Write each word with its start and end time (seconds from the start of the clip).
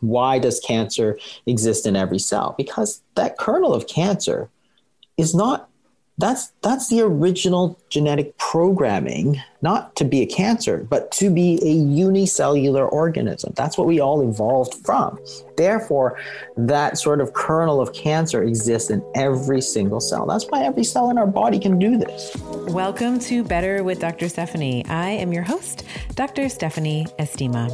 Why 0.00 0.38
does 0.38 0.60
cancer 0.60 1.18
exist 1.46 1.86
in 1.86 1.96
every 1.96 2.18
cell? 2.18 2.54
Because 2.56 3.02
that 3.14 3.38
kernel 3.38 3.72
of 3.74 3.86
cancer 3.88 4.50
is 5.16 5.34
not 5.34 5.68
that's 6.18 6.52
that's 6.62 6.88
the 6.88 7.02
original 7.02 7.78
genetic 7.90 8.38
programming 8.38 9.42
not 9.60 9.94
to 9.96 10.04
be 10.04 10.22
a 10.22 10.26
cancer 10.26 10.78
but 10.78 11.12
to 11.12 11.28
be 11.28 11.58
a 11.62 11.70
unicellular 11.70 12.88
organism. 12.88 13.52
That's 13.54 13.76
what 13.76 13.86
we 13.86 14.00
all 14.00 14.26
evolved 14.26 14.74
from. 14.86 15.18
Therefore 15.58 16.18
that 16.56 16.96
sort 16.96 17.20
of 17.20 17.34
kernel 17.34 17.82
of 17.82 17.92
cancer 17.92 18.42
exists 18.42 18.88
in 18.88 19.04
every 19.14 19.60
single 19.60 20.00
cell. 20.00 20.24
That's 20.24 20.46
why 20.46 20.64
every 20.64 20.84
cell 20.84 21.10
in 21.10 21.18
our 21.18 21.26
body 21.26 21.58
can 21.58 21.78
do 21.78 21.98
this. 21.98 22.34
Welcome 22.68 23.18
to 23.20 23.44
better 23.44 23.84
with 23.84 24.00
dr 24.00 24.26
stephanie. 24.30 24.86
I 24.86 25.10
am 25.10 25.34
your 25.34 25.42
host 25.42 25.84
dr 26.14 26.48
stephanie 26.48 27.06
estima 27.18 27.68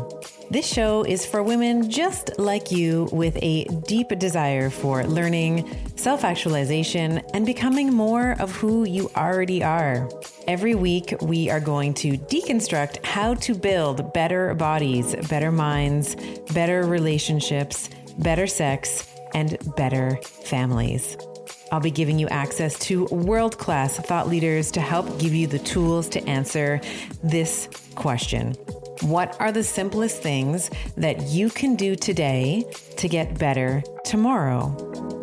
this 0.53 0.71
show 0.71 1.03
is 1.03 1.25
for 1.25 1.43
women 1.43 1.89
just 1.89 2.39
like 2.39 2.71
you 2.71 3.09
with 3.11 3.39
a 3.41 3.65
deep 3.87 4.11
desire 4.19 4.69
for 4.69 5.03
learning, 5.05 5.67
self 5.97 6.25
actualization, 6.25 7.23
and 7.33 7.47
becoming 7.47 7.91
more 7.91 8.37
of 8.39 8.55
who 8.55 8.85
you 8.85 9.11
already 9.17 9.65
are. 9.65 10.11
Every 10.47 10.75
week, 10.75 11.15
we 11.23 11.49
are 11.49 11.59
going 11.59 11.95
to 11.95 12.19
deconstruct 12.19 13.03
how 13.03 13.33
to 13.35 13.55
build 13.55 14.13
better 14.13 14.55
bodies, 14.55 15.17
better 15.31 15.51
minds, 15.51 16.17
better 16.53 16.83
relationships, 16.83 17.89
better 18.19 18.47
sex, 18.47 19.09
and 19.35 19.57
better 19.75 20.17
families. 20.23 21.17
I'll 21.71 21.81
be 21.81 21.91
giving 21.91 22.19
you 22.19 22.29
access 22.29 22.79
to 22.81 23.07
world 23.07 23.57
class 23.57 23.97
thought 23.97 24.29
leaders 24.29 24.71
to 24.73 24.83
help 24.83 25.19
give 25.19 25.33
you 25.33 25.47
the 25.47 25.61
tools 25.61 26.11
to 26.11 26.23
answer 26.29 26.83
this 27.23 27.71
question 27.95 28.55
what 29.03 29.37
are 29.41 29.51
the 29.51 29.65
simplest 29.65 30.23
things 30.23 30.71
that 30.97 31.23
you 31.29 31.51
can 31.51 31.75
do 31.75 31.97
today 31.97 32.65
to 32.97 33.09
get 33.09 33.39
better 33.39 33.83
tomorrow? 34.05 34.77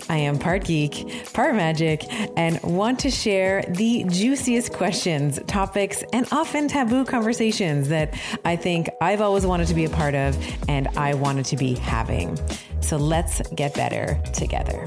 I 0.10 0.18
am 0.18 0.38
part 0.40 0.66
geek, 0.66 1.34
part 1.34 1.56
magic, 1.56 2.06
and 2.38 2.62
want 2.64 3.00
to 3.00 3.12
share 3.12 3.64
the 3.70 4.06
juiciest 4.06 4.74
questions, 4.74 5.40
topics, 5.48 6.04
and 6.14 6.28
often 6.32 6.68
taboo 6.68 7.06
conversations 7.06 7.90
that 7.90 8.20
I 8.46 8.56
think 8.56 8.90
I've 9.02 9.22
always 9.22 9.46
wanted 9.46 9.68
to 9.68 9.74
be 9.74 9.86
a 9.86 9.90
part 9.90 10.16
of 10.16 10.38
and 10.68 10.88
I 10.98 11.14
wanted 11.14 11.46
to 11.46 11.58
be 11.58 11.76
having. 11.76 12.38
So 12.82 12.98
let's 12.98 13.42
get 13.56 13.74
better 13.76 14.20
together. 14.34 14.86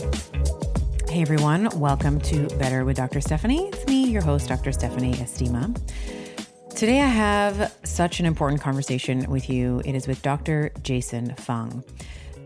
Hey 1.08 1.20
everyone, 1.20 1.68
welcome 1.78 2.20
to 2.22 2.48
Better 2.56 2.84
with 2.84 2.96
Dr. 2.96 3.20
Stephanie. 3.20 3.68
It's 3.68 3.86
me, 3.86 4.04
your 4.08 4.22
host, 4.22 4.48
Dr. 4.48 4.72
Stephanie 4.72 5.12
Estima. 5.14 5.76
Today, 6.74 7.00
I 7.00 7.06
have 7.06 7.72
such 7.84 8.18
an 8.18 8.26
important 8.26 8.60
conversation 8.60 9.30
with 9.30 9.48
you. 9.48 9.80
It 9.84 9.94
is 9.94 10.08
with 10.08 10.20
Dr. 10.22 10.72
Jason 10.82 11.34
Fung. 11.36 11.84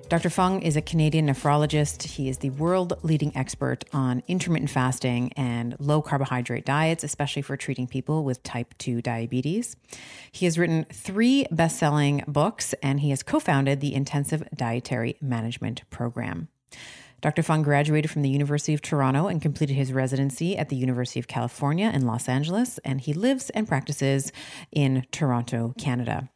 Dr. 0.08 0.28
Fung 0.28 0.60
is 0.60 0.77
a 0.77 0.82
Canadian 0.82 1.27
nephrologist. 1.27 2.02
He 2.02 2.28
is 2.28 2.38
the 2.38 2.50
world 2.50 2.98
leading 3.02 3.34
expert 3.36 3.84
on 3.92 4.22
intermittent 4.28 4.70
fasting 4.70 5.32
and 5.36 5.74
low 5.80 6.02
carbohydrate 6.02 6.66
diets, 6.66 7.02
especially 7.02 7.42
for 7.42 7.56
treating 7.56 7.86
people 7.86 8.24
with 8.24 8.42
type 8.42 8.74
2 8.78 9.00
diabetes. 9.00 9.77
He 10.30 10.44
has 10.44 10.58
written 10.58 10.84
three 10.92 11.47
best 11.50 11.78
selling 11.78 12.22
books 12.28 12.74
and 12.82 13.00
he 13.00 13.10
has 13.10 13.22
co 13.22 13.41
founded 13.41 13.80
the 13.80 13.94
Intensive 13.94 14.47
Dietary 14.54 15.16
Management 15.20 15.88
Program. 15.88 16.48
Dr. 17.27 17.42
Fung 17.42 17.62
graduated 17.62 18.08
from 18.08 18.22
the 18.22 18.28
University 18.28 18.72
of 18.72 18.80
Toronto 18.80 19.27
and 19.27 19.42
completed 19.42 19.74
his 19.74 19.92
residency 19.92 20.56
at 20.56 20.69
the 20.69 20.77
University 20.77 21.19
of 21.19 21.27
California 21.27 21.91
in 21.92 22.06
Los 22.06 22.28
Angeles, 22.28 22.78
and 22.84 23.00
he 23.00 23.12
lives 23.12 23.50
and 23.50 23.66
practices 23.66 24.30
in 24.70 25.05
Toronto, 25.10 25.74
Canada. 25.77 26.30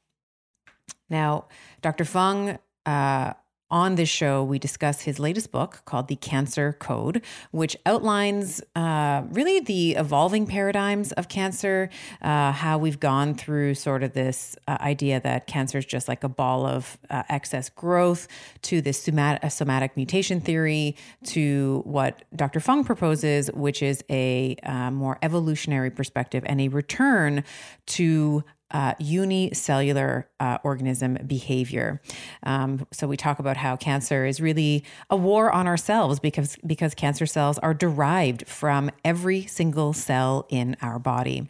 Now, 1.09 1.47
Dr. 1.81 2.05
Fung 2.05 2.59
uh, 2.87 3.35
on 3.71 3.95
this 3.95 4.09
show, 4.09 4.43
we 4.43 4.59
discuss 4.59 5.03
his 5.03 5.19
latest 5.19 5.53
book 5.53 5.83
called 5.85 6.09
The 6.09 6.17
Cancer 6.17 6.73
Code, 6.73 7.23
which 7.53 7.77
outlines 7.87 8.61
uh, 8.75 9.23
really 9.31 9.61
the 9.61 9.93
evolving 9.93 10.47
paradigms 10.47 11.13
of 11.13 11.29
cancer, 11.29 11.89
uh, 12.23 12.53
how 12.53 12.79
we've 12.79 12.99
gone 12.99 13.35
through 13.35 13.75
sort 13.75 14.03
of 14.03 14.13
this 14.13 14.57
uh, 14.67 14.77
idea 14.81 15.21
that 15.21 15.47
cancer 15.47 15.79
is 15.79 15.87
just 15.87 16.09
like 16.09 16.25
a 16.25 16.29
ball 16.29 16.67
of 16.67 16.99
uh, 17.11 17.23
excess 17.29 17.69
growth, 17.69 18.27
to 18.63 18.81
this 18.81 19.03
somatic, 19.03 19.51
somatic, 19.51 19.97
mutation 19.97 20.41
theory, 20.41 20.97
to 21.25 21.83
what 21.85 22.25
Dr. 22.35 22.61
Fung 22.61 22.85
proposes, 22.85 23.51
which 23.53 23.83
is 23.83 24.03
a 24.11 24.57
uh, 24.63 24.91
more 24.91 25.19
evolutionary 25.23 25.91
perspective 25.91 26.43
and 26.47 26.61
a 26.61 26.69
return 26.69 27.45
to 27.87 28.45
uh, 28.71 28.95
unicellular 28.99 30.29
uh, 30.39 30.59
organism 30.65 31.15
behavior. 31.27 32.01
Um, 32.43 32.87
so 32.93 33.07
we 33.07 33.17
talk 33.17 33.39
about 33.39 33.57
how 33.57 33.77
cancer 33.77 34.27
is 34.27 34.41
really 34.41 34.85
a 35.09 35.17
war 35.17 35.51
on 35.51 35.67
ourselves 35.67 36.21
because 36.21 36.57
because 36.67 36.95
cancer 36.95 37.27
cells 37.27 37.59
are 37.59 37.75
derived 37.75 38.47
from 38.49 38.91
every 39.05 39.47
single 39.47 39.93
cell 39.93 40.47
in 40.49 40.77
our 40.83 40.99
body. 40.99 41.49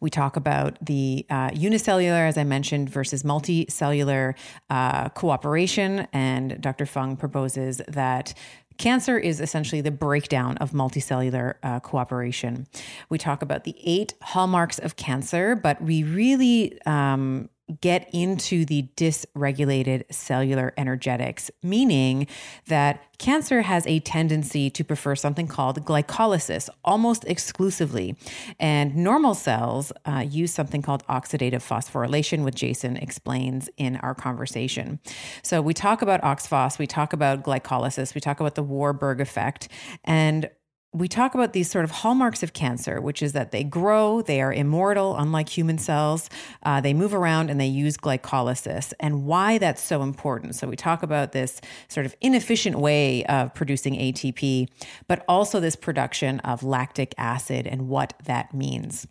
We 0.00 0.10
talk 0.10 0.36
about 0.36 0.84
the 0.84 1.26
uh, 1.30 1.50
unicellular, 1.54 2.26
as 2.26 2.36
I 2.36 2.44
mentioned, 2.44 2.90
versus 2.90 3.22
multicellular 3.22 4.34
uh, 4.68 5.08
cooperation. 5.10 6.08
And 6.12 6.60
Dr. 6.60 6.86
Fung 6.86 7.16
proposes 7.16 7.80
that 7.88 8.34
Cancer 8.80 9.18
is 9.18 9.42
essentially 9.42 9.82
the 9.82 9.90
breakdown 9.90 10.56
of 10.56 10.70
multicellular 10.70 11.56
uh, 11.62 11.80
cooperation. 11.80 12.66
We 13.10 13.18
talk 13.18 13.42
about 13.42 13.64
the 13.64 13.76
eight 13.84 14.14
hallmarks 14.22 14.78
of 14.78 14.96
cancer, 14.96 15.54
but 15.54 15.82
we 15.82 16.02
really 16.02 16.80
um, 16.86 17.50
get 17.80 18.08
into 18.12 18.64
the 18.64 18.88
dysregulated 18.96 20.04
cellular 20.10 20.72
energetics, 20.76 21.50
meaning 21.62 22.26
that 22.66 23.04
cancer 23.18 23.62
has 23.62 23.86
a 23.86 24.00
tendency 24.00 24.70
to 24.70 24.82
prefer 24.82 25.14
something 25.14 25.46
called 25.46 25.84
glycolysis 25.84 26.68
almost 26.84 27.24
exclusively. 27.26 28.16
And 28.58 28.96
normal 28.96 29.34
cells 29.34 29.92
uh, 30.06 30.24
use 30.26 30.52
something 30.52 30.82
called 30.82 31.06
oxidative 31.06 31.62
phosphorylation, 31.62 32.44
which 32.44 32.56
Jason 32.56 32.96
explains 32.96 33.68
in 33.76 33.96
our 33.96 34.14
conversation. 34.14 35.00
So 35.42 35.60
we 35.60 35.74
talk 35.74 36.02
about 36.02 36.22
OXPHOS, 36.22 36.78
we 36.78 36.86
talk 36.86 37.12
about 37.12 37.42
glycolysis, 37.42 38.14
we 38.14 38.20
talk 38.20 38.40
about 38.40 38.54
the 38.54 38.62
Warburg 38.62 39.20
effect. 39.20 39.68
And 40.04 40.48
we 40.92 41.06
talk 41.06 41.34
about 41.34 41.52
these 41.52 41.70
sort 41.70 41.84
of 41.84 41.90
hallmarks 41.92 42.42
of 42.42 42.52
cancer, 42.52 43.00
which 43.00 43.22
is 43.22 43.32
that 43.32 43.52
they 43.52 43.62
grow, 43.62 44.22
they 44.22 44.40
are 44.40 44.52
immortal, 44.52 45.16
unlike 45.16 45.48
human 45.48 45.78
cells. 45.78 46.28
Uh, 46.64 46.80
they 46.80 46.92
move 46.92 47.14
around 47.14 47.48
and 47.48 47.60
they 47.60 47.66
use 47.66 47.96
glycolysis, 47.96 48.92
and 48.98 49.24
why 49.24 49.58
that's 49.58 49.82
so 49.82 50.02
important. 50.02 50.56
So, 50.56 50.66
we 50.66 50.74
talk 50.74 51.02
about 51.04 51.30
this 51.30 51.60
sort 51.88 52.06
of 52.06 52.16
inefficient 52.20 52.76
way 52.78 53.24
of 53.26 53.54
producing 53.54 53.94
ATP, 53.94 54.68
but 55.06 55.24
also 55.28 55.60
this 55.60 55.76
production 55.76 56.40
of 56.40 56.64
lactic 56.64 57.14
acid 57.16 57.68
and 57.68 57.88
what 57.88 58.14
that 58.24 58.52
means. 58.52 59.06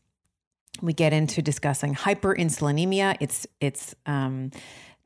We 0.81 0.93
get 0.93 1.13
into 1.13 1.41
discussing 1.41 1.95
hyperinsulinemia. 1.95 3.17
It's, 3.19 3.47
it's, 3.59 3.95
um, 4.05 4.51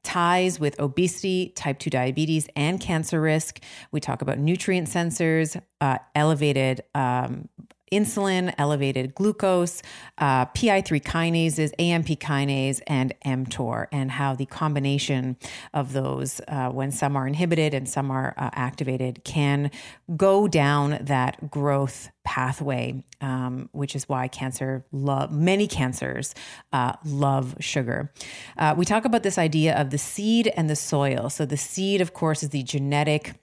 ties 0.04 0.60
with 0.60 0.80
obesity, 0.80 1.54
type 1.56 1.80
2 1.80 1.90
diabetes, 1.90 2.48
and 2.56 2.80
cancer 2.80 3.22
risk. 3.22 3.60
We 3.92 4.00
talk 4.00 4.22
about 4.22 4.38
nutrient 4.38 4.88
sensors, 4.88 5.60
uh, 5.82 5.98
elevated 6.16 6.84
um, 6.94 7.50
insulin, 7.94 8.54
elevated 8.58 9.16
glucose, 9.16 9.82
uh, 10.18 10.46
PI3 10.48 11.02
kinases, 11.02 11.72
AMP 11.80 12.08
kinase, 12.20 12.82
and 12.88 13.14
mTOR, 13.26 13.88
and 13.92 14.12
how 14.12 14.36
the 14.36 14.46
combination 14.46 15.38
of 15.74 15.94
those, 15.94 16.42
uh, 16.48 16.70
when 16.70 16.92
some 16.92 17.16
are 17.16 17.28
inhibited 17.28 17.74
and 17.74 17.88
some 17.88 18.12
are 18.12 18.34
uh, 18.38 18.50
activated, 18.54 19.24
can 19.24 19.72
go 20.16 20.48
down 20.48 20.98
that 21.02 21.50
growth 21.50 22.10
pathway, 22.24 23.04
um, 23.22 23.70
which 23.74 23.96
is 23.96 24.08
why 24.08 24.28
cancer 24.28 24.86
love 24.92 25.32
many 25.32 25.68
cancers 25.68 26.34
uh, 26.72 26.94
love 27.06 27.56
sugar. 27.60 28.12
Uh, 28.58 28.74
we 28.78 28.86
talk 28.86 29.06
about 29.06 29.24
this 29.24 29.38
idea 29.38 29.76
of 29.80 29.90
the 29.90 29.98
seed 29.98 30.52
and 30.56 30.70
the 30.70 30.76
soil. 30.76 31.30
So 31.30 31.46
the 31.46 31.58
seed, 31.58 32.02
of 32.02 32.14
course, 32.14 32.44
is 32.44 32.50
the 32.50 32.64
genetic 32.64 33.34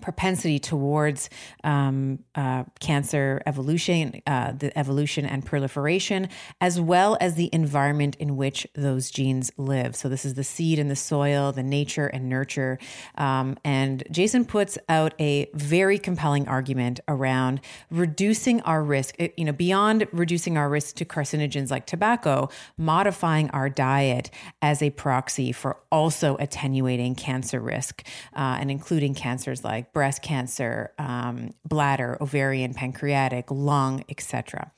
propensity 0.00 0.58
towards 0.58 1.30
um, 1.62 2.18
uh, 2.34 2.64
cancer 2.80 3.42
evolution, 3.46 4.20
uh, 4.26 4.52
the 4.52 4.76
evolution 4.78 5.24
and 5.24 5.44
proliferation, 5.44 6.28
as 6.60 6.80
well 6.80 7.16
as 7.20 7.34
the 7.34 7.50
environment 7.52 8.16
in 8.18 8.36
which 8.36 8.66
those 8.74 9.10
genes 9.10 9.50
live. 9.56 9.94
So 9.96 10.08
this 10.08 10.24
is 10.24 10.34
the 10.34 10.44
seed 10.44 10.78
and 10.78 10.90
the 10.90 10.96
soil, 10.96 11.52
the 11.52 11.62
nature 11.62 12.06
and 12.06 12.28
nurture. 12.28 12.78
Um, 13.16 13.56
and 13.64 14.02
Jason 14.10 14.44
puts 14.44 14.78
out 14.88 15.14
a 15.20 15.48
very 15.54 15.98
compelling 15.98 16.48
argument 16.48 17.00
around 17.08 17.60
reducing 17.90 18.60
our 18.62 18.82
risk. 18.82 19.14
Eh, 19.18 19.28
you 19.36 19.44
know, 19.44 19.52
beyond 19.52 20.06
reducing 20.12 20.56
our 20.56 20.68
risk 20.68 20.96
to 20.96 21.04
carcinogens 21.04 21.70
like 21.70 21.86
tobacco, 21.86 22.48
modifying 22.76 23.50
our 23.50 23.68
diet 23.68 24.30
as 24.62 24.82
a 24.82 24.90
proxy 24.90 25.52
for 25.52 25.78
also 25.90 26.36
attenuating 26.38 27.14
cancer 27.14 27.60
risk 27.60 28.06
uh, 28.34 28.58
and 28.60 28.70
including 28.70 29.14
cancers 29.14 29.64
like 29.64 29.73
like 29.74 29.92
breast 29.92 30.22
cancer, 30.22 30.92
um, 30.98 31.52
bladder, 31.64 32.16
ovarian, 32.20 32.74
pancreatic, 32.74 33.50
lung, 33.50 34.04
etc. 34.08 34.70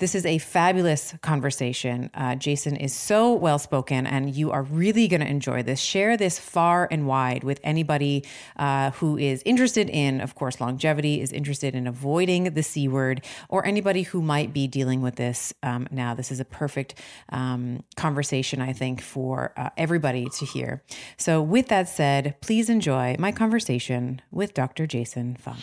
This 0.00 0.14
is 0.14 0.24
a 0.24 0.38
fabulous 0.38 1.14
conversation. 1.20 2.08
Uh, 2.14 2.34
Jason 2.34 2.74
is 2.74 2.94
so 2.94 3.34
well 3.34 3.58
spoken, 3.58 4.06
and 4.06 4.34
you 4.34 4.50
are 4.50 4.62
really 4.62 5.06
going 5.08 5.20
to 5.20 5.28
enjoy 5.28 5.62
this. 5.62 5.78
Share 5.78 6.16
this 6.16 6.38
far 6.38 6.88
and 6.90 7.06
wide 7.06 7.44
with 7.44 7.60
anybody 7.62 8.24
uh, 8.56 8.92
who 8.92 9.18
is 9.18 9.42
interested 9.44 9.90
in, 9.90 10.22
of 10.22 10.34
course, 10.34 10.58
longevity, 10.58 11.20
is 11.20 11.32
interested 11.32 11.74
in 11.74 11.86
avoiding 11.86 12.44
the 12.44 12.62
C 12.62 12.88
word, 12.88 13.26
or 13.50 13.66
anybody 13.66 14.00
who 14.00 14.22
might 14.22 14.54
be 14.54 14.66
dealing 14.66 15.02
with 15.02 15.16
this 15.16 15.52
um, 15.62 15.86
now. 15.90 16.14
This 16.14 16.32
is 16.32 16.40
a 16.40 16.46
perfect 16.46 16.94
um, 17.28 17.84
conversation, 17.96 18.62
I 18.62 18.72
think, 18.72 19.02
for 19.02 19.52
uh, 19.58 19.68
everybody 19.76 20.30
to 20.38 20.46
hear. 20.46 20.82
So, 21.18 21.42
with 21.42 21.68
that 21.68 21.90
said, 21.90 22.36
please 22.40 22.70
enjoy 22.70 23.16
my 23.18 23.32
conversation 23.32 24.22
with 24.30 24.54
Dr. 24.54 24.86
Jason 24.86 25.36
Fung. 25.36 25.58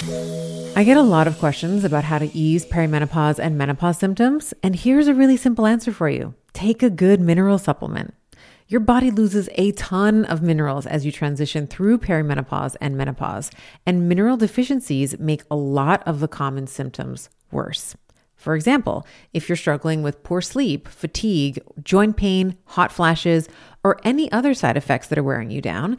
I 0.00 0.84
get 0.84 0.96
a 0.96 1.02
lot 1.02 1.26
of 1.26 1.38
questions 1.38 1.82
about 1.82 2.04
how 2.04 2.18
to 2.18 2.32
ease 2.36 2.64
perimenopause 2.64 3.40
and 3.40 3.58
menopause 3.58 3.98
symptoms, 3.98 4.54
and 4.62 4.76
here's 4.76 5.08
a 5.08 5.14
really 5.14 5.36
simple 5.36 5.66
answer 5.66 5.92
for 5.92 6.08
you 6.08 6.34
take 6.52 6.84
a 6.84 6.90
good 6.90 7.20
mineral 7.20 7.58
supplement. 7.58 8.14
Your 8.68 8.80
body 8.80 9.10
loses 9.10 9.48
a 9.56 9.72
ton 9.72 10.24
of 10.26 10.40
minerals 10.40 10.86
as 10.86 11.04
you 11.04 11.10
transition 11.10 11.66
through 11.66 11.98
perimenopause 11.98 12.76
and 12.80 12.96
menopause, 12.96 13.50
and 13.86 14.08
mineral 14.08 14.36
deficiencies 14.36 15.18
make 15.18 15.42
a 15.50 15.56
lot 15.56 16.06
of 16.06 16.20
the 16.20 16.28
common 16.28 16.68
symptoms 16.68 17.28
worse. 17.50 17.96
For 18.36 18.54
example, 18.54 19.04
if 19.32 19.48
you're 19.48 19.56
struggling 19.56 20.04
with 20.04 20.22
poor 20.22 20.40
sleep, 20.40 20.86
fatigue, 20.86 21.58
joint 21.82 22.16
pain, 22.16 22.56
hot 22.66 22.92
flashes, 22.92 23.48
or 23.82 23.98
any 24.04 24.30
other 24.30 24.54
side 24.54 24.76
effects 24.76 25.08
that 25.08 25.18
are 25.18 25.24
wearing 25.24 25.50
you 25.50 25.60
down, 25.60 25.98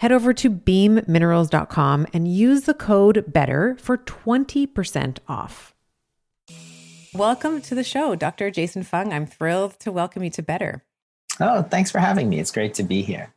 head 0.00 0.12
over 0.12 0.32
to 0.32 0.50
beamminerals.com 0.50 2.06
and 2.14 2.26
use 2.26 2.62
the 2.62 2.72
code 2.72 3.22
BETTER 3.30 3.76
for 3.78 3.98
20% 3.98 5.18
off. 5.28 5.74
Welcome 7.12 7.60
to 7.60 7.74
the 7.74 7.84
show, 7.84 8.16
Dr. 8.16 8.50
Jason 8.50 8.82
Fung. 8.82 9.12
I'm 9.12 9.26
thrilled 9.26 9.78
to 9.80 9.92
welcome 9.92 10.24
you 10.24 10.30
to 10.30 10.42
Better. 10.42 10.82
Oh, 11.38 11.62
thanks 11.62 11.90
for 11.90 11.98
having 11.98 12.30
me. 12.30 12.40
It's 12.40 12.50
great 12.50 12.72
to 12.74 12.82
be 12.82 13.02
here. 13.02 13.34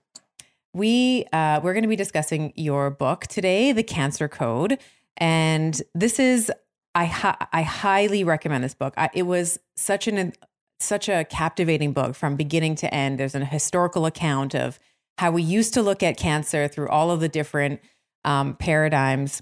We 0.73 1.25
uh, 1.33 1.59
we're 1.61 1.73
going 1.73 1.83
to 1.83 1.89
be 1.89 1.97
discussing 1.97 2.53
your 2.55 2.89
book 2.89 3.27
today, 3.27 3.73
The 3.73 3.83
Cancer 3.83 4.29
Code, 4.29 4.79
and 5.17 5.79
this 5.93 6.17
is 6.17 6.51
I 6.95 7.35
I 7.51 7.61
highly 7.61 8.23
recommend 8.23 8.63
this 8.63 8.73
book. 8.73 8.93
I, 8.95 9.09
it 9.13 9.23
was 9.23 9.59
such 9.75 10.07
an 10.07 10.33
such 10.79 11.09
a 11.09 11.25
captivating 11.25 11.93
book 11.93 12.15
from 12.15 12.35
beginning 12.35 12.75
to 12.75 12.93
end. 12.93 13.19
There's 13.19 13.35
an 13.35 13.45
historical 13.45 14.05
account 14.05 14.55
of 14.55 14.79
how 15.17 15.31
we 15.31 15.43
used 15.43 15.73
to 15.75 15.81
look 15.81 16.03
at 16.03 16.17
cancer 16.17 16.67
through 16.67 16.89
all 16.89 17.11
of 17.11 17.19
the 17.19 17.29
different 17.29 17.79
um, 18.25 18.55
paradigms. 18.55 19.41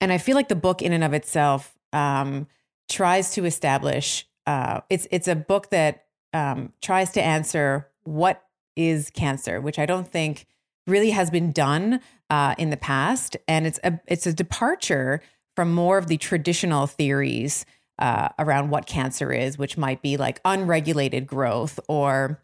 And 0.00 0.12
I 0.12 0.18
feel 0.18 0.34
like 0.34 0.48
the 0.48 0.56
book, 0.56 0.82
in 0.82 0.92
and 0.92 1.04
of 1.04 1.12
itself, 1.12 1.76
um, 1.92 2.46
tries 2.88 3.32
to 3.32 3.44
establish. 3.44 4.26
Uh, 4.46 4.80
it's 4.88 5.06
it's 5.10 5.28
a 5.28 5.36
book 5.36 5.70
that 5.70 6.04
um, 6.32 6.72
tries 6.80 7.10
to 7.12 7.22
answer 7.22 7.88
what 8.04 8.42
is 8.76 9.10
cancer, 9.10 9.60
which 9.60 9.78
I 9.78 9.86
don't 9.86 10.08
think 10.08 10.46
really 10.86 11.10
has 11.10 11.30
been 11.30 11.52
done 11.52 12.00
uh, 12.30 12.54
in 12.58 12.70
the 12.70 12.76
past, 12.76 13.36
and 13.46 13.66
it's 13.66 13.80
a 13.84 14.00
it's 14.06 14.26
a 14.26 14.32
departure 14.32 15.20
from 15.56 15.74
more 15.74 15.98
of 15.98 16.06
the 16.06 16.16
traditional 16.16 16.86
theories 16.86 17.66
uh, 17.98 18.28
around 18.38 18.70
what 18.70 18.86
cancer 18.86 19.32
is, 19.32 19.58
which 19.58 19.76
might 19.76 20.02
be 20.02 20.16
like 20.16 20.40
unregulated 20.44 21.26
growth 21.26 21.80
or 21.88 22.40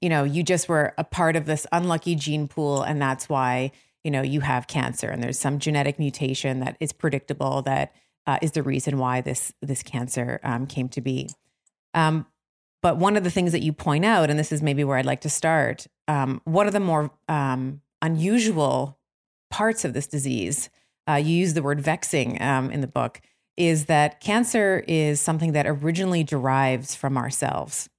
you 0.00 0.08
know, 0.08 0.24
you 0.24 0.42
just 0.42 0.68
were 0.68 0.94
a 0.98 1.04
part 1.04 1.36
of 1.36 1.46
this 1.46 1.66
unlucky 1.72 2.14
gene 2.14 2.48
pool, 2.48 2.82
and 2.82 3.00
that's 3.00 3.28
why 3.28 3.72
you 4.04 4.10
know 4.10 4.22
you 4.22 4.40
have 4.40 4.66
cancer, 4.66 5.08
and 5.08 5.22
there's 5.22 5.38
some 5.38 5.58
genetic 5.58 5.98
mutation 5.98 6.60
that 6.60 6.76
is 6.80 6.92
predictable 6.92 7.62
that 7.62 7.92
uh, 8.26 8.38
is 8.42 8.52
the 8.52 8.62
reason 8.62 8.98
why 8.98 9.20
this 9.20 9.52
this 9.60 9.82
cancer 9.82 10.40
um, 10.42 10.66
came 10.66 10.88
to 10.90 11.00
be. 11.00 11.28
Um, 11.94 12.26
but 12.82 12.96
one 12.96 13.16
of 13.16 13.24
the 13.24 13.30
things 13.30 13.52
that 13.52 13.62
you 13.62 13.72
point 13.72 14.04
out, 14.04 14.30
and 14.30 14.38
this 14.38 14.52
is 14.52 14.62
maybe 14.62 14.84
where 14.84 14.96
I'd 14.96 15.06
like 15.06 15.20
to 15.22 15.30
start, 15.30 15.86
um, 16.08 16.40
one 16.44 16.66
of 16.66 16.72
the 16.72 16.80
more 16.80 17.10
um, 17.28 17.82
unusual 18.00 18.98
parts 19.50 19.84
of 19.84 19.92
this 19.92 20.06
disease, 20.06 20.70
uh, 21.08 21.14
you 21.14 21.36
use 21.36 21.54
the 21.54 21.62
word 21.62 21.80
vexing 21.80 22.40
um, 22.40 22.70
in 22.70 22.80
the 22.80 22.86
book, 22.86 23.20
is 23.56 23.86
that 23.86 24.20
cancer 24.20 24.82
is 24.88 25.20
something 25.20 25.52
that 25.52 25.66
originally 25.66 26.24
derives 26.24 26.94
from 26.94 27.18
ourselves 27.18 27.90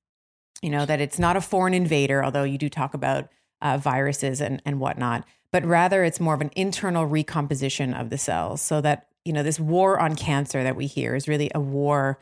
you 0.62 0.70
know, 0.70 0.86
that 0.86 1.02
it's 1.02 1.20
not 1.20 1.38
a 1.38 1.42
foreign 1.42 1.74
invader, 1.74 2.24
although 2.24 2.44
you 2.44 2.58
do 2.58 2.70
talk 2.70 2.94
about 2.94 3.30
uh, 3.62 3.78
viruses 3.78 4.42
and, 4.42 4.62
and 4.66 4.80
whatnot, 4.80 5.26
but 5.52 5.66
rather 5.66 6.04
it's 6.04 6.20
more 6.20 6.34
of 6.34 6.42
an 6.42 6.52
internal 6.56 7.06
recomposition 7.06 7.94
of 7.94 8.10
the 8.10 8.18
cells. 8.18 8.62
So 8.62 8.82
that, 8.82 9.08
you 9.26 9.34
know, 9.34 9.44
this 9.44 9.60
war 9.60 10.00
on 10.00 10.16
cancer 10.16 10.64
that 10.64 10.76
we 10.76 10.88
hear 10.88 11.16
is 11.16 11.28
really 11.28 11.52
a 11.54 11.60
war 11.60 12.20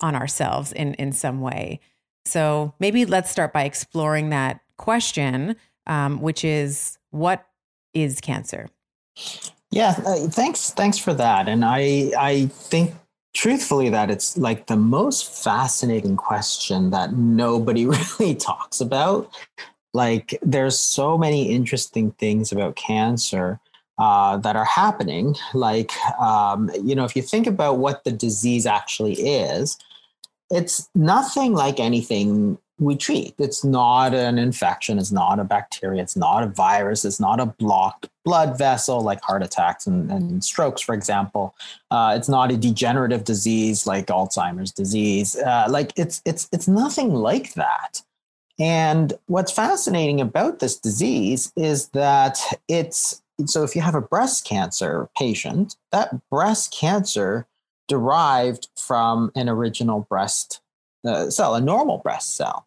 on 0.00 0.14
ourselves 0.14 0.72
in, 0.72 0.94
in 0.94 1.12
some 1.12 1.40
way. 1.40 1.80
So 2.24 2.74
maybe 2.80 3.04
let's 3.04 3.30
start 3.30 3.52
by 3.52 3.64
exploring 3.64 4.30
that 4.30 4.60
question, 4.76 5.56
um, 5.86 6.20
which 6.20 6.44
is 6.44 6.98
what 7.10 7.46
is 7.92 8.20
cancer? 8.20 8.68
Yeah, 9.70 9.94
uh, 10.06 10.28
thanks. 10.28 10.70
Thanks 10.70 10.98
for 10.98 11.14
that. 11.14 11.48
And 11.48 11.64
I 11.64 12.12
I 12.18 12.46
think 12.46 12.94
truthfully 13.34 13.88
that 13.90 14.10
it's 14.10 14.36
like 14.36 14.66
the 14.66 14.76
most 14.76 15.42
fascinating 15.42 16.16
question 16.16 16.90
that 16.90 17.12
nobody 17.14 17.86
really 18.20 18.34
talks 18.34 18.80
about. 18.80 19.30
Like 19.92 20.38
there's 20.42 20.78
so 20.78 21.18
many 21.18 21.50
interesting 21.50 22.12
things 22.12 22.50
about 22.52 22.76
cancer 22.76 23.60
uh, 23.98 24.38
that 24.38 24.56
are 24.56 24.64
happening. 24.64 25.36
Like 25.52 25.92
um, 26.18 26.70
you 26.82 26.94
know 26.94 27.04
if 27.04 27.14
you 27.14 27.22
think 27.22 27.46
about 27.46 27.78
what 27.78 28.04
the 28.04 28.12
disease 28.12 28.66
actually 28.66 29.14
is 29.14 29.76
it's 30.50 30.88
nothing 30.94 31.54
like 31.54 31.80
anything 31.80 32.58
we 32.78 32.96
treat. 32.96 33.34
It's 33.38 33.64
not 33.64 34.14
an 34.14 34.38
infection, 34.38 34.98
it's 34.98 35.12
not 35.12 35.38
a 35.38 35.44
bacteria, 35.44 36.02
it's 36.02 36.16
not 36.16 36.42
a 36.42 36.46
virus, 36.46 37.04
it's 37.04 37.20
not 37.20 37.40
a 37.40 37.46
blocked 37.46 38.08
blood 38.24 38.58
vessel 38.58 39.00
like 39.00 39.20
heart 39.22 39.42
attacks 39.42 39.86
and, 39.86 40.10
and 40.10 40.42
strokes, 40.42 40.80
for 40.82 40.94
example. 40.94 41.54
Uh, 41.90 42.14
it's 42.16 42.28
not 42.28 42.50
a 42.50 42.56
degenerative 42.56 43.24
disease 43.24 43.86
like 43.86 44.06
Alzheimer's 44.06 44.72
disease. 44.72 45.36
Uh, 45.36 45.66
like 45.68 45.92
it's 45.96 46.20
it's 46.24 46.48
it's 46.52 46.66
nothing 46.66 47.14
like 47.14 47.54
that. 47.54 48.02
And 48.58 49.12
what's 49.26 49.52
fascinating 49.52 50.20
about 50.20 50.58
this 50.58 50.76
disease 50.76 51.52
is 51.56 51.88
that 51.88 52.38
it's 52.68 53.22
so 53.46 53.62
if 53.62 53.74
you 53.74 53.82
have 53.82 53.94
a 53.94 54.00
breast 54.00 54.44
cancer 54.44 55.08
patient, 55.16 55.76
that 55.92 56.28
breast 56.30 56.72
cancer 56.72 57.46
derived 57.88 58.68
from 58.76 59.30
an 59.34 59.48
original 59.48 60.06
breast 60.08 60.60
cell, 61.30 61.54
a 61.54 61.60
normal 61.60 61.98
breast 61.98 62.36
cell. 62.36 62.66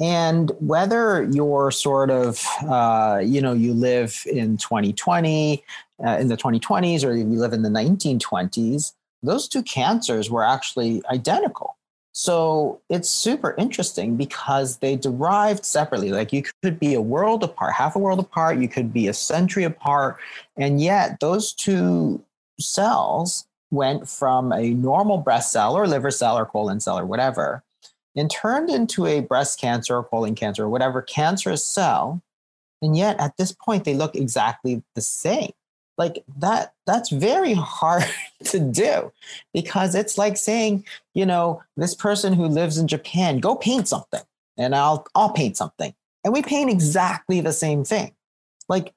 And 0.00 0.50
whether 0.60 1.24
you're 1.30 1.70
sort 1.70 2.10
of, 2.10 2.42
uh, 2.66 3.20
you 3.22 3.42
know, 3.42 3.52
you 3.52 3.74
live 3.74 4.22
in 4.24 4.56
2020, 4.56 5.62
uh, 6.04 6.16
in 6.18 6.28
the 6.28 6.38
2020s, 6.38 7.04
or 7.04 7.14
you 7.14 7.24
live 7.26 7.52
in 7.52 7.62
the 7.62 7.68
1920s, 7.68 8.92
those 9.22 9.46
two 9.46 9.62
cancers 9.62 10.30
were 10.30 10.42
actually 10.42 11.02
identical. 11.12 11.76
So 12.12 12.80
it's 12.88 13.10
super 13.10 13.54
interesting 13.58 14.16
because 14.16 14.78
they 14.78 14.96
derived 14.96 15.66
separately. 15.66 16.10
Like 16.10 16.32
you 16.32 16.44
could 16.62 16.80
be 16.80 16.94
a 16.94 17.00
world 17.00 17.44
apart, 17.44 17.74
half 17.74 17.94
a 17.94 17.98
world 17.98 18.18
apart, 18.18 18.58
you 18.58 18.68
could 18.68 18.92
be 18.92 19.06
a 19.06 19.12
century 19.12 19.64
apart. 19.64 20.16
And 20.56 20.80
yet 20.80 21.20
those 21.20 21.52
two 21.52 22.22
cells 22.58 23.46
went 23.70 24.08
from 24.08 24.50
a 24.52 24.70
normal 24.70 25.18
breast 25.18 25.52
cell 25.52 25.76
or 25.76 25.86
liver 25.86 26.10
cell 26.10 26.36
or 26.36 26.46
colon 26.46 26.80
cell 26.80 26.98
or 26.98 27.06
whatever 27.06 27.62
and 28.16 28.30
turned 28.30 28.70
into 28.70 29.06
a 29.06 29.20
breast 29.20 29.60
cancer 29.60 29.96
or 29.96 30.04
colon 30.04 30.34
cancer 30.34 30.64
or 30.64 30.68
whatever 30.68 31.02
cancerous 31.02 31.64
cell. 31.64 32.22
And 32.82 32.96
yet 32.96 33.18
at 33.20 33.36
this 33.36 33.52
point, 33.52 33.84
they 33.84 33.94
look 33.94 34.16
exactly 34.16 34.82
the 34.94 35.00
same. 35.00 35.52
Like 35.98 36.24
that, 36.38 36.72
that's 36.86 37.10
very 37.10 37.52
hard 37.54 38.04
to 38.44 38.58
do 38.58 39.12
because 39.52 39.94
it's 39.94 40.16
like 40.16 40.36
saying, 40.36 40.84
you 41.14 41.26
know, 41.26 41.62
this 41.76 41.94
person 41.94 42.32
who 42.32 42.46
lives 42.46 42.78
in 42.78 42.88
Japan, 42.88 43.38
go 43.38 43.54
paint 43.54 43.88
something 43.88 44.22
and 44.56 44.74
I'll, 44.74 45.06
I'll 45.14 45.32
paint 45.32 45.56
something. 45.56 45.94
And 46.24 46.32
we 46.32 46.42
paint 46.42 46.70
exactly 46.70 47.40
the 47.40 47.52
same 47.52 47.84
thing. 47.84 48.12
Like, 48.68 48.92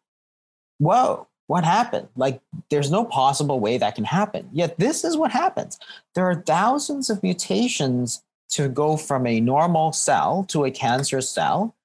whoa, 0.77 1.27
what 1.47 1.63
happened? 1.63 2.07
Like, 2.15 2.41
there's 2.69 2.91
no 2.91 3.05
possible 3.05 3.59
way 3.59 3.77
that 3.77 3.95
can 3.95 4.03
happen. 4.03 4.49
Yet, 4.51 4.77
this 4.77 5.03
is 5.03 5.17
what 5.17 5.31
happens. 5.31 5.79
There 6.15 6.25
are 6.25 6.35
thousands 6.35 7.09
of 7.09 7.23
mutations 7.23 8.21
to 8.49 8.69
go 8.69 8.97
from 8.97 9.25
a 9.25 9.39
normal 9.39 9.91
cell 9.91 10.45
to 10.49 10.65
a 10.65 10.71
cancer 10.71 11.21
cell. 11.21 11.75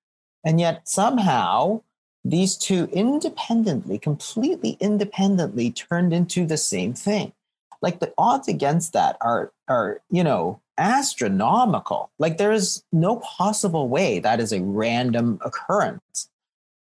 And 0.44 0.60
yet 0.60 0.88
somehow 0.88 1.82
these 2.24 2.56
two 2.56 2.88
independently, 2.92 3.98
completely 3.98 4.76
independently 4.80 5.70
turned 5.70 6.12
into 6.12 6.46
the 6.46 6.56
same 6.56 6.92
thing. 6.92 7.32
Like 7.80 8.00
the 8.00 8.12
odds 8.18 8.48
against 8.48 8.92
that 8.92 9.16
are 9.20 9.52
are, 9.68 10.00
you 10.10 10.24
know, 10.24 10.60
astronomical. 10.78 12.10
Like 12.18 12.38
there 12.38 12.52
is 12.52 12.82
no 12.92 13.16
possible 13.16 13.88
way 13.88 14.18
that 14.20 14.40
is 14.40 14.52
a 14.52 14.62
random 14.62 15.38
occurrence. 15.44 16.28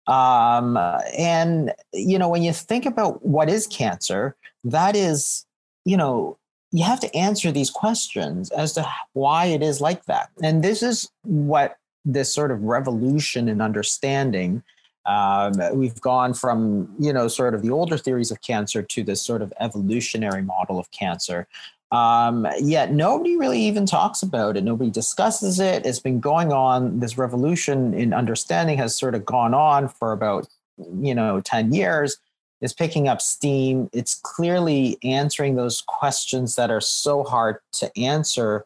Um, 0.08 0.78
and 1.18 1.74
you 1.94 2.18
know, 2.18 2.30
when 2.30 2.44
you 2.44 2.54
think 2.54 2.86
about 2.86 3.26
what 3.26 3.50
is 3.50 3.68
cancer, 3.68 4.36
that 4.64 4.96
is, 4.96 5.46
you 5.86 5.98
know, 5.98 6.38
you 6.72 6.84
have 6.84 7.00
to 7.00 7.16
answer 7.16 7.52
these 7.52 7.70
questions 7.70 8.52
as 8.52 8.74
to 8.74 8.86
why 9.14 9.46
it 9.46 9.62
is 9.62 9.80
like 9.80 10.06
that. 10.06 10.30
And 10.44 10.64
this 10.64 10.84
is 10.84 11.10
what 11.24 11.78
this 12.04 12.34
sort 12.34 12.52
of 12.52 12.62
revolution 12.64 13.48
in 13.50 13.62
understanding. 13.62 14.64
Um, 15.06 15.54
we've 15.74 16.00
gone 16.02 16.34
from 16.34 16.94
you 17.00 17.14
know 17.14 17.28
sort 17.30 17.54
of 17.54 17.62
the 17.62 17.72
older 17.72 17.98
theories 17.98 18.32
of 18.32 18.42
cancer 18.42 18.82
to 18.84 19.04
this 19.04 19.22
sort 19.22 19.42
of 19.42 19.54
evolutionary 19.60 20.42
model 20.42 20.80
of 20.80 20.92
cancer. 20.92 21.48
Um, 21.92 22.46
yet 22.60 22.92
nobody 22.92 23.38
really 23.38 23.62
even 23.62 23.86
talks 23.86 24.22
about 24.22 24.58
it. 24.58 24.64
Nobody 24.66 24.90
discusses 24.90 25.62
it. 25.62 25.86
It's 25.86 26.00
been 26.00 26.20
going 26.20 26.52
on. 26.52 27.00
This 27.00 27.18
revolution 27.18 27.94
in 27.94 28.14
understanding 28.14 28.78
has 28.78 28.98
sort 28.98 29.16
of 29.16 29.24
gone 29.26 29.54
on 29.54 29.88
for 29.88 30.12
about 30.12 30.48
you 31.00 31.16
know 31.16 31.40
ten 31.40 31.74
years 31.74 32.18
is 32.62 32.74
picking 32.74 33.08
up 33.08 33.22
steam. 33.22 33.90
It's 33.94 34.16
clearly 34.16 34.98
answering 35.04 35.56
those 35.56 35.82
questions 35.88 36.56
that 36.56 36.72
are 36.72 36.82
so 36.82 37.24
hard 37.24 37.58
to 37.74 37.98
answer 37.98 38.66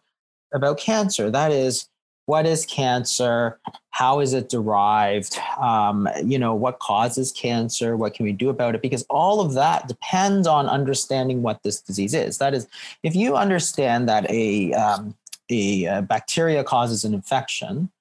about 0.53 0.79
cancer. 0.79 1.29
That 1.29 1.51
is, 1.51 1.87
what 2.25 2.45
is 2.45 2.65
cancer? 2.65 3.59
How 3.89 4.19
is 4.19 4.33
it 4.33 4.47
derived? 4.47 5.37
Um, 5.59 6.07
you 6.23 6.39
know, 6.39 6.55
what 6.55 6.79
causes 6.79 7.31
cancer? 7.31 7.97
What 7.97 8.13
can 8.13 8.25
we 8.25 8.31
do 8.31 8.49
about 8.49 8.75
it? 8.75 8.81
Because 8.81 9.03
all 9.09 9.41
of 9.41 9.53
that 9.53 9.87
depends 9.87 10.47
on 10.47 10.67
understanding 10.67 11.41
what 11.41 11.63
this 11.63 11.81
disease 11.81 12.13
is. 12.13 12.37
That 12.37 12.53
is, 12.53 12.67
if 13.03 13.15
you 13.15 13.35
understand 13.35 14.07
that 14.07 14.29
a 14.29 14.73
um, 14.73 15.15
a, 15.49 15.85
a 15.85 16.01
bacteria 16.01 16.63
causes 16.63 17.03
an 17.03 17.13
infection, 17.13 17.91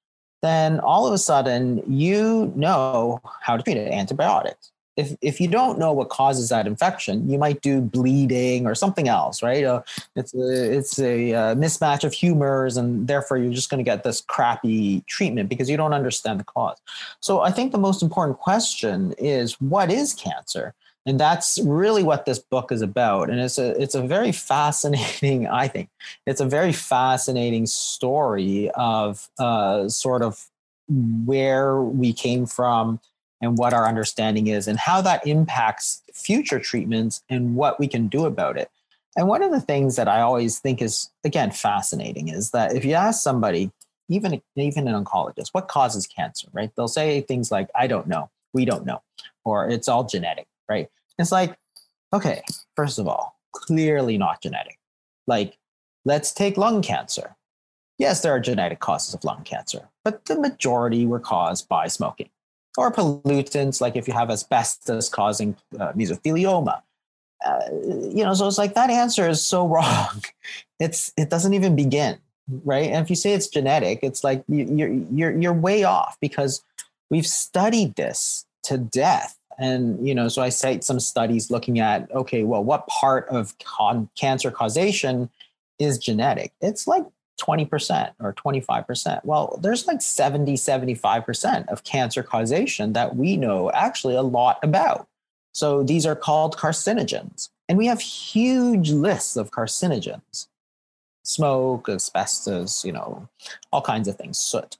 then 0.42 0.78
all 0.80 1.06
of 1.06 1.12
a 1.12 1.18
sudden 1.18 1.82
you 1.88 2.52
know 2.54 3.20
how 3.42 3.56
to 3.56 3.62
treat 3.62 3.76
it 3.76 3.92
antibiotics 3.92 4.70
if 5.00 5.16
if 5.22 5.40
you 5.40 5.48
don't 5.48 5.78
know 5.78 5.92
what 5.92 6.10
causes 6.10 6.50
that 6.50 6.66
infection, 6.66 7.28
you 7.30 7.38
might 7.38 7.62
do 7.62 7.80
bleeding 7.80 8.66
or 8.66 8.74
something 8.74 9.08
else, 9.08 9.42
right? 9.42 9.64
Uh, 9.64 9.82
it's 10.14 10.34
a, 10.34 10.76
it's 10.76 10.98
a 10.98 11.34
uh, 11.34 11.54
mismatch 11.54 12.04
of 12.04 12.12
humors, 12.12 12.76
and 12.76 13.08
therefore 13.08 13.38
you're 13.38 13.52
just 13.52 13.70
going 13.70 13.82
to 13.82 13.90
get 13.90 14.04
this 14.04 14.20
crappy 14.20 15.02
treatment 15.06 15.48
because 15.48 15.70
you 15.70 15.76
don't 15.76 15.94
understand 15.94 16.38
the 16.38 16.44
cause. 16.44 16.78
So 17.20 17.40
I 17.40 17.50
think 17.50 17.72
the 17.72 17.78
most 17.78 18.02
important 18.02 18.38
question 18.38 19.14
is 19.18 19.60
what 19.60 19.90
is 19.90 20.12
cancer, 20.12 20.74
and 21.06 21.18
that's 21.18 21.58
really 21.64 22.02
what 22.02 22.26
this 22.26 22.38
book 22.38 22.70
is 22.70 22.82
about. 22.82 23.30
And 23.30 23.40
it's 23.40 23.58
a 23.58 23.80
it's 23.80 23.94
a 23.94 24.02
very 24.02 24.32
fascinating, 24.32 25.46
I 25.62 25.66
think, 25.68 25.88
it's 26.26 26.40
a 26.40 26.46
very 26.46 26.72
fascinating 26.72 27.66
story 27.66 28.70
of 28.74 29.28
uh, 29.38 29.88
sort 29.88 30.22
of 30.22 30.46
where 31.24 31.80
we 31.80 32.12
came 32.12 32.46
from 32.46 33.00
and 33.40 33.56
what 33.56 33.72
our 33.72 33.86
understanding 33.86 34.46
is 34.48 34.68
and 34.68 34.78
how 34.78 35.00
that 35.00 35.26
impacts 35.26 36.02
future 36.12 36.58
treatments 36.58 37.22
and 37.28 37.56
what 37.56 37.80
we 37.80 37.88
can 37.88 38.08
do 38.08 38.26
about 38.26 38.58
it. 38.58 38.70
And 39.16 39.26
one 39.26 39.42
of 39.42 39.50
the 39.50 39.60
things 39.60 39.96
that 39.96 40.08
I 40.08 40.20
always 40.20 40.58
think 40.58 40.80
is 40.80 41.10
again 41.24 41.50
fascinating 41.50 42.28
is 42.28 42.50
that 42.50 42.74
if 42.74 42.84
you 42.84 42.94
ask 42.94 43.22
somebody, 43.22 43.70
even 44.08 44.40
even 44.56 44.88
an 44.88 45.04
oncologist, 45.04 45.48
what 45.52 45.68
causes 45.68 46.06
cancer, 46.06 46.48
right? 46.52 46.70
They'll 46.76 46.88
say 46.88 47.20
things 47.20 47.50
like, 47.50 47.68
"I 47.74 47.86
don't 47.86 48.06
know, 48.06 48.30
we 48.52 48.64
don't 48.64 48.86
know," 48.86 49.02
or 49.44 49.68
"It's 49.68 49.88
all 49.88 50.04
genetic," 50.04 50.46
right? 50.68 50.88
It's 51.18 51.32
like, 51.32 51.58
okay, 52.12 52.42
first 52.76 52.98
of 52.98 53.08
all, 53.08 53.36
clearly 53.52 54.16
not 54.16 54.42
genetic. 54.42 54.78
Like, 55.26 55.58
let's 56.04 56.32
take 56.32 56.56
lung 56.56 56.82
cancer. 56.82 57.36
Yes, 57.98 58.22
there 58.22 58.32
are 58.32 58.40
genetic 58.40 58.80
causes 58.80 59.14
of 59.14 59.24
lung 59.24 59.42
cancer, 59.42 59.88
but 60.04 60.24
the 60.24 60.40
majority 60.40 61.06
were 61.06 61.20
caused 61.20 61.68
by 61.68 61.88
smoking 61.88 62.30
or 62.76 62.92
pollutants, 62.92 63.80
like 63.80 63.96
if 63.96 64.06
you 64.06 64.14
have 64.14 64.30
asbestos 64.30 65.08
causing 65.08 65.56
uh, 65.78 65.92
mesothelioma. 65.92 66.82
Uh, 67.44 67.60
you 68.12 68.22
know, 68.22 68.34
so 68.34 68.46
it's 68.46 68.58
like 68.58 68.74
that 68.74 68.90
answer 68.90 69.28
is 69.28 69.44
so 69.44 69.66
wrong. 69.74 70.22
It's 70.78 71.12
it 71.16 71.30
doesn't 71.30 71.54
even 71.54 71.76
begin, 71.76 72.18
right? 72.64 72.90
And 72.90 73.02
if 73.02 73.10
you 73.10 73.16
say 73.16 73.32
it's 73.32 73.48
genetic, 73.48 74.00
it's 74.02 74.22
like 74.22 74.44
you're 74.48 74.92
you're 75.12 75.38
you're 75.38 75.52
way 75.52 75.84
off 75.84 76.16
because 76.20 76.62
we've 77.10 77.26
studied 77.26 77.96
this 77.96 78.46
to 78.64 78.78
death. 78.78 79.36
And 79.58 80.06
you 80.06 80.14
know, 80.14 80.28
so 80.28 80.42
I 80.42 80.48
cite 80.48 80.84
some 80.84 81.00
studies 81.00 81.50
looking 81.50 81.80
at 81.80 82.10
okay, 82.14 82.44
well, 82.44 82.64
what 82.64 82.86
part 82.86 83.28
of 83.28 83.54
con- 83.58 84.08
cancer 84.16 84.50
causation 84.50 85.30
is 85.78 85.98
genetic? 85.98 86.52
It's 86.60 86.86
like 86.86 87.04
20% 87.40 88.12
or 88.20 88.32
25%. 88.34 89.24
Well, 89.24 89.58
there's 89.62 89.86
like 89.86 90.02
70, 90.02 90.54
75% 90.54 91.68
of 91.68 91.84
cancer 91.84 92.22
causation 92.22 92.92
that 92.92 93.16
we 93.16 93.36
know 93.36 93.70
actually 93.72 94.14
a 94.14 94.22
lot 94.22 94.58
about. 94.62 95.08
So 95.52 95.82
these 95.82 96.06
are 96.06 96.16
called 96.16 96.56
carcinogens. 96.56 97.48
And 97.68 97.78
we 97.78 97.86
have 97.86 98.00
huge 98.00 98.90
lists 98.90 99.36
of 99.36 99.50
carcinogens 99.50 100.48
smoke, 101.22 101.88
asbestos, 101.88 102.84
you 102.84 102.92
know, 102.92 103.28
all 103.72 103.82
kinds 103.82 104.08
of 104.08 104.16
things, 104.16 104.38
soot. 104.38 104.76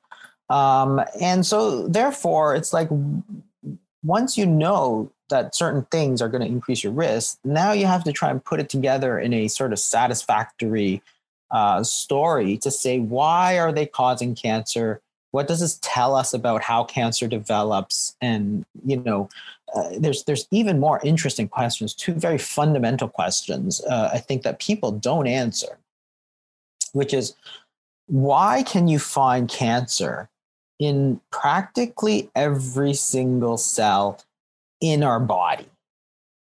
Um, 0.49 1.01
and 1.21 1.47
so, 1.47 1.87
therefore, 1.87 2.57
it's 2.57 2.73
like 2.73 2.89
once 4.03 4.37
you 4.37 4.47
know 4.47 5.13
that 5.29 5.55
certain 5.55 5.85
things 5.93 6.21
are 6.21 6.29
going 6.29 6.43
to 6.43 6.49
increase 6.49 6.83
your 6.83 6.93
risk, 6.93 7.39
now 7.45 7.73
you 7.73 7.87
have 7.87 8.03
to 8.05 8.13
try 8.13 8.31
and 8.31 8.45
put 8.45 8.59
it 8.59 8.69
together 8.69 9.19
in 9.19 9.33
a 9.33 9.49
sort 9.49 9.73
of 9.73 9.79
satisfactory 9.79 11.03
uh, 11.51 11.83
story 11.83 12.57
to 12.59 12.71
say 12.71 12.99
why 12.99 13.59
are 13.59 13.73
they 13.73 13.87
causing 13.87 14.35
cancer? 14.35 15.01
What 15.33 15.47
does 15.47 15.61
this 15.61 15.79
tell 15.83 16.17
us 16.17 16.35
about 16.35 16.63
how 16.63 16.85
cancer 16.85 17.29
develops? 17.29 18.17
And 18.21 18.65
you 18.85 18.97
know 18.97 19.29
uh, 19.75 19.91
there's 19.99 20.25
there's 20.25 20.49
even 20.51 20.81
more 20.81 21.01
interesting 21.05 21.49
questions 21.49 21.95
two 21.95 22.13
very 22.15 22.39
fundamental 22.39 23.07
questions 23.07 23.81
uh, 23.85 24.11
i 24.13 24.19
think 24.19 24.43
that 24.43 24.59
people 24.59 24.91
don't 24.91 25.29
answer 25.29 25.79
which 26.93 27.15
is 27.15 27.35
why 28.07 28.65
can 28.65 28.89
you 28.89 28.99
find 28.99 29.49
cancer 29.49 30.29
in 30.81 31.21
practically 31.31 32.31
every 32.35 32.95
single 32.95 33.57
cell 33.57 34.21
in 34.81 35.05
our 35.05 35.21
body? 35.21 35.67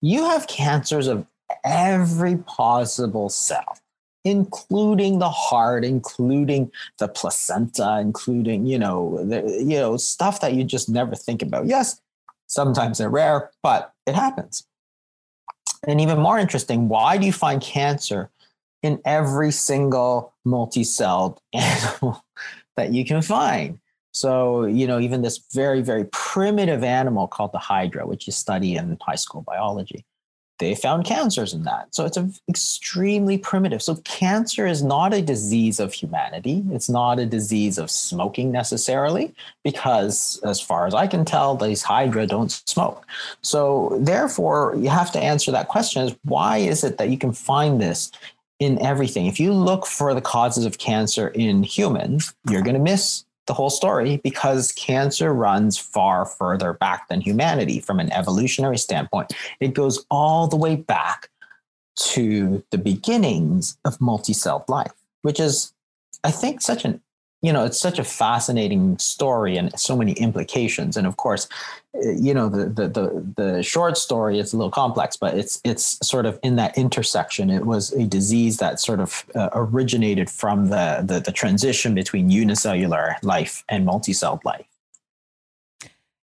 You 0.02 0.24
have 0.24 0.48
cancers 0.48 1.06
of 1.06 1.26
every 1.62 2.38
possible 2.38 3.28
cell 3.28 3.78
including 4.24 5.18
the 5.18 5.30
heart, 5.30 5.84
including 5.84 6.70
the 6.98 7.08
placenta, 7.08 7.98
including 8.00 8.66
you 8.66 8.78
know 8.78 9.24
the 9.24 9.42
you 9.64 9.78
know 9.78 9.96
stuff 9.96 10.40
that 10.40 10.54
you 10.54 10.64
just 10.64 10.88
never 10.88 11.14
think 11.14 11.42
about. 11.42 11.66
Yes, 11.66 12.00
sometimes 12.46 12.98
they're 12.98 13.10
rare, 13.10 13.50
but 13.62 13.92
it 14.06 14.14
happens. 14.14 14.66
And 15.86 16.00
even 16.00 16.18
more 16.18 16.38
interesting, 16.38 16.88
why 16.88 17.16
do 17.16 17.26
you 17.26 17.32
find 17.32 17.62
cancer 17.62 18.30
in 18.82 19.00
every 19.04 19.50
single 19.50 20.34
multi-celled 20.44 21.40
animal 21.54 22.22
that 22.76 22.92
you 22.92 23.04
can 23.04 23.22
find? 23.22 23.78
So, 24.12 24.64
you 24.64 24.86
know, 24.86 24.98
even 24.98 25.22
this 25.22 25.38
very, 25.54 25.82
very 25.82 26.04
primitive 26.06 26.82
animal 26.82 27.28
called 27.28 27.52
the 27.52 27.58
hydra, 27.58 28.06
which 28.06 28.26
you 28.26 28.32
study 28.32 28.74
in 28.74 28.98
high 29.00 29.14
school 29.14 29.42
biology, 29.42 30.04
they 30.60 30.76
found 30.76 31.04
cancers 31.04 31.52
in 31.52 31.64
that. 31.64 31.92
So 31.92 32.04
it's 32.04 32.16
a, 32.16 32.30
extremely 32.48 33.38
primitive. 33.38 33.82
So 33.82 33.96
cancer 34.04 34.66
is 34.66 34.82
not 34.82 35.12
a 35.12 35.20
disease 35.20 35.80
of 35.80 35.92
humanity. 35.92 36.62
It's 36.70 36.88
not 36.88 37.18
a 37.18 37.26
disease 37.26 37.78
of 37.78 37.90
smoking 37.90 38.52
necessarily, 38.52 39.34
because 39.64 40.40
as 40.44 40.60
far 40.60 40.86
as 40.86 40.94
I 40.94 41.08
can 41.08 41.24
tell, 41.24 41.56
these 41.56 41.82
hydra 41.82 42.26
don't 42.26 42.52
smoke. 42.52 43.04
So 43.42 43.98
therefore, 44.00 44.76
you 44.78 44.90
have 44.90 45.10
to 45.12 45.20
answer 45.20 45.50
that 45.50 45.68
question: 45.68 46.02
is 46.02 46.14
why 46.24 46.58
is 46.58 46.84
it 46.84 46.98
that 46.98 47.08
you 47.08 47.18
can 47.18 47.32
find 47.32 47.80
this 47.80 48.12
in 48.60 48.80
everything? 48.80 49.26
If 49.26 49.40
you 49.40 49.52
look 49.52 49.86
for 49.86 50.14
the 50.14 50.20
causes 50.20 50.66
of 50.66 50.78
cancer 50.78 51.28
in 51.28 51.62
humans, 51.62 52.34
you're 52.48 52.62
going 52.62 52.76
to 52.76 52.80
miss 52.80 53.24
the 53.50 53.54
whole 53.54 53.69
story 53.69 54.19
because 54.23 54.71
cancer 54.71 55.35
runs 55.35 55.76
far 55.76 56.25
further 56.25 56.73
back 56.73 57.09
than 57.09 57.21
humanity 57.21 57.80
from 57.80 57.99
an 57.99 58.09
evolutionary 58.12 58.78
standpoint. 58.78 59.33
It 59.59 59.75
goes 59.75 60.07
all 60.09 60.47
the 60.47 60.54
way 60.54 60.76
back 60.76 61.28
to 62.12 62.62
the 62.71 62.78
beginnings 62.78 63.76
of 63.85 64.00
multi-celled 64.00 64.69
life, 64.69 64.92
which 65.23 65.40
is, 65.40 65.73
I 66.23 66.30
think, 66.30 66.61
such 66.61 66.85
an 66.85 67.02
you 67.42 67.52
know, 67.52 67.64
it's 67.64 67.80
such 67.80 67.99
a 67.99 68.04
fascinating 68.04 68.99
story 68.99 69.56
and 69.56 69.78
so 69.78 69.97
many 69.97 70.12
implications. 70.12 70.97
And 70.97 71.06
of 71.06 71.16
course, 71.16 71.49
eh, 71.94 72.14
you 72.18 72.35
know, 72.35 72.49
the 72.49 72.66
the 72.66 72.88
the, 72.88 73.32
the 73.37 73.62
short 73.62 73.97
story 73.97 74.38
is 74.38 74.52
a 74.52 74.56
little 74.56 74.70
complex, 74.70 75.16
but 75.16 75.37
it's 75.37 75.61
it's 75.64 75.99
sort 76.06 76.26
of 76.26 76.38
in 76.42 76.56
that 76.56 76.76
intersection. 76.76 77.49
It 77.49 77.64
was 77.64 77.92
a 77.92 78.06
disease 78.06 78.59
that 78.59 78.78
sort 78.78 79.00
of 79.00 79.25
uh, 79.35 79.49
originated 79.54 80.28
from 80.28 80.68
the, 80.68 81.02
the 81.04 81.20
the 81.20 81.32
transition 81.32 81.94
between 81.94 82.30
unicellular 82.30 83.16
life 83.23 83.64
and 83.68 83.87
multicelled 83.87 84.44
life. 84.44 84.66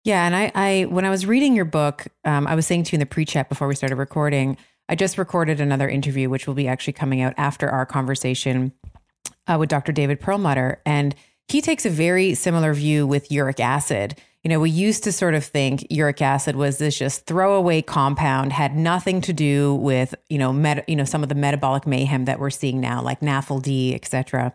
Yeah, 0.03 0.25
and 0.25 0.35
I, 0.35 0.51
I 0.55 0.85
when 0.85 1.03
I 1.03 1.09
was 1.09 1.25
reading 1.25 1.55
your 1.55 1.65
book, 1.65 2.07
um, 2.25 2.45
I 2.47 2.55
was 2.55 2.67
saying 2.67 2.83
to 2.83 2.91
you 2.93 2.97
in 2.97 2.99
the 2.99 3.05
pre-chat 3.07 3.49
before 3.49 3.67
we 3.67 3.75
started 3.75 3.95
recording, 3.95 4.55
I 4.87 4.95
just 4.95 5.17
recorded 5.17 5.59
another 5.59 5.89
interview, 5.89 6.29
which 6.29 6.47
will 6.47 6.53
be 6.53 6.67
actually 6.67 6.93
coming 6.93 7.21
out 7.21 7.33
after 7.37 7.69
our 7.69 7.85
conversation 7.85 8.71
uh, 9.47 9.57
with 9.59 9.69
Dr. 9.69 9.91
David 9.91 10.19
Perlmutter, 10.19 10.81
and 10.85 11.15
he 11.47 11.61
takes 11.61 11.85
a 11.85 11.89
very 11.89 12.33
similar 12.33 12.73
view 12.73 13.07
with 13.07 13.31
uric 13.31 13.59
acid. 13.59 14.19
You 14.43 14.49
know, 14.49 14.59
we 14.59 14.69
used 14.69 15.03
to 15.05 15.11
sort 15.11 15.33
of 15.33 15.43
think 15.43 15.87
uric 15.89 16.21
acid 16.21 16.55
was 16.55 16.77
this 16.77 16.97
just 16.97 17.25
throwaway 17.25 17.81
compound, 17.81 18.53
had 18.53 18.75
nothing 18.75 19.21
to 19.21 19.33
do 19.33 19.75
with 19.75 20.13
you 20.29 20.37
know, 20.37 20.53
met, 20.53 20.87
you 20.87 20.95
know, 20.95 21.05
some 21.05 21.23
of 21.23 21.29
the 21.29 21.35
metabolic 21.35 21.87
mayhem 21.87 22.25
that 22.25 22.39
we're 22.39 22.49
seeing 22.49 22.79
now, 22.79 23.01
like 23.01 23.21
NAFLD, 23.21 23.95
et 23.95 24.05
cetera. 24.05 24.53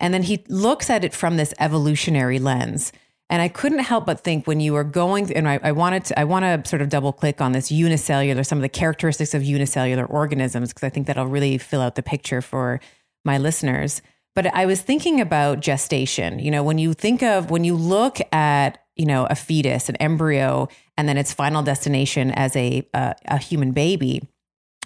And 0.00 0.14
then 0.14 0.22
he 0.22 0.44
looks 0.48 0.90
at 0.90 1.04
it 1.04 1.12
from 1.12 1.36
this 1.36 1.52
evolutionary 1.58 2.38
lens. 2.38 2.92
And 3.30 3.42
I 3.42 3.48
couldn't 3.48 3.80
help 3.80 4.06
but 4.06 4.20
think 4.20 4.46
when 4.46 4.58
you 4.58 4.72
were 4.72 4.84
going, 4.84 5.30
and 5.34 5.46
I, 5.48 5.60
I 5.62 5.72
wanted 5.72 6.06
to, 6.06 6.18
I 6.18 6.24
want 6.24 6.44
to 6.44 6.68
sort 6.68 6.80
of 6.80 6.88
double 6.88 7.12
click 7.12 7.40
on 7.42 7.52
this 7.52 7.70
unicellular, 7.70 8.42
some 8.42 8.58
of 8.58 8.62
the 8.62 8.70
characteristics 8.70 9.34
of 9.34 9.42
unicellular 9.42 10.06
organisms, 10.06 10.70
because 10.70 10.86
I 10.86 10.88
think 10.88 11.06
that'll 11.06 11.26
really 11.26 11.58
fill 11.58 11.82
out 11.82 11.94
the 11.94 12.02
picture 12.02 12.40
for 12.40 12.80
my 13.24 13.36
listeners. 13.36 14.00
But 14.38 14.54
I 14.54 14.66
was 14.66 14.80
thinking 14.80 15.20
about 15.20 15.58
gestation. 15.58 16.38
You 16.38 16.52
know, 16.52 16.62
when 16.62 16.78
you 16.78 16.94
think 16.94 17.24
of, 17.24 17.50
when 17.50 17.64
you 17.64 17.74
look 17.74 18.20
at, 18.32 18.78
you 18.94 19.04
know, 19.04 19.26
a 19.26 19.34
fetus, 19.34 19.88
an 19.88 19.96
embryo, 19.96 20.68
and 20.96 21.08
then 21.08 21.16
its 21.18 21.34
final 21.34 21.60
destination 21.64 22.30
as 22.30 22.54
a, 22.54 22.86
a, 22.94 23.16
a 23.24 23.38
human 23.38 23.72
baby, 23.72 24.22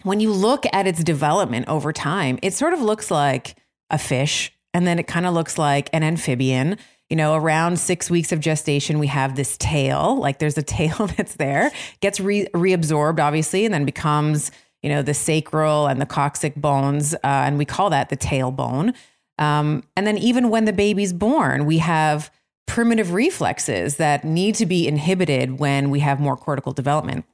when 0.04 0.20
you 0.20 0.32
look 0.32 0.64
at 0.72 0.86
its 0.86 1.04
development 1.04 1.68
over 1.68 1.92
time, 1.92 2.38
it 2.40 2.54
sort 2.54 2.72
of 2.72 2.80
looks 2.80 3.10
like 3.10 3.56
a 3.90 3.98
fish, 3.98 4.54
and 4.72 4.86
then 4.86 4.98
it 4.98 5.06
kind 5.06 5.26
of 5.26 5.34
looks 5.34 5.58
like 5.58 5.90
an 5.92 6.02
amphibian 6.02 6.78
you 7.10 7.16
know, 7.16 7.34
around 7.34 7.78
six 7.78 8.08
weeks 8.08 8.32
of 8.32 8.40
gestation, 8.40 8.98
we 8.98 9.08
have 9.08 9.36
this 9.36 9.58
tail, 9.58 10.16
like 10.16 10.38
there's 10.38 10.56
a 10.56 10.62
tail 10.62 11.08
that's 11.08 11.34
there, 11.34 11.70
gets 12.00 12.20
re- 12.20 12.48
reabsorbed, 12.54 13.20
obviously, 13.20 13.66
and 13.66 13.74
then 13.74 13.84
becomes, 13.84 14.50
you 14.82 14.88
know, 14.88 15.02
the 15.02 15.12
sacral 15.12 15.88
and 15.88 16.00
the 16.00 16.06
coccyx 16.06 16.56
bones. 16.56 17.12
Uh, 17.12 17.18
and 17.22 17.58
we 17.58 17.66
call 17.66 17.90
that 17.90 18.08
the 18.08 18.16
tailbone. 18.16 18.94
Um, 19.38 19.82
and 19.96 20.06
then 20.06 20.18
even 20.18 20.50
when 20.50 20.64
the 20.64 20.72
baby's 20.72 21.12
born, 21.12 21.66
we 21.66 21.78
have 21.78 22.30
primitive 22.66 23.12
reflexes 23.12 23.96
that 23.96 24.24
need 24.24 24.54
to 24.56 24.66
be 24.66 24.86
inhibited 24.86 25.58
when 25.58 25.90
we 25.90 26.00
have 26.00 26.20
more 26.20 26.36
cortical 26.36 26.72
development. 26.72 27.24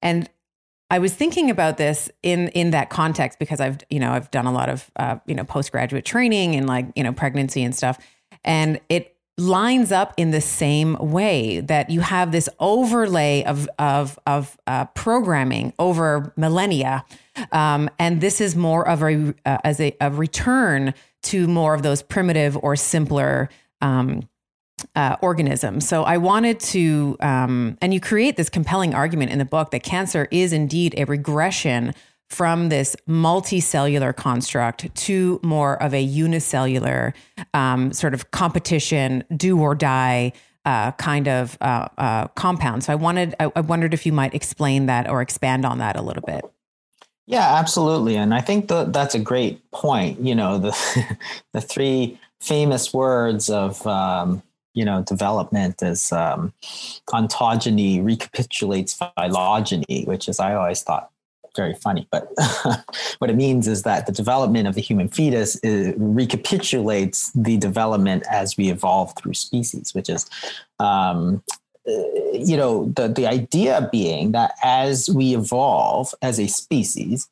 And 0.00 0.28
I 0.90 0.98
was 0.98 1.12
thinking 1.12 1.50
about 1.50 1.76
this 1.76 2.10
in 2.22 2.48
in 2.48 2.70
that 2.70 2.88
context 2.88 3.38
because 3.38 3.60
I've 3.60 3.78
you 3.90 4.00
know 4.00 4.12
I've 4.12 4.30
done 4.30 4.46
a 4.46 4.52
lot 4.52 4.68
of 4.68 4.90
uh, 4.96 5.16
you 5.26 5.34
know 5.34 5.44
postgraduate 5.44 6.04
training 6.04 6.54
and 6.54 6.66
like 6.66 6.86
you 6.94 7.02
know 7.02 7.12
pregnancy 7.12 7.62
and 7.62 7.74
stuff, 7.74 7.98
and 8.44 8.80
it 8.88 9.14
lines 9.36 9.92
up 9.92 10.14
in 10.16 10.30
the 10.30 10.40
same 10.40 10.94
way 10.94 11.60
that 11.60 11.90
you 11.90 12.00
have 12.00 12.32
this 12.32 12.48
overlay 12.58 13.44
of 13.44 13.68
of 13.78 14.18
of 14.26 14.58
uh, 14.66 14.86
programming 14.86 15.72
over 15.78 16.32
millennia, 16.36 17.04
um, 17.52 17.90
and 17.98 18.20
this 18.20 18.40
is 18.40 18.56
more 18.56 18.86
of 18.88 19.02
a 19.02 19.34
uh, 19.44 19.58
as 19.64 19.80
a, 19.80 19.96
a, 20.00 20.10
return 20.10 20.94
to 21.22 21.46
more 21.46 21.74
of 21.74 21.82
those 21.82 22.02
primitive 22.02 22.56
or 22.62 22.76
simpler. 22.76 23.48
Um, 23.80 24.28
uh, 24.94 25.16
organisms. 25.22 25.88
So 25.88 26.04
I 26.04 26.18
wanted 26.18 26.60
to, 26.60 27.16
um, 27.18 27.76
and 27.82 27.92
you 27.92 28.00
create 28.00 28.36
this 28.36 28.48
compelling 28.48 28.94
argument 28.94 29.32
in 29.32 29.38
the 29.40 29.44
book 29.44 29.72
that 29.72 29.82
cancer 29.82 30.28
is 30.30 30.52
indeed 30.52 30.94
a 30.96 31.04
regression 31.04 31.94
from 32.28 32.68
this 32.68 32.94
multicellular 33.08 34.14
construct 34.14 34.94
to 34.94 35.40
more 35.42 35.82
of 35.82 35.94
a 35.94 36.00
unicellular 36.00 37.14
um, 37.54 37.92
sort 37.92 38.14
of 38.14 38.30
competition, 38.30 39.24
do 39.34 39.58
or 39.58 39.74
die 39.74 40.32
uh, 40.64 40.92
kind 40.92 41.28
of 41.28 41.56
uh, 41.60 41.88
uh, 41.96 42.28
compound. 42.28 42.84
So 42.84 42.92
I 42.92 42.96
wanted, 42.96 43.34
I, 43.40 43.50
I 43.56 43.60
wondered 43.60 43.94
if 43.94 44.04
you 44.04 44.12
might 44.12 44.34
explain 44.34 44.86
that 44.86 45.08
or 45.08 45.22
expand 45.22 45.64
on 45.64 45.78
that 45.78 45.96
a 45.96 46.02
little 46.02 46.22
bit. 46.26 46.44
Yeah, 47.28 47.56
absolutely, 47.58 48.16
and 48.16 48.32
I 48.32 48.40
think 48.40 48.68
that 48.68 48.94
that's 48.94 49.14
a 49.14 49.18
great 49.18 49.70
point. 49.70 50.18
You 50.18 50.34
know, 50.34 50.56
the 50.56 50.74
the 51.52 51.60
three 51.60 52.18
famous 52.40 52.94
words 52.94 53.50
of 53.50 53.86
um, 53.86 54.42
you 54.72 54.82
know 54.82 55.02
development 55.02 55.82
is 55.82 56.10
um, 56.10 56.54
ontogeny 57.10 58.02
recapitulates 58.02 58.94
phylogeny, 58.94 60.04
which 60.06 60.26
is 60.26 60.40
I 60.40 60.54
always 60.54 60.82
thought 60.82 61.10
very 61.54 61.74
funny, 61.74 62.08
but 62.10 62.30
what 63.18 63.28
it 63.28 63.36
means 63.36 63.68
is 63.68 63.82
that 63.82 64.06
the 64.06 64.12
development 64.12 64.66
of 64.66 64.74
the 64.74 64.80
human 64.80 65.08
fetus 65.08 65.56
is, 65.56 65.92
recapitulates 65.98 67.30
the 67.34 67.58
development 67.58 68.22
as 68.30 68.56
we 68.56 68.70
evolve 68.70 69.12
through 69.16 69.34
species, 69.34 69.94
which 69.94 70.08
is, 70.08 70.30
um, 70.78 71.42
you 71.88 72.56
know, 72.56 72.92
the, 72.96 73.08
the 73.08 73.26
idea 73.26 73.88
being 73.90 74.32
that 74.32 74.52
as 74.62 75.08
we 75.10 75.34
evolve 75.34 76.14
as 76.22 76.38
a 76.38 76.46
species, 76.46 77.28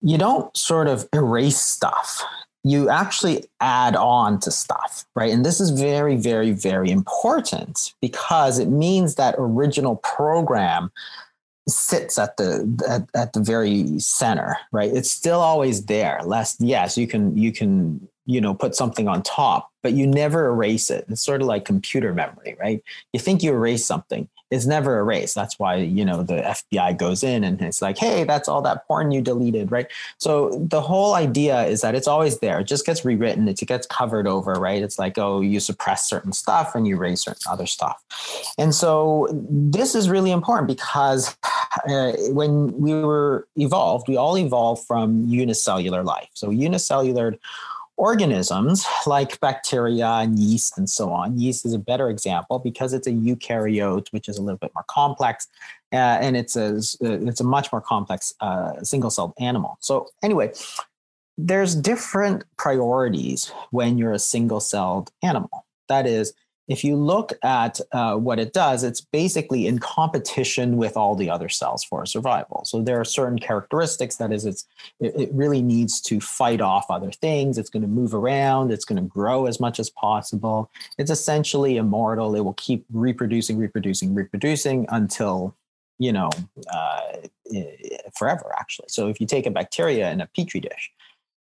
you 0.00 0.18
don't 0.18 0.54
sort 0.56 0.88
of 0.88 1.08
erase 1.12 1.60
stuff. 1.60 2.22
You 2.62 2.88
actually 2.88 3.44
add 3.60 3.94
on 3.94 4.40
to 4.40 4.50
stuff, 4.50 5.04
right? 5.14 5.30
And 5.30 5.44
this 5.44 5.60
is 5.60 5.70
very, 5.70 6.16
very, 6.16 6.52
very 6.52 6.90
important 6.90 7.92
because 8.00 8.58
it 8.58 8.68
means 8.68 9.16
that 9.16 9.34
original 9.36 9.96
program 9.96 10.90
sits 11.68 12.18
at 12.18 12.36
the 12.36 12.68
at, 12.88 13.08
at 13.18 13.32
the 13.32 13.40
very 13.40 13.98
center 13.98 14.58
right 14.70 14.92
it's 14.92 15.10
still 15.10 15.40
always 15.40 15.86
there 15.86 16.20
less 16.26 16.56
yes 16.60 16.98
you 16.98 17.06
can 17.06 17.34
you 17.38 17.52
can 17.52 18.06
you 18.26 18.40
know 18.40 18.54
put 18.54 18.74
something 18.74 19.08
on 19.08 19.22
top 19.22 19.70
but 19.82 19.92
you 19.92 20.06
never 20.06 20.46
erase 20.46 20.88
it. 20.90 21.04
It's 21.10 21.22
sort 21.22 21.42
of 21.42 21.46
like 21.46 21.66
computer 21.66 22.14
memory 22.14 22.56
right? 22.60 22.82
You 23.12 23.20
think 23.20 23.42
you 23.42 23.52
erase 23.52 23.84
something 23.84 24.28
it's 24.54 24.66
never 24.66 24.98
erased. 24.98 25.34
That's 25.34 25.58
why 25.58 25.76
you 25.76 26.04
know 26.04 26.22
the 26.22 26.34
fbi 26.34 26.96
goes 26.96 27.22
in 27.22 27.44
and 27.44 27.60
it's 27.60 27.82
like 27.82 27.98
hey 27.98 28.24
that's 28.24 28.48
all 28.48 28.62
that 28.62 28.86
porn 28.86 29.10
you 29.10 29.20
deleted 29.20 29.72
right? 29.72 29.90
So 30.18 30.50
the 30.70 30.80
whole 30.80 31.14
idea 31.14 31.64
is 31.64 31.80
that 31.80 31.94
it's 31.94 32.06
always 32.06 32.38
there. 32.38 32.60
It 32.60 32.64
just 32.64 32.86
gets 32.86 33.04
rewritten. 33.04 33.48
It 33.48 33.58
gets 33.58 33.86
covered 33.86 34.26
over 34.26 34.52
right? 34.52 34.82
It's 34.82 34.98
like 34.98 35.18
oh 35.18 35.40
you 35.40 35.60
suppress 35.60 36.08
certain 36.08 36.32
stuff 36.32 36.74
and 36.74 36.86
you 36.86 36.96
erase 36.96 37.22
certain 37.22 37.42
other 37.50 37.66
stuff. 37.66 38.02
And 38.58 38.74
so 38.74 39.28
this 39.32 39.94
is 39.94 40.08
really 40.08 40.30
important 40.30 40.68
because 40.68 41.36
uh, 41.88 42.12
when 42.28 42.78
we 42.78 42.94
were 42.94 43.48
evolved 43.56 44.08
we 44.08 44.16
all 44.16 44.38
evolved 44.38 44.86
from 44.86 45.24
unicellular 45.26 46.02
life. 46.04 46.28
So 46.34 46.50
unicellular 46.50 47.38
organisms 47.96 48.86
like 49.06 49.38
bacteria 49.40 50.06
and 50.06 50.38
yeast 50.38 50.76
and 50.76 50.88
so 50.90 51.12
on. 51.12 51.38
Yeast 51.38 51.64
is 51.64 51.72
a 51.72 51.78
better 51.78 52.10
example 52.10 52.58
because 52.58 52.92
it's 52.92 53.06
a 53.06 53.12
eukaryote, 53.12 54.08
which 54.12 54.28
is 54.28 54.36
a 54.38 54.42
little 54.42 54.58
bit 54.58 54.72
more 54.74 54.84
complex, 54.88 55.46
uh, 55.92 55.96
and 55.96 56.36
it's 56.36 56.56
a 56.56 56.76
it's 57.00 57.40
a 57.40 57.44
much 57.44 57.70
more 57.72 57.80
complex 57.80 58.34
uh, 58.40 58.82
single-celled 58.82 59.32
animal. 59.38 59.76
So 59.80 60.08
anyway, 60.22 60.52
there's 61.38 61.74
different 61.74 62.44
priorities 62.56 63.52
when 63.70 63.98
you're 63.98 64.12
a 64.12 64.18
single-celled 64.18 65.10
animal. 65.22 65.64
That 65.88 66.06
is, 66.06 66.32
if 66.66 66.82
you 66.82 66.96
look 66.96 67.32
at 67.42 67.80
uh, 67.92 68.16
what 68.16 68.38
it 68.38 68.52
does, 68.52 68.84
it's 68.84 69.00
basically 69.00 69.66
in 69.66 69.78
competition 69.78 70.76
with 70.76 70.96
all 70.96 71.14
the 71.14 71.28
other 71.28 71.48
cells 71.48 71.84
for 71.84 72.06
survival. 72.06 72.64
So 72.64 72.82
there 72.82 72.98
are 72.98 73.04
certain 73.04 73.38
characteristics 73.38 74.16
that 74.16 74.32
is, 74.32 74.46
it's 74.46 74.66
it, 74.98 75.14
it 75.14 75.30
really 75.32 75.60
needs 75.60 76.00
to 76.02 76.20
fight 76.20 76.60
off 76.60 76.86
other 76.90 77.12
things. 77.12 77.58
It's 77.58 77.70
going 77.70 77.82
to 77.82 77.88
move 77.88 78.14
around. 78.14 78.72
It's 78.72 78.84
going 78.84 79.02
to 79.02 79.08
grow 79.08 79.46
as 79.46 79.60
much 79.60 79.78
as 79.78 79.90
possible. 79.90 80.70
It's 80.96 81.10
essentially 81.10 81.76
immortal. 81.76 82.34
It 82.34 82.40
will 82.40 82.54
keep 82.54 82.86
reproducing, 82.92 83.58
reproducing, 83.58 84.14
reproducing 84.14 84.86
until 84.88 85.54
you 85.98 86.12
know 86.12 86.30
uh, 86.72 87.00
forever. 88.16 88.52
Actually, 88.58 88.88
so 88.88 89.08
if 89.08 89.20
you 89.20 89.26
take 89.26 89.46
a 89.46 89.50
bacteria 89.50 90.10
in 90.10 90.20
a 90.20 90.26
petri 90.26 90.60
dish 90.60 90.90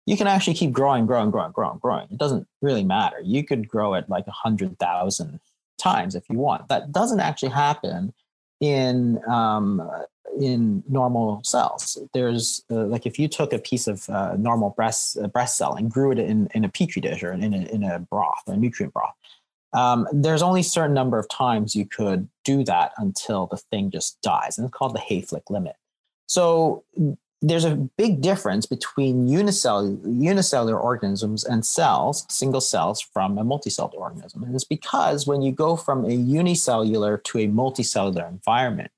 you 0.09 0.17
can 0.17 0.25
actually 0.25 0.55
keep 0.55 0.71
growing, 0.71 1.05
growing, 1.05 1.29
growing, 1.29 1.51
growing, 1.51 1.77
growing. 1.77 2.07
It 2.09 2.17
doesn't 2.17 2.47
really 2.63 2.83
matter. 2.83 3.17
You 3.23 3.43
could 3.43 3.67
grow 3.67 3.93
it 3.93 4.09
like 4.09 4.25
a 4.25 4.31
hundred 4.31 4.79
thousand 4.79 5.39
times 5.77 6.15
if 6.15 6.27
you 6.31 6.39
want. 6.39 6.67
That 6.67 6.91
doesn't 6.91 7.19
actually 7.19 7.49
happen 7.49 8.11
in 8.59 9.21
um, 9.29 9.87
in 10.41 10.83
normal 10.89 11.41
cells. 11.43 11.99
There's 12.11 12.63
uh, 12.71 12.85
like 12.85 13.05
if 13.05 13.19
you 13.19 13.27
took 13.27 13.53
a 13.53 13.59
piece 13.59 13.85
of 13.85 14.09
uh, 14.09 14.35
normal 14.35 14.71
breast 14.71 15.15
uh, 15.15 15.27
breast 15.27 15.57
cell 15.57 15.75
and 15.75 15.91
grew 15.91 16.11
it 16.11 16.17
in, 16.17 16.49
in 16.55 16.65
a 16.65 16.69
petri 16.69 17.03
dish 17.03 17.21
or 17.21 17.31
in 17.31 17.53
a, 17.53 17.71
in 17.71 17.83
a 17.83 17.99
broth, 17.99 18.41
a 18.47 18.57
nutrient 18.57 18.95
broth. 18.95 19.13
Um, 19.73 20.07
there's 20.11 20.41
only 20.41 20.61
a 20.61 20.63
certain 20.63 20.95
number 20.95 21.19
of 21.19 21.29
times 21.29 21.75
you 21.75 21.85
could 21.85 22.27
do 22.43 22.63
that 22.63 22.93
until 22.97 23.45
the 23.45 23.57
thing 23.57 23.91
just 23.91 24.19
dies, 24.23 24.57
and 24.57 24.65
it's 24.65 24.75
called 24.75 24.95
the 24.95 25.05
Hayflick 25.07 25.51
limit. 25.51 25.75
So 26.25 26.83
there's 27.41 27.63
a 27.63 27.75
big 27.75 28.21
difference 28.21 28.65
between 28.65 29.27
unicellular, 29.27 29.97
unicellular 30.09 30.77
organisms 30.77 31.45
and 31.45 31.65
cells, 31.65 32.25
single 32.29 32.59
cells 32.59 33.01
from 33.01 33.37
a 33.37 33.43
multicellular 33.45 33.93
organism. 33.93 34.43
And 34.43 34.53
it's 34.53 34.65
because 34.65 35.25
when 35.25 35.41
you 35.41 35.51
go 35.51 35.77
from 35.77 36.03
a 36.03 36.11
unicellular 36.11 37.17
to 37.17 37.39
a 37.39 37.47
multicellular 37.47 38.27
environment, 38.27 38.91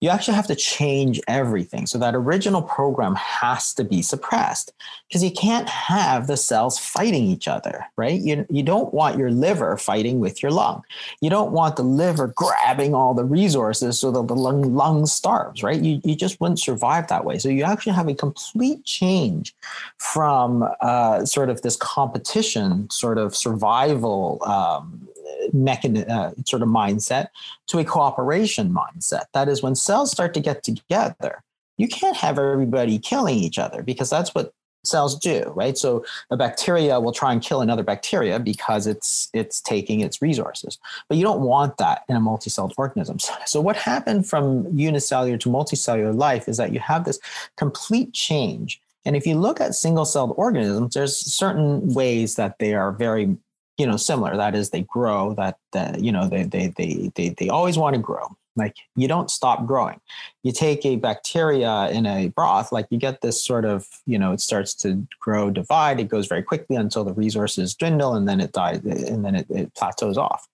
you 0.00 0.10
actually 0.10 0.34
have 0.34 0.46
to 0.46 0.54
change 0.54 1.20
everything. 1.26 1.86
So 1.86 1.96
that 1.98 2.14
original 2.14 2.60
program 2.60 3.14
has 3.14 3.72
to 3.74 3.84
be 3.84 4.02
suppressed 4.02 4.72
because 5.08 5.24
you 5.24 5.30
can't 5.30 5.68
have 5.68 6.26
the 6.26 6.36
cells 6.36 6.78
fighting 6.78 7.24
each 7.24 7.48
other, 7.48 7.86
right? 7.96 8.20
You, 8.20 8.44
you 8.50 8.62
don't 8.62 8.92
want 8.92 9.18
your 9.18 9.30
liver 9.30 9.76
fighting 9.78 10.20
with 10.20 10.42
your 10.42 10.52
lung. 10.52 10.82
You 11.22 11.30
don't 11.30 11.52
want 11.52 11.76
the 11.76 11.82
liver 11.82 12.28
grabbing 12.28 12.94
all 12.94 13.14
the 13.14 13.24
resources 13.24 13.98
so 13.98 14.10
that 14.10 14.28
the 14.28 14.36
lung, 14.36 14.74
lung 14.74 15.06
starves, 15.06 15.62
right? 15.62 15.80
You, 15.80 16.00
you 16.04 16.14
just 16.14 16.40
wouldn't 16.40 16.60
survive 16.60 17.08
that 17.08 17.24
way. 17.24 17.38
So 17.38 17.48
you 17.48 17.64
actually 17.64 17.94
have 17.94 18.08
a 18.08 18.14
complete 18.14 18.84
change 18.84 19.54
from 19.96 20.68
uh, 20.82 21.24
sort 21.24 21.48
of 21.48 21.62
this 21.62 21.76
competition, 21.76 22.90
sort 22.90 23.16
of 23.16 23.34
survival 23.34 24.42
um, 24.44 25.08
mechanism, 25.52 26.10
uh, 26.10 26.30
sort 26.44 26.62
of 26.62 26.68
mindset 26.68 27.28
to 27.68 27.78
a 27.78 27.84
cooperation 27.84 28.72
mindset. 28.72 29.24
That 29.34 29.48
is, 29.48 29.62
when 29.62 29.74
cells 29.74 30.10
start 30.10 30.34
to 30.34 30.40
get 30.40 30.62
together, 30.62 31.42
you 31.78 31.88
can't 31.88 32.16
have 32.16 32.38
everybody 32.38 32.98
killing 32.98 33.38
each 33.38 33.58
other 33.58 33.82
because 33.82 34.10
that's 34.10 34.34
what 34.34 34.52
cells 34.84 35.18
do, 35.18 35.52
right? 35.54 35.76
So 35.76 36.04
a 36.30 36.36
bacteria 36.36 37.00
will 37.00 37.12
try 37.12 37.32
and 37.32 37.42
kill 37.42 37.60
another 37.60 37.82
bacteria 37.82 38.38
because 38.38 38.86
it's 38.86 39.28
it's 39.34 39.60
taking 39.60 40.00
its 40.00 40.22
resources. 40.22 40.78
But 41.08 41.18
you 41.18 41.24
don't 41.24 41.40
want 41.40 41.76
that 41.78 42.02
in 42.08 42.16
a 42.16 42.20
multicelled 42.20 42.72
organism. 42.76 43.18
So 43.46 43.60
what 43.60 43.76
happened 43.76 44.28
from 44.28 44.66
unicellular 44.78 45.38
to 45.38 45.48
multicellular 45.48 46.16
life 46.16 46.48
is 46.48 46.56
that 46.56 46.72
you 46.72 46.80
have 46.80 47.04
this 47.04 47.18
complete 47.56 48.12
change. 48.12 48.80
And 49.04 49.14
if 49.14 49.26
you 49.26 49.36
look 49.38 49.60
at 49.60 49.76
single-celled 49.76 50.34
organisms, 50.36 50.94
there's 50.94 51.16
certain 51.16 51.94
ways 51.94 52.34
that 52.34 52.58
they 52.58 52.74
are 52.74 52.90
very 52.90 53.36
you 53.78 53.86
know 53.86 53.96
similar. 53.96 54.36
That 54.36 54.54
is 54.54 54.70
they 54.70 54.82
grow 54.82 55.34
that 55.34 55.58
that 55.72 56.02
you 56.02 56.12
know 56.12 56.28
they 56.28 56.44
they 56.44 56.68
they 56.68 57.10
they, 57.14 57.28
they 57.30 57.48
always 57.48 57.78
want 57.78 57.94
to 57.94 58.00
grow. 58.00 58.36
Like 58.56 58.76
you 58.96 59.06
don't 59.06 59.30
stop 59.30 59.66
growing. 59.66 60.00
You 60.42 60.52
take 60.52 60.86
a 60.86 60.96
bacteria 60.96 61.90
in 61.90 62.06
a 62.06 62.28
broth 62.28 62.72
like 62.72 62.86
you 62.90 62.98
get 62.98 63.20
this 63.20 63.42
sort 63.42 63.64
of 63.64 63.86
you 64.06 64.18
know 64.18 64.32
it 64.32 64.40
starts 64.40 64.74
to 64.76 65.06
grow 65.20 65.50
divide 65.50 66.00
it 66.00 66.08
goes 66.08 66.26
very 66.26 66.42
quickly 66.42 66.76
until 66.76 67.04
the 67.04 67.12
resources 67.12 67.74
dwindle 67.74 68.14
and 68.14 68.26
then 68.26 68.40
it 68.40 68.52
dies 68.52 68.78
and 68.84 69.24
then 69.24 69.34
it, 69.34 69.46
it 69.50 69.74
plateaus 69.74 70.16
off. 70.16 70.48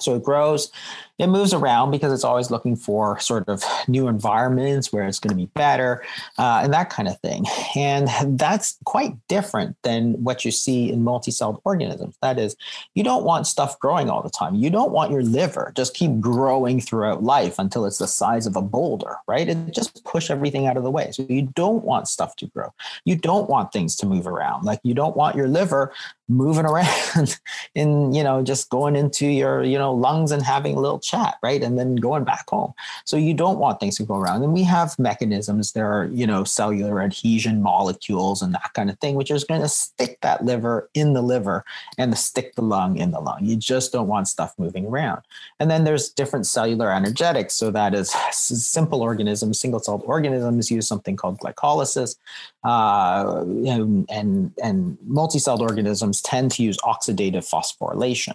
So 0.00 0.16
it 0.16 0.24
grows 0.24 0.72
it 1.18 1.28
moves 1.28 1.52
around 1.52 1.90
because 1.90 2.12
it's 2.12 2.24
always 2.24 2.50
looking 2.50 2.76
for 2.76 3.18
sort 3.20 3.48
of 3.48 3.62
new 3.86 4.08
environments 4.08 4.92
where 4.92 5.06
it's 5.06 5.18
going 5.18 5.30
to 5.30 5.36
be 5.36 5.50
better 5.54 6.02
uh, 6.38 6.60
and 6.62 6.72
that 6.72 6.90
kind 6.90 7.08
of 7.08 7.18
thing. 7.20 7.44
And 7.76 8.08
that's 8.38 8.78
quite 8.84 9.14
different 9.28 9.76
than 9.82 10.14
what 10.24 10.44
you 10.44 10.50
see 10.50 10.90
in 10.90 11.04
multi-celled 11.04 11.60
organisms. 11.64 12.16
That 12.22 12.38
is, 12.38 12.56
you 12.94 13.04
don't 13.04 13.24
want 13.24 13.46
stuff 13.46 13.78
growing 13.78 14.10
all 14.10 14.22
the 14.22 14.30
time. 14.30 14.54
You 14.54 14.70
don't 14.70 14.92
want 14.92 15.12
your 15.12 15.22
liver 15.22 15.72
just 15.74 15.94
keep 15.94 16.20
growing 16.20 16.80
throughout 16.80 17.22
life 17.22 17.58
until 17.58 17.84
it's 17.84 17.98
the 17.98 18.06
size 18.06 18.46
of 18.46 18.56
a 18.56 18.62
boulder, 18.62 19.16
right? 19.26 19.48
It 19.48 19.72
just 19.72 20.04
push 20.04 20.30
everything 20.30 20.66
out 20.66 20.76
of 20.76 20.82
the 20.82 20.90
way. 20.90 21.10
So 21.12 21.26
you 21.28 21.42
don't 21.54 21.84
want 21.84 22.08
stuff 22.08 22.36
to 22.36 22.46
grow. 22.46 22.72
You 23.04 23.16
don't 23.16 23.48
want 23.48 23.72
things 23.72 23.96
to 23.96 24.06
move 24.06 24.26
around. 24.26 24.64
Like 24.64 24.80
you 24.82 24.94
don't 24.94 25.16
want 25.16 25.36
your 25.36 25.48
liver 25.48 25.92
moving 26.28 26.64
around 26.74 27.38
and 27.74 28.16
you 28.16 28.22
know 28.22 28.42
just 28.42 28.70
going 28.70 28.96
into 28.96 29.26
your 29.26 29.62
you 29.62 29.76
know 29.76 29.92
lungs 29.92 30.32
and 30.32 30.42
having 30.42 30.74
little 30.74 30.98
chat, 31.04 31.36
right? 31.42 31.62
And 31.62 31.78
then 31.78 31.96
going 31.96 32.24
back 32.24 32.48
home. 32.48 32.72
So 33.04 33.16
you 33.16 33.34
don't 33.34 33.58
want 33.58 33.78
things 33.78 33.96
to 33.96 34.04
go 34.04 34.16
around. 34.16 34.42
And 34.42 34.52
we 34.52 34.62
have 34.64 34.98
mechanisms. 34.98 35.72
There 35.72 35.92
are, 35.92 36.06
you 36.06 36.26
know, 36.26 36.44
cellular 36.44 37.02
adhesion 37.02 37.62
molecules 37.62 38.42
and 38.42 38.54
that 38.54 38.72
kind 38.74 38.90
of 38.90 38.98
thing, 38.98 39.14
which 39.14 39.30
is 39.30 39.44
going 39.44 39.60
to 39.60 39.68
stick 39.68 40.20
that 40.22 40.44
liver 40.44 40.88
in 40.94 41.12
the 41.12 41.22
liver 41.22 41.64
and 41.98 42.16
stick 42.18 42.54
the 42.54 42.62
lung 42.62 42.96
in 42.96 43.10
the 43.10 43.20
lung. 43.20 43.44
You 43.44 43.56
just 43.56 43.92
don't 43.92 44.08
want 44.08 44.28
stuff 44.28 44.54
moving 44.58 44.86
around. 44.86 45.22
And 45.60 45.70
then 45.70 45.84
there's 45.84 46.08
different 46.08 46.46
cellular 46.46 46.92
energetics. 46.92 47.54
So 47.54 47.70
that 47.70 47.94
is 47.94 48.10
simple 48.32 49.02
organisms, 49.02 49.60
single-celled 49.60 50.02
organisms 50.06 50.70
use 50.70 50.88
something 50.88 51.16
called 51.16 51.38
glycolysis. 51.38 52.16
Uh, 52.64 53.44
and, 53.66 54.06
and, 54.10 54.52
and 54.62 54.98
multi-celled 55.06 55.60
organisms 55.60 56.22
tend 56.22 56.50
to 56.52 56.62
use 56.62 56.78
oxidative 56.78 57.48
phosphorylation. 57.48 58.34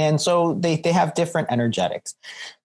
And 0.00 0.18
so 0.20 0.54
they, 0.54 0.76
they 0.76 0.92
have 0.92 1.14
different 1.14 1.48
energetics. 1.50 2.14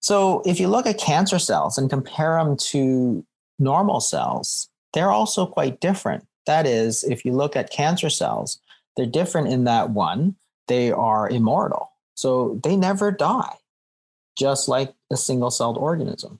So 0.00 0.42
if 0.46 0.58
you 0.58 0.68
look 0.68 0.86
at 0.86 0.98
cancer 0.98 1.38
cells 1.38 1.76
and 1.76 1.90
compare 1.90 2.42
them 2.42 2.56
to 2.72 3.24
normal 3.58 4.00
cells, 4.00 4.70
they're 4.94 5.12
also 5.12 5.44
quite 5.44 5.80
different. 5.80 6.26
That 6.46 6.66
is, 6.66 7.04
if 7.04 7.24
you 7.24 7.32
look 7.32 7.54
at 7.54 7.70
cancer 7.70 8.08
cells, 8.08 8.58
they're 8.96 9.04
different 9.04 9.48
in 9.48 9.64
that 9.64 9.90
one, 9.90 10.36
they 10.68 10.90
are 10.92 11.28
immortal. 11.28 11.92
So 12.14 12.58
they 12.64 12.76
never 12.76 13.10
die, 13.12 13.56
just 14.38 14.68
like 14.68 14.94
a 15.12 15.16
single 15.16 15.50
celled 15.50 15.76
organism. 15.76 16.38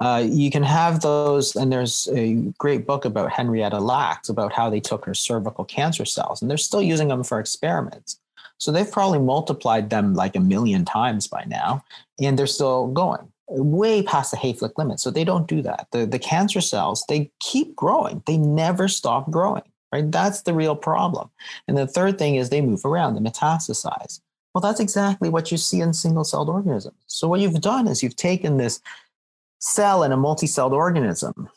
Uh, 0.00 0.24
you 0.26 0.50
can 0.50 0.62
have 0.62 1.02
those, 1.02 1.54
and 1.56 1.70
there's 1.70 2.08
a 2.12 2.34
great 2.56 2.86
book 2.86 3.04
about 3.04 3.32
Henrietta 3.32 3.78
Lacks 3.78 4.30
about 4.30 4.52
how 4.54 4.70
they 4.70 4.80
took 4.80 5.04
her 5.04 5.12
cervical 5.12 5.64
cancer 5.64 6.06
cells, 6.06 6.40
and 6.40 6.50
they're 6.50 6.56
still 6.56 6.80
using 6.80 7.08
them 7.08 7.22
for 7.22 7.38
experiments. 7.38 8.19
So 8.60 8.70
they've 8.70 8.90
probably 8.90 9.18
multiplied 9.18 9.90
them 9.90 10.14
like 10.14 10.36
a 10.36 10.40
million 10.40 10.84
times 10.84 11.26
by 11.26 11.44
now, 11.46 11.82
and 12.20 12.38
they're 12.38 12.46
still 12.46 12.88
going 12.88 13.30
way 13.50 14.02
past 14.02 14.30
the 14.30 14.36
Hayflick 14.36 14.78
limit. 14.78 15.00
So 15.00 15.10
they 15.10 15.24
don't 15.24 15.48
do 15.48 15.60
that. 15.62 15.88
The, 15.90 16.06
the 16.06 16.18
cancer 16.18 16.60
cells, 16.60 17.04
they 17.08 17.30
keep 17.40 17.74
growing. 17.74 18.22
They 18.26 18.36
never 18.36 18.86
stop 18.88 19.30
growing, 19.30 19.62
right? 19.92 20.10
That's 20.10 20.42
the 20.42 20.54
real 20.54 20.76
problem. 20.76 21.30
And 21.66 21.76
the 21.76 21.86
third 21.86 22.18
thing 22.18 22.36
is 22.36 22.48
they 22.48 22.60
move 22.60 22.84
around, 22.84 23.14
they 23.14 23.28
metastasize. 23.28 24.20
Well, 24.54 24.62
that's 24.62 24.80
exactly 24.80 25.28
what 25.28 25.50
you 25.50 25.58
see 25.58 25.80
in 25.80 25.92
single 25.92 26.24
celled 26.24 26.48
organisms. 26.48 26.96
So 27.06 27.28
what 27.28 27.40
you've 27.40 27.60
done 27.60 27.86
is 27.86 28.02
you've 28.02 28.16
taken 28.16 28.56
this 28.56 28.80
cell 29.60 30.02
in 30.02 30.12
a 30.12 30.16
multi-celled 30.16 30.72
organism 30.72 31.48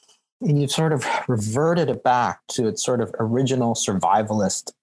and 0.41 0.59
you've 0.59 0.71
sort 0.71 0.93
of 0.93 1.05
reverted 1.27 1.89
it 1.89 2.03
back 2.03 2.41
to 2.49 2.67
its 2.67 2.83
sort 2.83 3.01
of 3.01 3.15
original 3.19 3.75
survivalist 3.75 4.73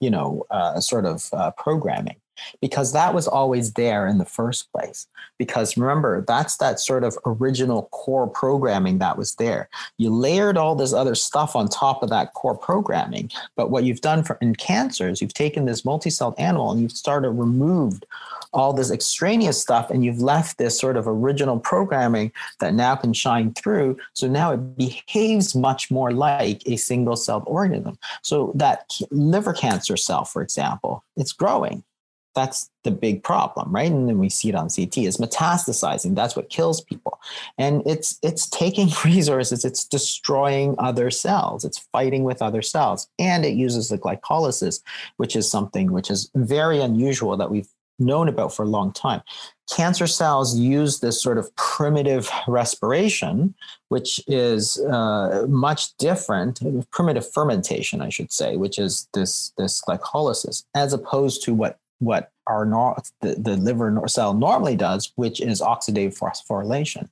you 0.00 0.10
know, 0.10 0.44
uh, 0.50 0.80
sort 0.80 1.06
of 1.06 1.28
uh, 1.32 1.50
programming 1.52 2.16
because 2.60 2.92
that 2.92 3.14
was 3.14 3.26
always 3.26 3.72
there 3.72 4.06
in 4.06 4.18
the 4.18 4.24
first 4.24 4.70
place. 4.72 5.06
Because 5.38 5.76
remember, 5.76 6.24
that's 6.26 6.56
that 6.58 6.80
sort 6.80 7.04
of 7.04 7.16
original 7.26 7.88
core 7.92 8.26
programming 8.26 8.98
that 8.98 9.18
was 9.18 9.34
there. 9.36 9.68
You 9.96 10.10
layered 10.10 10.56
all 10.56 10.74
this 10.74 10.92
other 10.92 11.14
stuff 11.14 11.56
on 11.56 11.68
top 11.68 12.02
of 12.02 12.10
that 12.10 12.34
core 12.34 12.56
programming. 12.56 13.30
But 13.56 13.70
what 13.70 13.84
you've 13.84 14.00
done 14.00 14.24
for 14.24 14.38
in 14.40 14.54
cancers, 14.54 15.20
you've 15.20 15.34
taken 15.34 15.64
this 15.64 15.84
multi-celled 15.84 16.34
animal 16.38 16.70
and 16.70 16.80
you've 16.80 16.92
started 16.92 17.30
removed 17.30 18.06
all 18.52 18.72
this 18.72 18.90
extraneous 18.90 19.60
stuff 19.60 19.90
and 19.90 20.04
you've 20.04 20.20
left 20.20 20.58
this 20.58 20.78
sort 20.78 20.96
of 20.96 21.06
original 21.06 21.58
programming 21.58 22.32
that 22.60 22.74
now 22.74 22.96
can 22.96 23.12
shine 23.12 23.52
through. 23.54 23.96
So 24.14 24.26
now 24.28 24.52
it 24.52 24.76
behaves 24.76 25.54
much 25.54 25.90
more 25.90 26.12
like 26.12 26.62
a 26.66 26.76
single 26.76 27.16
celled 27.16 27.44
organism. 27.46 27.98
So 28.22 28.52
that 28.54 28.90
liver 29.10 29.52
cancer 29.52 29.96
cell, 29.96 30.24
for 30.24 30.42
example, 30.42 31.04
it's 31.16 31.32
growing. 31.32 31.84
That's 32.34 32.70
the 32.84 32.92
big 32.92 33.24
problem, 33.24 33.72
right? 33.72 33.90
And 33.90 34.08
then 34.08 34.18
we 34.18 34.28
see 34.28 34.48
it 34.48 34.54
on 34.54 34.68
CT 34.68 34.98
is 34.98 35.16
metastasizing. 35.16 36.14
That's 36.14 36.36
what 36.36 36.50
kills 36.50 36.80
people. 36.80 37.18
And 37.56 37.82
it's 37.84 38.16
it's 38.22 38.48
taking 38.48 38.90
resources, 39.04 39.64
it's 39.64 39.84
destroying 39.84 40.76
other 40.78 41.10
cells, 41.10 41.64
it's 41.64 41.78
fighting 41.90 42.22
with 42.22 42.40
other 42.40 42.62
cells. 42.62 43.08
And 43.18 43.44
it 43.44 43.54
uses 43.54 43.88
the 43.88 43.98
glycolysis, 43.98 44.82
which 45.16 45.34
is 45.34 45.50
something 45.50 45.90
which 45.90 46.10
is 46.10 46.30
very 46.36 46.80
unusual 46.80 47.36
that 47.36 47.50
we've 47.50 47.68
known 47.98 48.28
about 48.28 48.54
for 48.54 48.64
a 48.64 48.68
long 48.68 48.92
time. 48.92 49.22
Cancer 49.74 50.06
cells 50.06 50.58
use 50.58 51.00
this 51.00 51.22
sort 51.22 51.36
of 51.36 51.54
primitive 51.56 52.30
respiration, 52.46 53.54
which 53.88 54.20
is 54.26 54.80
uh, 54.84 55.46
much 55.48 55.96
different, 55.98 56.60
primitive 56.90 57.30
fermentation, 57.30 58.00
I 58.00 58.08
should 58.08 58.32
say, 58.32 58.56
which 58.56 58.78
is 58.78 59.08
this, 59.12 59.52
this 59.58 59.82
glycolysis, 59.86 60.64
as 60.74 60.92
opposed 60.92 61.42
to 61.44 61.54
what, 61.54 61.78
what 61.98 62.30
our 62.46 62.64
the, 63.20 63.34
the 63.34 63.56
liver 63.56 64.02
cell 64.06 64.32
normally 64.32 64.76
does, 64.76 65.12
which 65.16 65.40
is 65.40 65.60
oxidative 65.60 66.18
phosphorylation. 66.18 67.08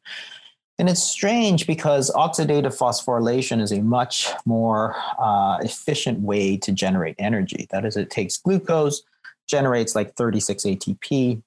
And 0.78 0.90
it's 0.90 1.02
strange 1.02 1.66
because 1.66 2.10
oxidative 2.10 2.76
phosphorylation 2.76 3.62
is 3.62 3.72
a 3.72 3.80
much 3.80 4.28
more 4.44 4.94
uh, 5.18 5.58
efficient 5.62 6.20
way 6.20 6.56
to 6.58 6.72
generate 6.72 7.16
energy. 7.18 7.66
That 7.70 7.84
is, 7.86 7.96
it 7.96 8.10
takes 8.10 8.36
glucose, 8.36 9.02
generates 9.46 9.94
like 9.94 10.14
36 10.14 10.64
ATP, 10.64 11.42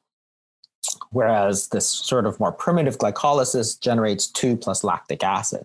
whereas 1.12 1.70
this 1.70 1.90
sort 1.90 2.26
of 2.26 2.40
more 2.40 2.52
primitive 2.52 2.98
glycolysis 2.98 3.80
generates 3.80 4.28
2 4.28 4.58
plus 4.58 4.84
lactic 4.84 5.24
acid. 5.24 5.64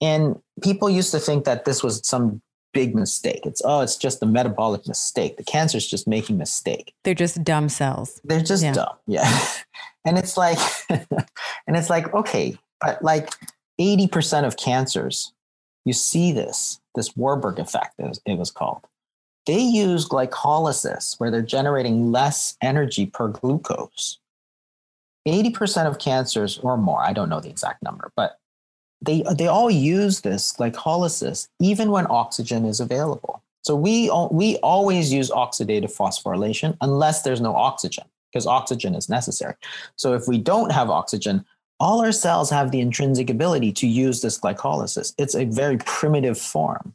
And 0.00 0.40
people 0.62 0.90
used 0.90 1.12
to 1.12 1.18
think 1.18 1.44
that 1.44 1.64
this 1.64 1.82
was 1.82 2.06
some 2.06 2.42
big 2.72 2.94
mistake. 2.94 3.46
It's 3.46 3.62
oh, 3.64 3.80
it's 3.80 3.96
just 3.96 4.22
a 4.22 4.26
metabolic 4.26 4.86
mistake. 4.86 5.36
The 5.36 5.44
cancer 5.44 5.78
is 5.78 5.88
just 5.88 6.06
making 6.06 6.36
mistake. 6.36 6.92
They're 7.04 7.14
just 7.14 7.42
dumb 7.42 7.68
cells. 7.68 8.20
They're 8.24 8.42
just 8.42 8.62
yeah. 8.62 8.72
dumb. 8.72 8.96
Yeah. 9.06 9.48
and 10.04 10.18
it's 10.18 10.36
like 10.36 10.58
and 10.90 11.76
it's 11.76 11.88
like, 11.88 12.12
okay, 12.12 12.58
but 12.80 13.02
like 13.02 13.30
80% 13.80 14.44
of 14.44 14.56
cancers, 14.56 15.32
you 15.84 15.92
see 15.92 16.32
this, 16.32 16.80
this 16.94 17.16
Warburg 17.16 17.58
effect, 17.58 17.94
it 17.98 18.38
was 18.38 18.50
called. 18.50 18.84
They 19.46 19.60
use 19.60 20.08
glycolysis, 20.08 21.20
where 21.20 21.30
they're 21.30 21.42
generating 21.42 22.10
less 22.10 22.56
energy 22.62 23.06
per 23.06 23.28
glucose. 23.28 24.18
80% 25.26 25.86
of 25.86 25.98
cancers 25.98 26.58
or 26.58 26.76
more, 26.76 27.02
I 27.02 27.12
don't 27.12 27.28
know 27.28 27.40
the 27.40 27.50
exact 27.50 27.82
number, 27.82 28.12
but 28.16 28.38
they, 29.00 29.22
they 29.36 29.46
all 29.46 29.70
use 29.70 30.20
this 30.20 30.52
glycolysis 30.52 31.48
even 31.60 31.90
when 31.90 32.06
oxygen 32.08 32.64
is 32.64 32.80
available. 32.80 33.42
So 33.62 33.74
we, 33.74 34.10
we 34.30 34.58
always 34.58 35.12
use 35.12 35.30
oxidative 35.30 35.94
phosphorylation 35.96 36.76
unless 36.82 37.22
there's 37.22 37.40
no 37.40 37.54
oxygen, 37.56 38.04
because 38.30 38.46
oxygen 38.46 38.94
is 38.94 39.08
necessary. 39.08 39.54
So 39.96 40.12
if 40.12 40.28
we 40.28 40.36
don't 40.36 40.72
have 40.72 40.90
oxygen, 40.90 41.44
all 41.80 42.00
our 42.00 42.12
cells 42.12 42.50
have 42.50 42.70
the 42.70 42.80
intrinsic 42.80 43.30
ability 43.30 43.72
to 43.72 43.86
use 43.86 44.20
this 44.20 44.38
glycolysis. 44.38 45.14
It's 45.18 45.34
a 45.34 45.44
very 45.46 45.78
primitive 45.78 46.38
form. 46.38 46.94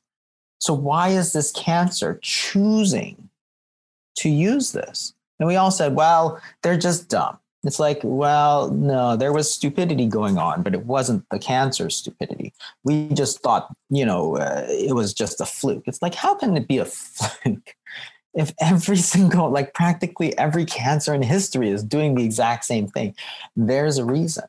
So 0.59 0.73
why 0.73 1.09
is 1.09 1.33
this 1.33 1.51
cancer 1.51 2.19
choosing 2.21 3.29
to 4.17 4.29
use 4.29 4.71
this? 4.71 5.13
And 5.39 5.47
we 5.47 5.55
all 5.55 5.71
said, 5.71 5.95
well, 5.95 6.41
they're 6.61 6.77
just 6.77 7.09
dumb. 7.09 7.39
It's 7.63 7.79
like, 7.79 7.99
well, 8.03 8.71
no, 8.71 9.17
there 9.17 9.33
was 9.33 9.51
stupidity 9.51 10.05
going 10.05 10.37
on, 10.37 10.63
but 10.63 10.73
it 10.73 10.85
wasn't 10.85 11.25
the 11.29 11.39
cancer 11.39 11.89
stupidity. 11.89 12.53
We 12.83 13.09
just 13.09 13.41
thought, 13.41 13.73
you 13.89 14.05
know, 14.05 14.37
uh, 14.37 14.65
it 14.69 14.95
was 14.95 15.13
just 15.13 15.41
a 15.41 15.45
fluke. 15.45 15.83
It's 15.85 16.01
like, 16.01 16.15
how 16.15 16.35
can 16.35 16.55
it 16.55 16.67
be 16.67 16.77
a 16.77 16.85
fluke 16.85 17.75
if 18.33 18.53
every 18.61 18.97
single, 18.97 19.49
like 19.49 19.73
practically 19.73 20.37
every 20.37 20.63
cancer 20.63 21.13
in 21.13 21.21
history 21.21 21.69
is 21.69 21.83
doing 21.83 22.15
the 22.15 22.23
exact 22.23 22.63
same 22.63 22.87
thing? 22.87 23.13
There's 23.57 23.97
a 23.97 24.05
reason. 24.05 24.45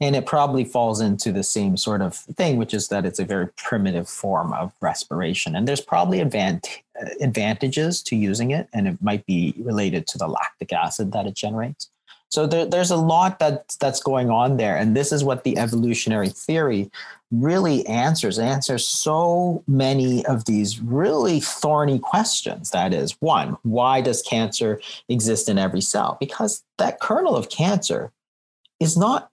And 0.00 0.14
it 0.14 0.26
probably 0.26 0.64
falls 0.64 1.00
into 1.00 1.32
the 1.32 1.42
same 1.42 1.76
sort 1.78 2.02
of 2.02 2.14
thing, 2.14 2.58
which 2.58 2.74
is 2.74 2.88
that 2.88 3.06
it's 3.06 3.18
a 3.18 3.24
very 3.24 3.48
primitive 3.56 4.08
form 4.08 4.52
of 4.52 4.72
respiration. 4.80 5.56
And 5.56 5.66
there's 5.66 5.80
probably 5.80 6.20
advant- 6.20 6.82
uh, 7.00 7.08
advantages 7.20 8.02
to 8.02 8.16
using 8.16 8.50
it, 8.50 8.68
and 8.74 8.86
it 8.86 9.00
might 9.00 9.24
be 9.24 9.54
related 9.56 10.06
to 10.08 10.18
the 10.18 10.28
lactic 10.28 10.72
acid 10.72 11.12
that 11.12 11.26
it 11.26 11.34
generates. 11.34 11.88
So 12.28 12.46
there, 12.46 12.66
there's 12.66 12.90
a 12.90 12.96
lot 12.96 13.38
that 13.38 13.76
that's 13.80 14.02
going 14.02 14.30
on 14.30 14.58
there, 14.58 14.76
and 14.76 14.94
this 14.94 15.12
is 15.12 15.24
what 15.24 15.44
the 15.44 15.56
evolutionary 15.56 16.28
theory 16.28 16.90
really 17.30 17.86
answers. 17.86 18.38
It 18.38 18.44
answers 18.44 18.86
so 18.86 19.62
many 19.66 20.26
of 20.26 20.44
these 20.44 20.80
really 20.80 21.40
thorny 21.40 21.98
questions. 21.98 22.70
That 22.70 22.92
is, 22.92 23.12
one, 23.20 23.56
why 23.62 24.00
does 24.00 24.22
cancer 24.22 24.80
exist 25.08 25.48
in 25.48 25.56
every 25.56 25.80
cell? 25.80 26.16
Because 26.20 26.64
that 26.78 27.00
kernel 27.00 27.36
of 27.36 27.48
cancer 27.48 28.12
is 28.80 28.96
not 28.96 29.30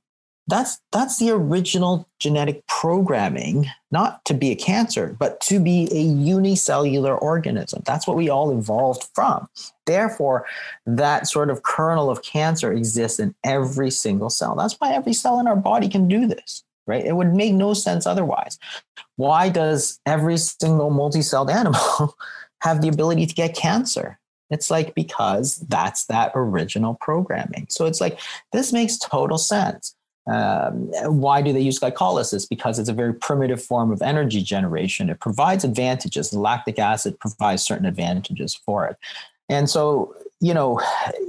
that's 0.48 0.80
that's 0.92 1.20
the 1.20 1.32
original 1.32 2.08
genetic 2.20 2.66
programming 2.68 3.68
not 3.92 4.24
to 4.26 4.34
be 4.34 4.52
a 4.52 4.56
cancer 4.56 5.16
but 5.18 5.40
to 5.42 5.60
be 5.60 5.88
a 5.92 6.02
unicellular 6.02 7.18
organism. 7.18 7.82
That's 7.86 8.06
what 8.08 8.18
we 8.18 8.30
all 8.30 8.52
evolved 8.52 9.08
from. 9.14 9.48
Therefore 9.86 10.46
that 10.86 11.28
sort 11.28 11.50
of 11.50 11.64
kernel 11.64 12.10
of 12.10 12.24
cancer 12.24 12.74
exists 12.74 13.20
in 13.20 13.36
every 13.44 13.92
single 13.92 14.30
cell. 14.30 14.56
That's 14.56 14.74
why 14.80 14.94
every 14.94 15.14
cell 15.14 15.40
in 15.40 15.48
our 15.48 15.56
body 15.56 15.88
can 15.88 16.08
do 16.08 16.28
this 16.28 16.64
right? 16.86 17.06
It 17.06 17.16
would 17.16 17.34
make 17.34 17.54
no 17.54 17.74
sense 17.74 18.06
otherwise. 18.06 18.60
Why 19.16 19.50
does 19.50 20.00
every 20.06 20.38
single 20.38 20.90
multi-celled 20.90 21.50
animal 21.50 22.16
have 22.62 22.82
the 22.82 22.90
ability 22.90 23.26
to 23.26 23.34
get 23.34 23.56
cancer? 23.56 24.20
It's 24.50 24.70
like 24.70 24.94
because 24.94 25.60
that's 25.70 26.06
that 26.06 26.32
original 26.36 26.96
programming. 26.96 27.68
So 27.70 27.86
it's 27.86 28.02
like 28.02 28.20
this 28.52 28.74
makes 28.74 28.98
total 28.98 29.38
sense 29.38 29.96
um, 30.26 30.90
why 31.04 31.42
do 31.42 31.52
they 31.52 31.60
use 31.60 31.80
glycolysis? 31.80 32.48
Because 32.48 32.80
it's 32.80 32.90
a 32.90 32.94
very 32.94 33.14
primitive 33.14 33.62
form 33.62 33.92
of 33.92 34.02
energy 34.02 34.42
generation. 34.42 35.10
It 35.10 35.20
provides 35.20 35.64
advantages. 35.64 36.34
Lactic 36.34 36.80
acid 36.80 37.20
provides 37.20 37.64
certain 37.64 37.86
advantages 37.86 38.56
for 38.56 38.88
it. 38.88 38.98
And 39.50 39.70
so, 39.70 40.16
you 40.40 40.54
know, 40.54 40.80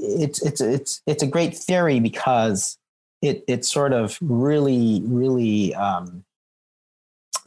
it's 0.00 0.40
it's 0.42 0.60
it's 0.60 1.02
it's 1.06 1.22
a 1.22 1.26
great 1.26 1.56
theory 1.56 1.98
because 1.98 2.78
it 3.20 3.42
it 3.48 3.64
sort 3.64 3.92
of 3.92 4.16
really 4.20 5.02
really 5.04 5.74
um, 5.74 6.24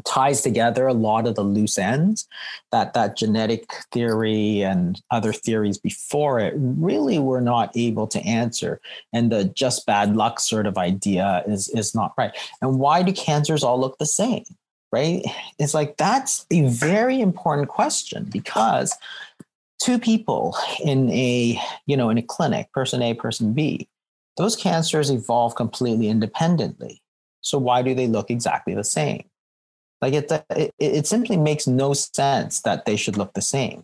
ties 0.07 0.41
together 0.41 0.87
a 0.87 0.93
lot 0.93 1.27
of 1.27 1.35
the 1.35 1.43
loose 1.43 1.77
ends 1.77 2.27
that 2.71 2.93
that 2.93 3.17
genetic 3.17 3.71
theory 3.91 4.61
and 4.61 5.01
other 5.11 5.33
theories 5.33 5.77
before 5.77 6.39
it 6.39 6.53
really 6.57 7.19
were 7.19 7.41
not 7.41 7.75
able 7.75 8.07
to 8.07 8.19
answer. 8.21 8.79
And 9.13 9.31
the 9.31 9.45
just 9.45 9.85
bad 9.85 10.15
luck 10.15 10.39
sort 10.39 10.65
of 10.65 10.77
idea 10.77 11.43
is 11.47 11.69
is 11.69 11.93
not 11.93 12.13
right. 12.17 12.35
And 12.61 12.79
why 12.79 13.03
do 13.03 13.11
cancers 13.11 13.63
all 13.63 13.79
look 13.79 13.97
the 13.97 14.05
same 14.05 14.45
right? 14.93 15.21
It's 15.59 15.73
like 15.73 15.97
that's 15.97 16.45
a 16.49 16.65
very 16.67 17.19
important 17.19 17.67
question 17.67 18.23
because 18.31 18.95
two 19.81 19.99
people 19.99 20.55
in 20.83 21.09
a 21.11 21.59
you 21.85 21.97
know 21.97 22.09
in 22.09 22.17
a 22.17 22.21
clinic 22.21 22.71
person 22.71 23.01
a 23.01 23.13
person 23.13 23.53
b 23.53 23.87
those 24.37 24.55
cancers 24.55 25.09
evolve 25.09 25.55
completely 25.55 26.07
independently. 26.07 27.01
So 27.41 27.57
why 27.57 27.81
do 27.81 27.93
they 27.93 28.07
look 28.07 28.29
exactly 28.29 28.73
the 28.73 28.83
same 28.83 29.23
like 30.01 30.13
it, 30.13 30.31
it, 30.49 30.73
it 30.79 31.07
simply 31.07 31.37
makes 31.37 31.67
no 31.67 31.93
sense 31.93 32.61
that 32.61 32.85
they 32.85 32.95
should 32.95 33.17
look 33.17 33.33
the 33.33 33.41
same, 33.41 33.83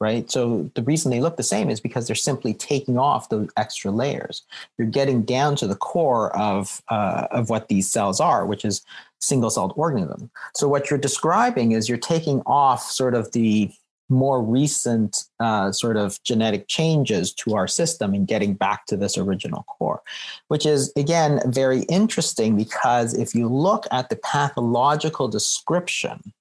right? 0.00 0.30
So 0.30 0.70
the 0.74 0.82
reason 0.82 1.10
they 1.10 1.20
look 1.20 1.36
the 1.36 1.42
same 1.42 1.70
is 1.70 1.80
because 1.80 2.06
they're 2.06 2.16
simply 2.16 2.54
taking 2.54 2.98
off 2.98 3.28
those 3.28 3.48
extra 3.56 3.90
layers. 3.90 4.42
You're 4.78 4.88
getting 4.88 5.22
down 5.22 5.56
to 5.56 5.66
the 5.66 5.76
core 5.76 6.34
of 6.36 6.82
uh, 6.88 7.26
of 7.30 7.50
what 7.50 7.68
these 7.68 7.90
cells 7.90 8.20
are, 8.20 8.46
which 8.46 8.64
is 8.64 8.82
single-celled 9.20 9.74
organism. 9.76 10.30
So 10.54 10.66
what 10.66 10.88
you're 10.88 10.98
describing 10.98 11.72
is 11.72 11.88
you're 11.88 11.98
taking 11.98 12.40
off 12.46 12.82
sort 12.82 13.14
of 13.14 13.32
the 13.32 13.70
more 14.10 14.42
recent 14.42 15.24
uh, 15.38 15.72
sort 15.72 15.96
of 15.96 16.22
genetic 16.22 16.66
changes 16.68 17.32
to 17.32 17.54
our 17.54 17.68
system 17.68 18.12
and 18.12 18.26
getting 18.26 18.54
back 18.54 18.86
to 18.86 18.96
this 18.96 19.16
original 19.16 19.62
core, 19.64 20.02
which 20.48 20.66
is 20.66 20.92
again 20.96 21.40
very 21.46 21.82
interesting 21.82 22.56
because 22.56 23.14
if 23.14 23.34
you 23.34 23.48
look 23.48 23.86
at 23.90 24.10
the 24.10 24.16
pathological 24.16 25.28
description 25.28 26.32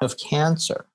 of 0.00 0.16
cancer, 0.18 0.86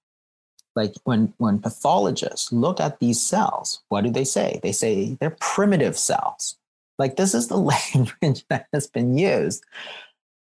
like 0.76 0.94
when 1.04 1.34
when 1.38 1.60
pathologists 1.60 2.52
look 2.52 2.80
at 2.80 3.00
these 3.00 3.22
cells, 3.22 3.82
what 3.90 4.04
do 4.04 4.10
they 4.10 4.24
say? 4.24 4.60
They 4.64 4.72
say 4.72 5.18
they're 5.20 5.38
primitive 5.40 5.98
cells. 5.98 6.56
Like 6.98 7.16
this 7.16 7.34
is 7.34 7.48
the 7.48 7.58
language 7.94 8.46
that 8.50 8.68
has 8.74 8.88
been 8.88 9.18
used 9.18 9.64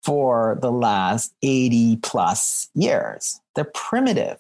for 0.04 0.60
the 0.62 0.72
last 0.72 1.34
80 1.42 1.98
plus 1.98 2.70
years. 2.76 3.42
They're 3.56 3.72
primitive 3.74 4.38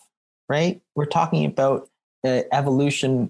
right? 0.49 0.81
We're 0.95 1.05
talking 1.05 1.45
about 1.45 1.89
the 2.23 2.47
evolutionary 2.53 3.29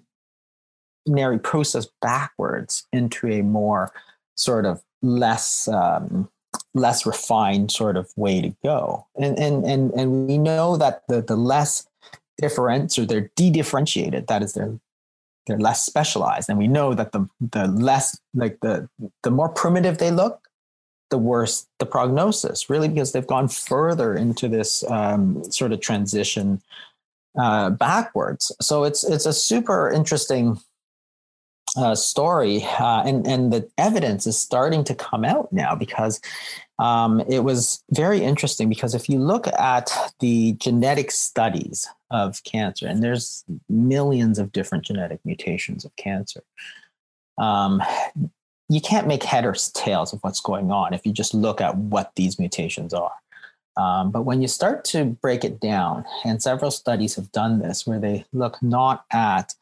process 1.43 1.87
backwards 2.01 2.87
into 2.91 3.27
a 3.27 3.41
more 3.41 3.91
sort 4.35 4.65
of 4.65 4.81
less 5.01 5.67
um, 5.67 6.29
less 6.73 7.05
refined 7.05 7.71
sort 7.71 7.97
of 7.97 8.11
way 8.15 8.41
to 8.41 8.55
go. 8.63 9.05
And 9.15 9.37
and 9.37 9.65
and 9.65 9.91
and 9.91 10.27
we 10.27 10.37
know 10.37 10.77
that 10.77 11.03
the 11.07 11.21
the 11.21 11.35
less 11.35 11.87
different 12.37 12.97
or 12.99 13.05
they're 13.05 13.31
de-differentiated, 13.35 14.27
that 14.27 14.43
is 14.43 14.53
they're 14.53 14.77
they're 15.47 15.59
less 15.59 15.85
specialized. 15.85 16.49
And 16.49 16.57
we 16.57 16.67
know 16.67 16.93
that 16.93 17.11
the 17.11 17.27
the 17.39 17.67
less 17.67 18.19
like 18.33 18.59
the 18.61 18.89
the 19.23 19.31
more 19.31 19.49
primitive 19.49 19.97
they 19.97 20.11
look, 20.11 20.47
the 21.11 21.17
worse 21.17 21.67
the 21.79 21.85
prognosis, 21.85 22.69
really 22.69 22.87
because 22.87 23.11
they've 23.11 23.27
gone 23.27 23.47
further 23.47 24.15
into 24.15 24.47
this 24.47 24.83
um, 24.89 25.43
sort 25.51 25.71
of 25.71 25.79
transition 25.79 26.61
uh, 27.37 27.69
backwards. 27.71 28.51
So 28.61 28.83
it's 28.83 29.03
it's 29.03 29.25
a 29.25 29.33
super 29.33 29.89
interesting 29.89 30.59
uh, 31.77 31.95
story, 31.95 32.63
uh, 32.79 33.03
and 33.05 33.27
and 33.27 33.51
the 33.51 33.69
evidence 33.77 34.27
is 34.27 34.37
starting 34.37 34.83
to 34.85 34.95
come 34.95 35.25
out 35.25 35.51
now 35.51 35.75
because 35.75 36.21
um, 36.79 37.21
it 37.21 37.43
was 37.43 37.83
very 37.91 38.21
interesting. 38.21 38.69
Because 38.69 38.95
if 38.95 39.09
you 39.09 39.19
look 39.19 39.47
at 39.47 39.91
the 40.19 40.53
genetic 40.53 41.11
studies 41.11 41.87
of 42.11 42.43
cancer, 42.43 42.87
and 42.87 43.03
there's 43.03 43.43
millions 43.69 44.39
of 44.39 44.51
different 44.51 44.85
genetic 44.85 45.19
mutations 45.25 45.85
of 45.85 45.95
cancer. 45.95 46.41
Um, 47.37 47.81
you 48.69 48.81
can't 48.81 49.07
make 49.07 49.23
head 49.23 49.45
or 49.45 49.53
tails 49.73 50.13
of 50.13 50.19
what's 50.21 50.39
going 50.39 50.71
on 50.71 50.93
if 50.93 51.05
you 51.05 51.11
just 51.11 51.33
look 51.33 51.61
at 51.61 51.77
what 51.77 52.11
these 52.15 52.39
mutations 52.39 52.93
are. 52.93 53.11
Um, 53.77 54.11
but 54.11 54.23
when 54.23 54.41
you 54.41 54.47
start 54.47 54.85
to 54.85 55.05
break 55.05 55.43
it 55.43 55.59
down, 55.59 56.05
and 56.23 56.41
several 56.41 56.71
studies 56.71 57.15
have 57.15 57.31
done 57.31 57.59
this, 57.59 57.85
where 57.85 57.99
they 57.99 58.25
look 58.31 58.61
not 58.61 59.05
at 59.11 59.53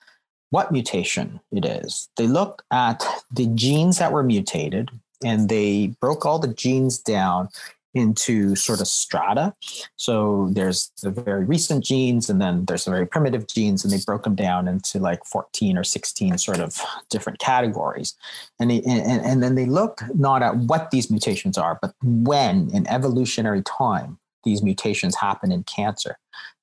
what 0.52 0.72
mutation 0.72 1.40
it 1.52 1.66
is, 1.66 2.10
they 2.16 2.28
look 2.28 2.64
at 2.72 3.04
the 3.32 3.48
genes 3.48 3.98
that 3.98 4.12
were 4.12 4.24
mutated 4.24 4.92
and 5.24 5.50
they 5.50 5.88
broke 6.00 6.26
all 6.26 6.38
the 6.38 6.54
genes 6.54 6.98
down 7.00 7.50
into 7.94 8.56
sort 8.56 8.82
of 8.82 8.88
strata. 8.88 9.54
So 9.96 10.50
there's 10.52 10.92
the 11.02 11.12
very 11.12 11.46
recent 11.46 11.84
genes, 11.84 12.30
and 12.30 12.42
then 12.42 12.66
there's 12.66 12.86
the 12.86 12.92
very 12.92 13.06
primitive 13.06 13.48
genes, 13.48 13.84
and 13.84 13.94
they 13.94 14.04
broke 14.06 14.24
them 14.24 14.36
down 14.36 14.68
into 14.68 15.00
like 15.00 15.26
14 15.26 15.78
or 15.78 15.84
16 15.84 16.38
sort 16.38 16.60
of 16.60 16.82
different 17.10 17.40
categories. 17.40 18.16
And, 18.60 18.72
and, 18.72 19.26
and 19.26 19.44
then 19.44 19.56
they 19.56 19.66
look 19.66 20.02
not 20.16 20.42
at 20.42 20.58
what 20.58 20.92
these 20.92 21.12
mutations 21.12 21.58
are, 21.58 21.78
but 21.82 21.94
when 22.02 22.70
in 22.72 22.88
evolutionary 22.88 23.62
time 23.64 24.18
these 24.44 24.62
mutations 24.62 25.16
happen 25.16 25.52
in 25.52 25.64
cancer. 25.64 26.18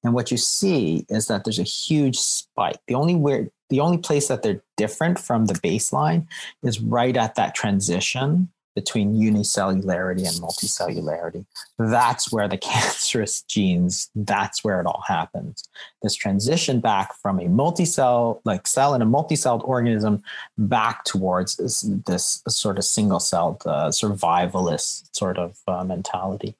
And 0.04 0.14
what 0.14 0.30
you 0.30 0.36
see 0.36 1.06
is 1.08 1.26
that 1.26 1.44
there's 1.44 1.58
a 1.58 1.64
huge 1.64 2.18
spike. 2.18 2.78
The 2.86 2.94
only 2.94 3.14
where 3.14 3.48
the 3.68 3.80
only 3.80 3.98
place 3.98 4.28
that 4.28 4.42
they're 4.42 4.62
different 4.76 5.18
from 5.18 5.46
the 5.46 5.54
baseline 5.54 6.26
is 6.62 6.80
right 6.80 7.16
at 7.16 7.36
that 7.36 7.54
transition 7.54 8.48
between 8.74 9.14
unicellularity 9.14 10.26
and 10.26 10.36
multicellularity. 10.36 11.44
That's 11.78 12.32
where 12.32 12.48
the 12.48 12.58
cancerous 12.70 13.42
genes, 13.42 14.10
that's 14.14 14.62
where 14.64 14.80
it 14.80 14.86
all 14.86 15.02
happens. 15.06 15.68
This 16.02 16.14
transition 16.14 16.80
back 16.80 17.14
from 17.14 17.38
a 17.38 17.44
multicell, 17.44 18.40
like 18.44 18.66
cell 18.66 18.94
in 18.94 19.02
a 19.02 19.06
multicelled 19.06 19.66
organism, 19.66 20.22
back 20.58 21.04
towards 21.04 21.56
this, 21.56 21.82
this 22.06 22.42
sort 22.48 22.78
of 22.78 22.84
single 22.84 23.20
celled 23.20 23.62
uh, 23.66 23.88
survivalist 23.88 25.08
sort 25.12 25.38
of 25.38 25.58
uh, 25.66 25.84
mentality. 25.84 26.56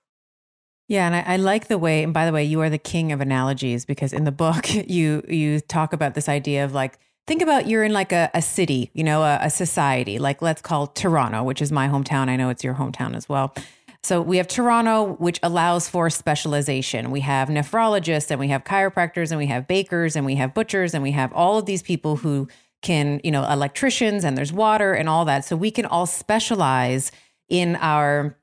Yeah, 0.89 1.07
and 1.07 1.15
I, 1.15 1.35
I, 1.35 1.37
like 1.37 1.69
the 1.69 1.79
way. 1.79 2.03
And 2.03 2.13
by 2.13 2.27
the 2.27 2.33
way, 2.33 2.43
you 2.43 2.61
are 2.63 2.69
the 2.69 2.77
king 2.77 3.13
of 3.13 3.21
analogies 3.21 3.85
because 3.85 4.13
in 4.13 4.25
the 4.25 4.33
book 4.33 4.75
you 4.89 5.23
you 5.29 5.61
talk 5.61 5.93
about 5.93 6.15
this 6.15 6.29
idea 6.29 6.65
of 6.65 6.75
like 6.75 6.99
think 7.31 7.43
about 7.43 7.69
you're 7.69 7.85
in 7.85 7.93
like 7.93 8.11
a, 8.11 8.29
a 8.35 8.43
city, 8.43 8.91
you 8.93 9.05
know, 9.05 9.23
a, 9.23 9.39
a 9.43 9.51
society. 9.51 10.19
Like 10.19 10.43
let's 10.43 10.61
call 10.61 10.89
Toronto, 10.89 11.45
which 11.45 11.63
is 11.63 11.71
my 11.71 11.87
hometown. 11.87 12.29
I 12.29 12.35
know 12.35 12.49
it's 12.49 12.65
your 12.65 12.75
hometown 12.75 13.15
as 13.15 13.29
well. 13.29 13.55
So 14.03 14.21
we 14.21 14.39
have 14.39 14.49
Toronto, 14.49 15.13
which 15.13 15.39
allows 15.45 15.89
for 15.89 16.11
specialization. 16.11 17.13
We 17.13 17.21
have 17.21 17.49
nephrologists 17.49 18.33
and 18.33 18.41
we 18.41 18.49
have 18.49 18.65
chiropractors 18.65 19.31
and 19.31 19.39
we 19.39 19.47
have 19.47 19.69
bakers 19.69 20.17
and 20.17 20.27
we 20.27 20.35
have 20.35 20.55
butchers 20.55 20.93
and 20.93 21.05
we 21.05 21.13
have 21.13 21.33
all 21.33 21.57
of 21.57 21.67
these 21.67 21.85
people 21.85 22.17
who 22.17 22.49
can, 22.83 23.21
you 23.23 23.31
know, 23.31 23.49
electricians 23.49 24.25
and 24.25 24.37
there's 24.37 24.53
water 24.53 24.93
and 24.93 25.09
all 25.09 25.25
that. 25.27 25.45
So 25.45 25.55
we 25.55 25.71
can 25.71 25.87
all 25.87 26.07
specialize 26.07 27.13
in 27.49 27.77
our 27.77 28.37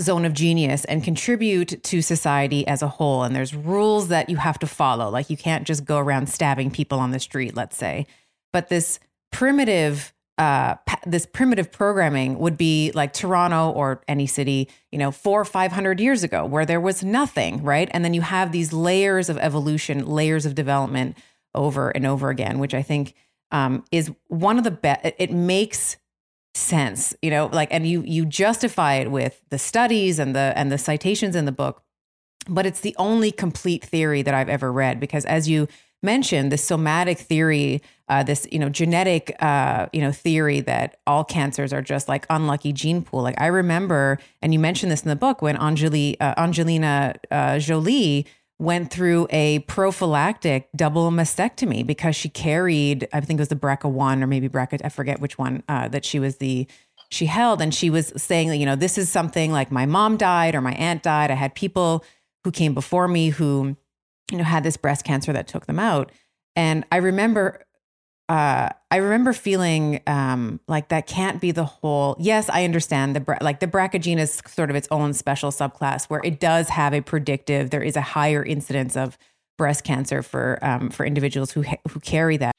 zone 0.00 0.24
of 0.24 0.34
genius 0.34 0.84
and 0.84 1.02
contribute 1.02 1.82
to 1.82 2.02
society 2.02 2.66
as 2.66 2.82
a 2.82 2.88
whole. 2.88 3.22
And 3.22 3.34
there's 3.34 3.54
rules 3.54 4.08
that 4.08 4.28
you 4.28 4.36
have 4.36 4.58
to 4.58 4.66
follow. 4.66 5.08
Like 5.08 5.30
you 5.30 5.36
can't 5.36 5.66
just 5.66 5.84
go 5.84 5.98
around 5.98 6.28
stabbing 6.28 6.70
people 6.70 6.98
on 6.98 7.12
the 7.12 7.18
street, 7.18 7.56
let's 7.56 7.76
say. 7.76 8.06
But 8.52 8.68
this 8.68 8.98
primitive 9.32 10.12
uh, 10.38 10.76
this 11.06 11.24
primitive 11.24 11.72
programming 11.72 12.38
would 12.38 12.58
be 12.58 12.92
like 12.94 13.14
Toronto 13.14 13.70
or 13.70 14.02
any 14.06 14.26
city, 14.26 14.68
you 14.92 14.98
know, 14.98 15.10
four 15.10 15.40
or 15.40 15.46
500 15.46 15.98
years 15.98 16.22
ago, 16.22 16.44
where 16.44 16.66
there 16.66 16.80
was 16.80 17.02
nothing, 17.02 17.62
right? 17.62 17.88
And 17.92 18.04
then 18.04 18.12
you 18.12 18.20
have 18.20 18.52
these 18.52 18.70
layers 18.70 19.30
of 19.30 19.38
evolution, 19.38 20.06
layers 20.06 20.44
of 20.44 20.54
development 20.54 21.16
over 21.54 21.88
and 21.88 22.06
over 22.06 22.28
again, 22.28 22.58
which 22.58 22.74
I 22.74 22.82
think 22.82 23.14
um, 23.50 23.82
is 23.90 24.12
one 24.26 24.58
of 24.58 24.64
the 24.64 24.70
best. 24.70 25.06
It 25.18 25.32
makes 25.32 25.96
sense 26.56 27.14
you 27.22 27.30
know 27.30 27.46
like 27.52 27.68
and 27.70 27.86
you 27.86 28.02
you 28.06 28.24
justify 28.24 28.94
it 28.94 29.10
with 29.10 29.42
the 29.50 29.58
studies 29.58 30.18
and 30.18 30.34
the 30.34 30.52
and 30.56 30.72
the 30.72 30.78
citations 30.78 31.36
in 31.36 31.44
the 31.44 31.52
book 31.52 31.82
but 32.48 32.64
it's 32.64 32.80
the 32.80 32.94
only 32.98 33.30
complete 33.30 33.84
theory 33.84 34.22
that 34.22 34.34
i've 34.34 34.48
ever 34.48 34.72
read 34.72 34.98
because 34.98 35.24
as 35.26 35.48
you 35.48 35.68
mentioned 36.02 36.50
the 36.50 36.58
somatic 36.58 37.18
theory 37.18 37.82
uh, 38.08 38.22
this 38.22 38.46
you 38.52 38.58
know 38.58 38.68
genetic 38.68 39.34
uh, 39.42 39.86
you 39.92 40.00
know 40.00 40.12
theory 40.12 40.60
that 40.60 40.98
all 41.06 41.24
cancers 41.24 41.72
are 41.72 41.82
just 41.82 42.08
like 42.08 42.24
unlucky 42.30 42.72
gene 42.72 43.02
pool. 43.02 43.22
Like 43.22 43.40
i 43.40 43.46
remember 43.46 44.18
and 44.40 44.52
you 44.52 44.58
mentioned 44.58 44.92
this 44.92 45.02
in 45.02 45.08
the 45.08 45.16
book 45.16 45.42
when 45.42 45.56
Anjali, 45.56 46.16
uh, 46.20 46.34
angelina 46.36 47.16
uh, 47.30 47.58
jolie 47.58 48.26
went 48.58 48.90
through 48.90 49.26
a 49.30 49.58
prophylactic 49.60 50.68
double 50.74 51.10
mastectomy 51.10 51.86
because 51.86 52.16
she 52.16 52.28
carried, 52.28 53.06
I 53.12 53.20
think 53.20 53.38
it 53.38 53.42
was 53.42 53.48
the 53.48 53.56
BRCA1 53.56 54.22
or 54.22 54.26
maybe 54.26 54.48
BRCA, 54.48 54.80
I 54.84 54.88
forget 54.88 55.20
which 55.20 55.36
one, 55.38 55.62
uh, 55.68 55.88
that 55.88 56.04
she 56.04 56.18
was 56.18 56.36
the, 56.36 56.66
she 57.10 57.26
held. 57.26 57.60
And 57.60 57.74
she 57.74 57.90
was 57.90 58.12
saying, 58.16 58.58
you 58.58 58.66
know, 58.66 58.76
this 58.76 58.96
is 58.96 59.10
something 59.10 59.52
like 59.52 59.70
my 59.70 59.84
mom 59.84 60.16
died 60.16 60.54
or 60.54 60.62
my 60.62 60.72
aunt 60.72 61.02
died. 61.02 61.30
I 61.30 61.34
had 61.34 61.54
people 61.54 62.02
who 62.44 62.50
came 62.50 62.72
before 62.72 63.08
me 63.08 63.28
who, 63.28 63.76
you 64.30 64.38
know, 64.38 64.44
had 64.44 64.64
this 64.64 64.76
breast 64.76 65.04
cancer 65.04 65.32
that 65.32 65.48
took 65.48 65.66
them 65.66 65.78
out. 65.78 66.10
And 66.54 66.84
I 66.90 66.96
remember 66.96 67.66
uh, 68.28 68.70
I 68.90 68.96
remember 68.96 69.32
feeling 69.32 70.00
um, 70.06 70.58
like 70.66 70.88
that 70.88 71.06
can't 71.06 71.40
be 71.40 71.52
the 71.52 71.64
whole. 71.64 72.16
Yes, 72.18 72.48
I 72.50 72.64
understand 72.64 73.14
the 73.14 73.38
like 73.40 73.60
the 73.60 73.68
BRCA 73.68 74.00
gene 74.00 74.18
is 74.18 74.42
sort 74.46 74.68
of 74.68 74.76
its 74.76 74.88
own 74.90 75.12
special 75.12 75.50
subclass 75.50 76.06
where 76.06 76.20
it 76.24 76.40
does 76.40 76.68
have 76.70 76.92
a 76.92 77.00
predictive. 77.00 77.70
There 77.70 77.82
is 77.82 77.96
a 77.96 78.00
higher 78.00 78.44
incidence 78.44 78.96
of 78.96 79.16
breast 79.56 79.84
cancer 79.84 80.22
for 80.22 80.58
um, 80.62 80.90
for 80.90 81.06
individuals 81.06 81.52
who 81.52 81.62
who 81.88 82.00
carry 82.00 82.36
that. 82.38 82.52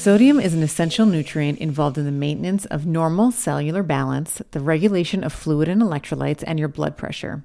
Sodium 0.00 0.40
is 0.40 0.54
an 0.54 0.62
essential 0.62 1.04
nutrient 1.04 1.58
involved 1.58 1.98
in 1.98 2.06
the 2.06 2.10
maintenance 2.10 2.64
of 2.66 2.86
normal 2.86 3.30
cellular 3.30 3.82
balance, 3.82 4.40
the 4.52 4.60
regulation 4.60 5.22
of 5.22 5.30
fluid 5.30 5.68
and 5.68 5.82
electrolytes, 5.82 6.42
and 6.46 6.58
your 6.58 6.68
blood 6.68 6.96
pressure. 6.96 7.44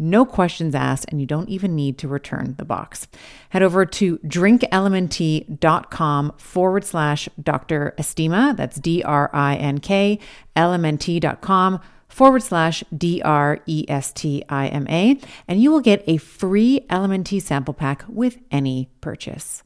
no 0.00 0.24
questions 0.24 0.74
asked, 0.74 1.04
and 1.08 1.20
you 1.20 1.26
don't 1.26 1.50
even 1.50 1.76
need 1.76 1.98
to 1.98 2.08
return 2.08 2.54
the 2.58 2.64
box. 2.64 3.06
Head 3.50 3.62
over 3.62 3.84
to 3.84 4.16
drinklmnt.com 4.18 6.32
forward 6.38 6.84
slash 6.84 7.28
Dr. 7.40 7.94
Estima. 7.98 8.56
That's 8.56 8.76
D 8.76 9.02
R 9.02 9.28
I 9.32 9.56
N 9.56 9.78
K, 9.78 10.18
lmnt.com 10.56 11.80
forward 12.08 12.42
slash 12.42 12.82
D 12.96 13.20
R 13.22 13.60
E 13.66 13.84
S 13.88 14.12
T 14.12 14.42
I 14.48 14.68
M 14.68 14.86
A, 14.88 15.20
and 15.46 15.62
you 15.62 15.70
will 15.70 15.80
get 15.80 16.02
a 16.06 16.16
free 16.16 16.80
LMNT 16.88 17.42
sample 17.42 17.74
pack 17.74 18.04
with 18.08 18.38
any 18.50 18.88
purchase. 19.00 19.62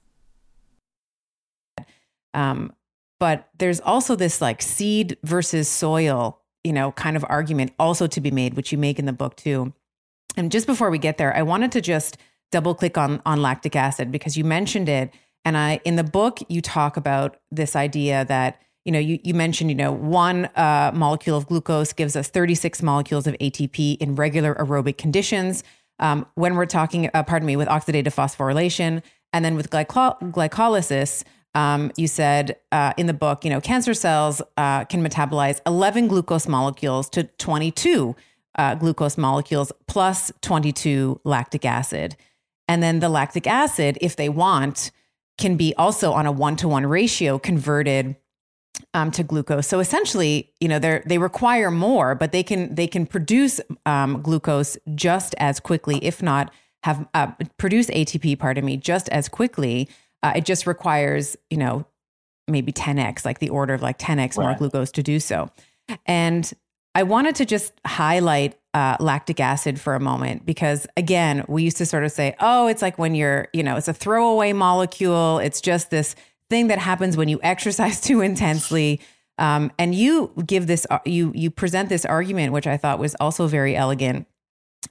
Um, 2.34 2.72
but 3.20 3.48
there's 3.58 3.80
also 3.80 4.16
this 4.16 4.40
like 4.40 4.60
seed 4.60 5.16
versus 5.22 5.68
soil, 5.68 6.40
you 6.64 6.72
know, 6.72 6.90
kind 6.92 7.16
of 7.16 7.24
argument 7.28 7.72
also 7.78 8.08
to 8.08 8.20
be 8.20 8.32
made, 8.32 8.54
which 8.54 8.72
you 8.72 8.78
make 8.78 8.98
in 8.98 9.06
the 9.06 9.12
book 9.12 9.36
too 9.36 9.72
and 10.36 10.50
just 10.50 10.66
before 10.66 10.90
we 10.90 10.98
get 10.98 11.18
there, 11.18 11.36
I 11.36 11.42
wanted 11.42 11.72
to 11.72 11.80
just 11.80 12.16
double 12.50 12.74
click 12.74 12.96
on 12.96 13.20
on 13.26 13.42
lactic 13.42 13.74
acid 13.74 14.12
because 14.12 14.36
you 14.36 14.44
mentioned 14.44 14.88
it 14.88 15.12
and 15.44 15.56
I 15.56 15.80
in 15.84 15.96
the 15.96 16.04
book 16.04 16.38
you 16.48 16.60
talk 16.60 16.96
about 16.96 17.36
this 17.50 17.74
idea 17.74 18.24
that 18.26 18.60
you 18.84 18.92
know 18.92 18.98
you, 18.98 19.18
you 19.24 19.34
mentioned 19.34 19.70
you 19.70 19.76
know 19.76 19.92
one 19.92 20.46
uh, 20.56 20.92
molecule 20.94 21.36
of 21.36 21.46
glucose 21.46 21.92
gives 21.92 22.16
us 22.16 22.28
36 22.28 22.82
molecules 22.82 23.26
of 23.26 23.34
ATP 23.38 23.96
in 23.98 24.14
regular 24.14 24.54
aerobic 24.54 24.98
conditions. 24.98 25.64
Um, 26.00 26.26
when 26.34 26.56
we're 26.56 26.66
talking, 26.66 27.08
uh, 27.14 27.22
pardon 27.22 27.46
me, 27.46 27.54
with 27.54 27.68
oxidative 27.68 28.14
phosphorylation 28.14 29.00
and 29.32 29.44
then 29.44 29.54
with 29.54 29.70
glyco- 29.70 30.18
glycolysis, 30.32 31.22
um, 31.54 31.92
you 31.96 32.08
said 32.08 32.56
uh, 32.72 32.92
in 32.96 33.06
the 33.06 33.14
book, 33.14 33.44
you 33.44 33.50
know, 33.50 33.60
cancer 33.60 33.94
cells 33.94 34.42
uh, 34.56 34.84
can 34.86 35.06
metabolize 35.06 35.60
11 35.66 36.08
glucose 36.08 36.48
molecules 36.48 37.08
to 37.10 37.24
22 37.24 38.16
uh, 38.56 38.74
glucose 38.74 39.18
molecules 39.18 39.72
plus 39.86 40.32
22 40.42 41.20
lactic 41.24 41.64
acid. 41.64 42.16
And 42.68 42.82
then 42.82 43.00
the 43.00 43.08
lactic 43.08 43.46
acid, 43.46 43.98
if 44.00 44.16
they 44.16 44.28
want, 44.28 44.90
can 45.38 45.56
be 45.56 45.74
also 45.76 46.12
on 46.12 46.26
a 46.26 46.32
one 46.32 46.56
to 46.56 46.68
one 46.68 46.86
ratio 46.86 47.38
converted 47.38 48.16
um, 48.92 49.10
to 49.12 49.22
glucose. 49.22 49.66
So 49.66 49.80
essentially, 49.80 50.52
you 50.60 50.68
know, 50.68 50.78
they 50.78 51.02
they 51.06 51.18
require 51.18 51.70
more, 51.70 52.14
but 52.14 52.32
they 52.32 52.42
can 52.42 52.74
they 52.74 52.86
can 52.86 53.06
produce 53.06 53.60
um, 53.86 54.22
glucose 54.22 54.78
just 54.94 55.34
as 55.38 55.60
quickly, 55.60 55.98
if 56.02 56.22
not 56.22 56.52
have 56.84 57.06
uh, 57.14 57.32
produce 57.56 57.88
ATP. 57.88 58.38
Pardon 58.38 58.64
me, 58.64 58.76
just 58.76 59.08
as 59.10 59.28
quickly. 59.28 59.88
Uh, 60.22 60.32
it 60.36 60.44
just 60.46 60.66
requires, 60.66 61.36
you 61.50 61.58
know, 61.58 61.84
maybe 62.48 62.72
10x, 62.72 63.24
like 63.26 63.40
the 63.40 63.50
order 63.50 63.74
of 63.74 63.82
like 63.82 63.98
10x 63.98 64.38
right. 64.38 64.38
more 64.38 64.54
glucose 64.54 64.90
to 64.92 65.02
do 65.02 65.20
so. 65.20 65.50
And 66.06 66.50
I 66.94 67.02
wanted 67.02 67.34
to 67.36 67.44
just 67.44 67.72
highlight 67.86 68.56
uh, 68.72 68.96
lactic 69.00 69.40
acid 69.40 69.80
for 69.80 69.94
a 69.94 70.00
moment 70.00 70.46
because, 70.46 70.86
again, 70.96 71.44
we 71.48 71.62
used 71.62 71.76
to 71.78 71.86
sort 71.86 72.04
of 72.04 72.12
say, 72.12 72.36
oh, 72.40 72.68
it's 72.68 72.82
like 72.82 72.98
when 72.98 73.14
you're, 73.14 73.48
you 73.52 73.62
know, 73.62 73.76
it's 73.76 73.88
a 73.88 73.94
throwaway 73.94 74.52
molecule. 74.52 75.38
It's 75.38 75.60
just 75.60 75.90
this 75.90 76.14
thing 76.50 76.68
that 76.68 76.78
happens 76.78 77.16
when 77.16 77.28
you 77.28 77.40
exercise 77.42 78.00
too 78.08 78.20
intensely. 78.20 79.00
Um, 79.38 79.72
and 79.78 79.94
you 79.94 80.32
give 80.46 80.68
this, 80.68 80.86
uh, 80.90 81.00
you 81.04 81.32
you 81.34 81.50
present 81.50 81.88
this 81.88 82.04
argument, 82.04 82.52
which 82.52 82.68
I 82.68 82.76
thought 82.76 83.00
was 83.00 83.16
also 83.18 83.48
very 83.48 83.74
elegant, 83.74 84.28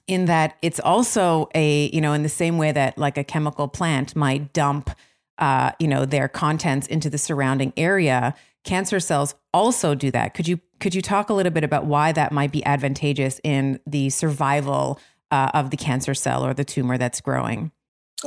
in 0.08 0.26
that 0.26 0.58
it's 0.62 0.82
also 0.82 1.50
a, 1.56 1.90
you 1.94 2.02
know, 2.02 2.12
in 2.12 2.24
the 2.24 2.30
same 2.30 2.58
way 2.58 2.74
that 2.74 2.98
like 2.98 3.18
a 3.18 3.24
chemical 3.24 3.70
plant 3.70 4.18
might 4.18 4.52
dump, 4.52 4.90
uh, 5.38 5.72
you 5.80 5.88
know, 5.88 6.04
their 6.06 6.28
contents 6.28 6.88
into 6.88 7.10
the 7.10 7.18
surrounding 7.18 7.72
area, 7.78 8.36
cancer 8.64 9.00
cells 9.00 9.36
also 9.54 9.96
do 9.96 10.12
that. 10.12 10.34
Could 10.34 10.48
you 10.48 10.60
could 10.80 10.96
you 10.96 11.02
talk 11.02 11.30
a 11.30 11.34
little 11.34 11.52
bit 11.52 11.64
about 11.64 11.86
why 11.86 12.12
that 12.12 12.32
might 12.32 12.52
be 12.52 12.66
advantageous 12.66 13.40
in 13.44 13.80
the 13.88 14.10
survival 14.10 15.00
uh, 15.32 15.50
of 15.54 15.70
the 15.70 15.78
cancer 15.78 16.14
cell 16.14 16.46
or 16.46 16.54
the 16.54 16.66
tumor 16.66 16.98
that's 16.98 17.22
growing? 17.22 17.72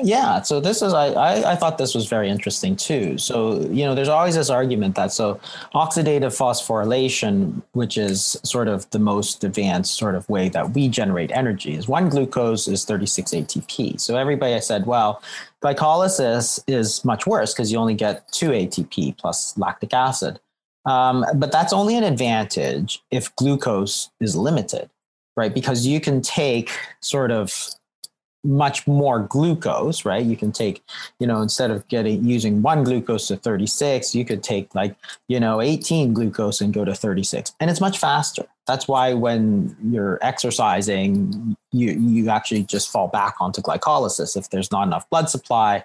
Yeah, 0.02 0.42
so 0.42 0.60
this 0.60 0.82
is 0.82 0.92
I, 0.92 1.06
I, 1.06 1.52
I 1.52 1.56
thought 1.56 1.78
this 1.78 1.94
was 1.94 2.06
very 2.06 2.28
interesting 2.28 2.76
too. 2.76 3.16
So 3.16 3.60
you 3.60 3.84
know, 3.84 3.94
there's 3.94 4.08
always 4.08 4.34
this 4.34 4.50
argument 4.50 4.94
that 4.96 5.10
so 5.10 5.40
oxidative 5.74 6.36
phosphorylation, 6.36 7.62
which 7.72 7.96
is 7.96 8.38
sort 8.42 8.68
of 8.68 8.88
the 8.90 8.98
most 8.98 9.42
advanced 9.42 9.94
sort 9.94 10.14
of 10.14 10.28
way 10.28 10.50
that 10.50 10.74
we 10.74 10.88
generate 10.88 11.30
energy, 11.30 11.74
is 11.74 11.88
one 11.88 12.10
glucose 12.10 12.68
is 12.68 12.84
36 12.84 13.30
ATP. 13.30 14.00
So 14.00 14.16
everybody 14.16 14.60
said, 14.60 14.86
well, 14.86 15.22
glycolysis 15.62 16.60
is 16.66 17.04
much 17.04 17.26
worse 17.26 17.54
because 17.54 17.72
you 17.72 17.78
only 17.78 17.94
get 17.94 18.30
two 18.32 18.50
ATP 18.50 19.16
plus 19.16 19.56
lactic 19.56 19.94
acid. 19.94 20.38
Um, 20.84 21.24
but 21.34 21.50
that's 21.50 21.72
only 21.72 21.96
an 21.96 22.04
advantage 22.04 23.02
if 23.10 23.34
glucose 23.36 24.10
is 24.20 24.36
limited, 24.36 24.90
right? 25.36 25.52
Because 25.52 25.86
you 25.86 26.00
can 26.00 26.20
take 26.20 26.70
sort 27.00 27.32
of 27.32 27.74
much 28.46 28.86
more 28.86 29.20
glucose, 29.20 30.04
right? 30.04 30.24
You 30.24 30.36
can 30.36 30.52
take, 30.52 30.82
you 31.18 31.26
know, 31.26 31.42
instead 31.42 31.70
of 31.70 31.86
getting 31.88 32.24
using 32.24 32.62
one 32.62 32.84
glucose 32.84 33.26
to 33.28 33.36
36, 33.36 34.14
you 34.14 34.24
could 34.24 34.42
take 34.42 34.74
like, 34.74 34.96
you 35.28 35.40
know, 35.40 35.60
18 35.60 36.14
glucose 36.14 36.60
and 36.60 36.72
go 36.72 36.84
to 36.84 36.94
36. 36.94 37.52
And 37.60 37.70
it's 37.70 37.80
much 37.80 37.98
faster. 37.98 38.44
That's 38.66 38.88
why 38.88 39.14
when 39.14 39.76
you're 39.84 40.18
exercising, 40.22 41.56
you 41.72 41.92
you 41.92 42.30
actually 42.30 42.64
just 42.64 42.90
fall 42.90 43.08
back 43.08 43.36
onto 43.40 43.60
glycolysis 43.60 44.36
if 44.36 44.50
there's 44.50 44.72
not 44.72 44.86
enough 44.86 45.08
blood 45.10 45.28
supply. 45.28 45.84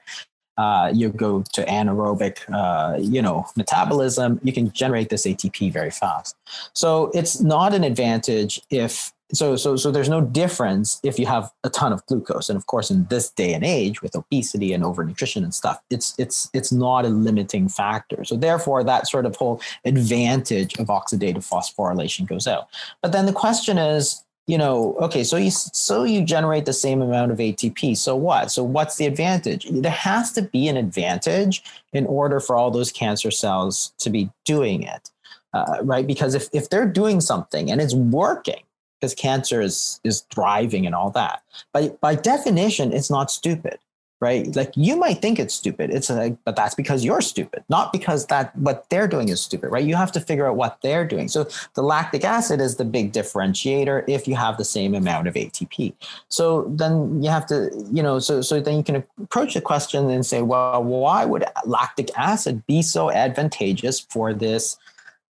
Uh, 0.58 0.92
you 0.94 1.10
go 1.10 1.44
to 1.54 1.64
anaerobic, 1.66 2.38
uh, 2.54 2.98
you 3.00 3.22
know, 3.22 3.46
metabolism. 3.56 4.40
You 4.44 4.54
can 4.54 4.72
generate 4.72 5.10
this 5.10 5.26
ATP 5.26 5.72
very 5.72 5.92
fast. 5.92 6.36
So 6.74 7.10
it's 7.14 7.42
not 7.42 7.74
an 7.74 7.84
advantage 7.84 8.62
if 8.70 9.14
so 9.34 9.56
so 9.56 9.76
so 9.76 9.92
there's 9.92 10.10
no 10.10 10.22
difference 10.22 11.00
if 11.04 11.18
you 11.18 11.26
have 11.26 11.52
a 11.64 11.70
ton 11.70 11.94
of 11.94 12.06
glucose. 12.06 12.50
And 12.50 12.58
of 12.58 12.68
course 12.68 12.92
in 12.92 13.06
this 13.06 13.30
day 13.30 13.54
and 13.54 13.64
age 13.64 14.02
with 14.02 14.16
obesity 14.16 14.74
and 14.74 14.84
overnutrition 14.84 15.44
and 15.44 15.54
stuff 15.54 15.80
it's 15.90 16.14
it's 16.18 16.50
it's 16.54 16.72
not 16.72 17.06
a 17.06 17.10
limiting 17.10 17.70
factor. 17.70 18.24
So 18.24 18.36
therefore 18.36 18.84
that 18.84 19.08
sort 19.08 19.26
of 19.26 19.36
whole 19.36 19.62
advantage 19.86 20.78
of 20.80 20.88
oxidative 20.88 21.48
phosphorylation 21.48 22.28
goes 22.28 22.48
out. 22.48 22.68
But 23.02 23.12
then 23.12 23.26
the 23.26 23.34
question 23.34 23.78
is 23.78 24.24
you 24.48 24.58
know 24.58 24.96
okay 25.00 25.24
so 25.24 25.38
you 25.38 25.52
so 25.52 26.04
you 26.04 26.24
generate 26.24 26.66
the 26.66 26.74
same 26.74 27.02
amount 27.02 27.32
of 27.32 27.38
atp 27.38 27.96
so 27.96 28.16
what? 28.16 28.52
So 28.52 28.64
what's 28.64 28.98
the 28.98 29.06
advantage? 29.06 29.68
There 29.70 29.92
has 29.92 30.32
to 30.34 30.42
be 30.42 30.68
an 30.68 30.78
advantage 30.78 31.64
in 31.94 32.06
order 32.06 32.40
for 32.40 32.56
all 32.56 32.72
those 32.72 32.92
cancer 32.92 33.32
cells 33.32 33.94
to 34.00 34.10
be 34.10 34.30
doing 34.46 34.84
it 34.84 35.12
uh, 35.54 35.78
right? 35.84 36.08
Because 36.08 36.34
if, 36.34 36.48
if 36.54 36.70
they're 36.70 36.88
doing 36.88 37.22
something 37.22 37.72
and 37.72 37.82
it's 37.82 37.94
working 37.94 38.64
because 39.02 39.16
cancer 39.16 39.62
is 39.62 40.00
is 40.04 40.22
thriving 40.34 40.86
and 40.86 40.94
all 40.96 41.10
that. 41.12 41.42
But 41.74 42.00
by 42.00 42.16
definition, 42.16 42.94
it's 42.94 43.10
not 43.10 43.32
stupid, 43.32 43.80
right? 44.20 44.56
Like 44.56 44.72
you 44.76 44.96
might 44.96 45.22
think 45.22 45.40
it's 45.40 45.56
stupid. 45.56 45.90
It's 45.90 46.10
like, 46.10 46.38
but 46.46 46.56
that's 46.56 46.76
because 46.76 47.04
you're 47.04 47.22
stupid, 47.22 47.64
not 47.68 47.92
because 47.92 48.28
that 48.28 48.56
what 48.56 48.88
they're 48.92 49.08
doing 49.08 49.30
is 49.30 49.42
stupid, 49.42 49.70
right? 49.70 49.84
You 49.84 49.96
have 49.96 50.12
to 50.12 50.22
figure 50.22 50.48
out 50.48 50.56
what 50.56 50.78
they're 50.84 51.06
doing. 51.06 51.28
So 51.28 51.48
the 51.74 51.82
lactic 51.82 52.24
acid 52.24 52.62
is 52.62 52.76
the 52.76 52.86
big 52.86 53.12
differentiator 53.12 54.06
if 54.08 54.28
you 54.28 54.36
have 54.36 54.58
the 54.58 54.66
same 54.66 54.94
amount 54.94 55.28
of 55.28 55.34
ATP. 55.34 55.94
So 56.30 56.66
then 56.70 57.24
you 57.24 57.32
have 57.32 57.48
to, 57.48 57.72
you 57.92 58.04
know, 58.04 58.20
so 58.20 58.42
so 58.42 58.62
then 58.62 58.78
you 58.78 58.84
can 58.84 59.04
approach 59.24 59.56
the 59.56 59.62
question 59.62 60.10
and 60.12 60.24
say, 60.24 60.44
well, 60.44 60.84
why 60.84 61.26
would 61.26 61.44
lactic 61.66 62.12
acid 62.16 62.66
be 62.68 62.84
so 62.84 63.10
advantageous 63.10 64.00
for 64.00 64.32
this? 64.34 64.78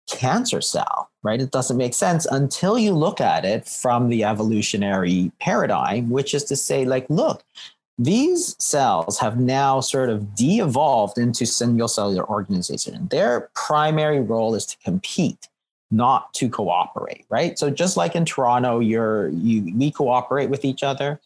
Cancer 0.07 0.61
cell, 0.61 1.09
right? 1.23 1.41
It 1.41 1.51
doesn't 1.51 1.77
make 1.77 1.93
sense 1.93 2.25
until 2.25 2.77
you 2.77 2.93
look 2.93 3.21
at 3.21 3.45
it 3.45 3.67
from 3.67 4.09
the 4.09 4.23
evolutionary 4.23 5.31
paradigm, 5.39 6.09
which 6.09 6.33
is 6.33 6.43
to 6.45 6.55
say, 6.55 6.85
like, 6.85 7.09
look, 7.09 7.43
these 7.99 8.55
cells 8.63 9.17
have 9.19 9.39
now 9.39 9.79
sort 9.79 10.09
of 10.09 10.35
de 10.35 10.59
evolved 10.59 11.17
into 11.17 11.45
single 11.45 11.87
cellular 11.87 12.27
organization. 12.29 13.07
Their 13.07 13.49
primary 13.55 14.19
role 14.19 14.53
is 14.53 14.65
to 14.67 14.77
compete, 14.83 15.47
not 15.89 16.33
to 16.35 16.47
cooperate, 16.47 17.25
right? 17.29 17.57
So 17.57 17.69
just 17.69 17.97
like 17.97 18.15
in 18.15 18.25
Toronto, 18.25 18.79
you're 18.79 19.29
you 19.29 19.73
we 19.75 19.91
cooperate 19.91 20.49
with 20.49 20.63
each 20.63 20.83
other. 20.83 21.19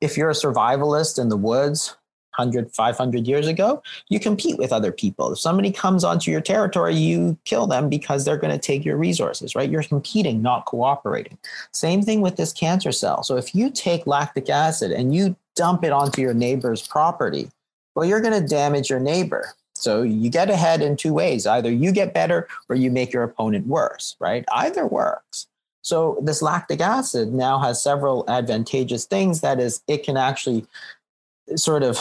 If 0.00 0.16
you're 0.16 0.30
a 0.30 0.34
survivalist 0.34 1.18
in 1.18 1.28
the 1.28 1.36
woods, 1.36 1.96
100, 2.36 2.72
500 2.72 3.26
years 3.26 3.46
ago, 3.46 3.82
you 4.08 4.20
compete 4.20 4.58
with 4.58 4.72
other 4.72 4.92
people. 4.92 5.32
If 5.32 5.38
somebody 5.38 5.70
comes 5.70 6.04
onto 6.04 6.30
your 6.30 6.40
territory, 6.40 6.94
you 6.94 7.38
kill 7.44 7.66
them 7.66 7.88
because 7.88 8.24
they're 8.24 8.36
going 8.36 8.52
to 8.52 8.58
take 8.58 8.84
your 8.84 8.96
resources, 8.96 9.54
right? 9.54 9.70
You're 9.70 9.82
competing, 9.82 10.42
not 10.42 10.66
cooperating. 10.66 11.38
Same 11.72 12.02
thing 12.02 12.20
with 12.20 12.36
this 12.36 12.52
cancer 12.52 12.92
cell. 12.92 13.22
So 13.22 13.36
if 13.36 13.54
you 13.54 13.70
take 13.70 14.06
lactic 14.06 14.50
acid 14.50 14.92
and 14.92 15.14
you 15.14 15.36
dump 15.54 15.84
it 15.84 15.92
onto 15.92 16.20
your 16.20 16.34
neighbor's 16.34 16.86
property, 16.86 17.50
well, 17.94 18.04
you're 18.04 18.20
going 18.20 18.40
to 18.40 18.46
damage 18.46 18.90
your 18.90 19.00
neighbor. 19.00 19.54
So 19.74 20.02
you 20.02 20.30
get 20.30 20.50
ahead 20.50 20.82
in 20.82 20.96
two 20.96 21.12
ways. 21.12 21.46
Either 21.46 21.70
you 21.70 21.92
get 21.92 22.14
better 22.14 22.48
or 22.68 22.76
you 22.76 22.90
make 22.90 23.12
your 23.12 23.22
opponent 23.22 23.66
worse, 23.66 24.16
right? 24.20 24.44
Either 24.52 24.86
works. 24.86 25.46
So 25.82 26.18
this 26.20 26.42
lactic 26.42 26.80
acid 26.80 27.32
now 27.32 27.60
has 27.60 27.80
several 27.80 28.24
advantageous 28.28 29.04
things. 29.04 29.40
That 29.42 29.60
is, 29.60 29.82
it 29.86 30.02
can 30.02 30.16
actually 30.16 30.66
sort 31.54 31.82
of 31.82 31.98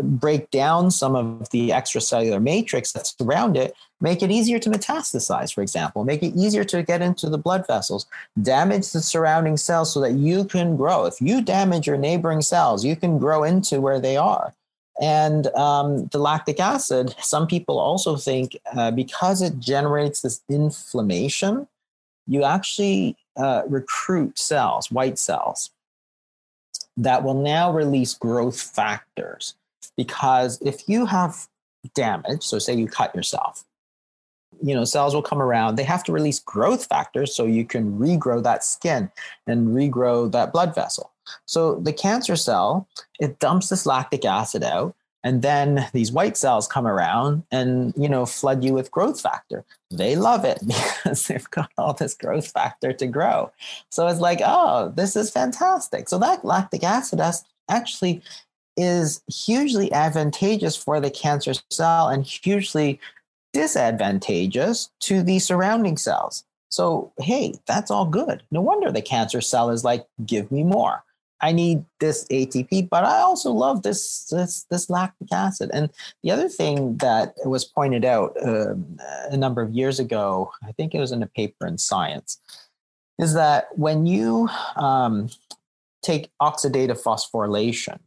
break 0.00 0.50
down 0.50 0.90
some 0.90 1.14
of 1.14 1.50
the 1.50 1.70
extracellular 1.70 2.42
matrix 2.42 2.92
that's 2.92 3.14
around 3.20 3.56
it, 3.56 3.74
make 4.00 4.22
it 4.22 4.30
easier 4.30 4.58
to 4.58 4.70
metastasize, 4.70 5.52
for 5.52 5.60
example, 5.60 6.04
make 6.04 6.22
it 6.22 6.34
easier 6.34 6.64
to 6.64 6.82
get 6.82 7.02
into 7.02 7.28
the 7.28 7.38
blood 7.38 7.66
vessels, 7.66 8.06
damage 8.40 8.92
the 8.92 9.00
surrounding 9.00 9.56
cells 9.56 9.92
so 9.92 10.00
that 10.00 10.12
you 10.12 10.44
can 10.44 10.76
grow. 10.76 11.04
If 11.04 11.20
you 11.20 11.42
damage 11.42 11.86
your 11.86 11.98
neighboring 11.98 12.42
cells, 12.42 12.84
you 12.84 12.96
can 12.96 13.18
grow 13.18 13.44
into 13.44 13.80
where 13.80 14.00
they 14.00 14.16
are. 14.16 14.54
And 15.00 15.48
um, 15.48 16.06
the 16.06 16.18
lactic 16.18 16.58
acid, 16.58 17.14
some 17.20 17.46
people 17.46 17.78
also 17.78 18.16
think 18.16 18.56
uh, 18.74 18.90
because 18.90 19.42
it 19.42 19.58
generates 19.58 20.22
this 20.22 20.40
inflammation, 20.48 21.68
you 22.26 22.44
actually 22.44 23.16
uh, 23.36 23.62
recruit 23.68 24.38
cells, 24.38 24.90
white 24.90 25.18
cells, 25.18 25.70
that 26.96 27.22
will 27.22 27.34
now 27.34 27.72
release 27.72 28.14
growth 28.14 28.60
factors. 28.60 29.54
Because 29.96 30.60
if 30.62 30.88
you 30.88 31.06
have 31.06 31.48
damage, 31.94 32.42
so 32.42 32.58
say 32.58 32.74
you 32.74 32.86
cut 32.86 33.14
yourself, 33.14 33.64
you 34.62 34.74
know, 34.74 34.84
cells 34.84 35.14
will 35.14 35.22
come 35.22 35.42
around. 35.42 35.76
They 35.76 35.84
have 35.84 36.04
to 36.04 36.12
release 36.12 36.38
growth 36.38 36.86
factors 36.86 37.34
so 37.34 37.44
you 37.44 37.64
can 37.64 37.98
regrow 37.98 38.42
that 38.42 38.64
skin 38.64 39.10
and 39.46 39.68
regrow 39.68 40.30
that 40.32 40.52
blood 40.52 40.74
vessel. 40.74 41.12
So 41.44 41.76
the 41.76 41.92
cancer 41.92 42.36
cell, 42.36 42.88
it 43.20 43.38
dumps 43.38 43.68
this 43.68 43.86
lactic 43.86 44.24
acid 44.24 44.62
out 44.62 44.94
and 45.24 45.42
then 45.42 45.88
these 45.92 46.12
white 46.12 46.36
cells 46.36 46.68
come 46.68 46.86
around 46.86 47.42
and 47.50 47.92
you 47.96 48.08
know 48.08 48.26
flood 48.26 48.62
you 48.62 48.72
with 48.72 48.90
growth 48.90 49.20
factor. 49.20 49.64
They 49.90 50.16
love 50.16 50.44
it 50.44 50.60
because 50.66 51.26
they've 51.26 51.50
got 51.50 51.70
all 51.76 51.94
this 51.94 52.14
growth 52.14 52.48
factor 52.48 52.92
to 52.92 53.06
grow. 53.06 53.50
So 53.90 54.06
it's 54.06 54.20
like 54.20 54.40
oh 54.44 54.92
this 54.94 55.16
is 55.16 55.30
fantastic. 55.30 56.08
So 56.08 56.18
that 56.18 56.44
lactic 56.44 56.84
acid 56.84 57.20
actually 57.68 58.22
is 58.76 59.22
hugely 59.32 59.90
advantageous 59.92 60.76
for 60.76 61.00
the 61.00 61.10
cancer 61.10 61.54
cell 61.70 62.08
and 62.08 62.24
hugely 62.24 63.00
disadvantageous 63.52 64.90
to 65.00 65.22
the 65.22 65.38
surrounding 65.38 65.96
cells. 65.96 66.44
So 66.68 67.12
hey 67.18 67.54
that's 67.66 67.90
all 67.90 68.06
good. 68.06 68.42
No 68.50 68.60
wonder 68.60 68.92
the 68.92 69.02
cancer 69.02 69.40
cell 69.40 69.70
is 69.70 69.82
like 69.82 70.06
give 70.24 70.52
me 70.52 70.62
more 70.62 71.02
I 71.40 71.52
need 71.52 71.84
this 72.00 72.26
ATP, 72.30 72.88
but 72.88 73.04
I 73.04 73.20
also 73.20 73.50
love 73.50 73.82
this 73.82 74.24
this 74.30 74.64
this 74.70 74.88
lactic 74.88 75.28
acid. 75.32 75.70
And 75.72 75.90
the 76.22 76.30
other 76.30 76.48
thing 76.48 76.96
that 76.98 77.34
was 77.44 77.64
pointed 77.64 78.04
out 78.04 78.36
um, 78.42 78.98
a 79.30 79.36
number 79.36 79.60
of 79.62 79.72
years 79.72 79.98
ago, 79.98 80.50
I 80.62 80.72
think 80.72 80.94
it 80.94 81.00
was 81.00 81.12
in 81.12 81.22
a 81.22 81.26
paper 81.26 81.66
in 81.66 81.78
Science, 81.78 82.38
is 83.18 83.34
that 83.34 83.68
when 83.76 84.06
you 84.06 84.48
um, 84.76 85.28
take 86.02 86.30
oxidative 86.40 87.02
phosphorylation, 87.02 87.98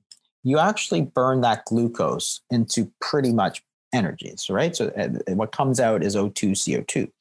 you 0.44 0.58
actually 0.58 1.02
burn 1.02 1.42
that 1.42 1.66
glucose 1.66 2.42
into 2.50 2.92
pretty 3.00 3.34
much 3.34 3.64
energy. 3.94 4.34
So, 4.38 4.54
right? 4.54 4.76
So 4.76 4.90
what 5.30 5.52
comes 5.52 5.80
out 5.80 6.04
is 6.04 6.16
O2 6.16 6.52
CO2. 6.52 7.12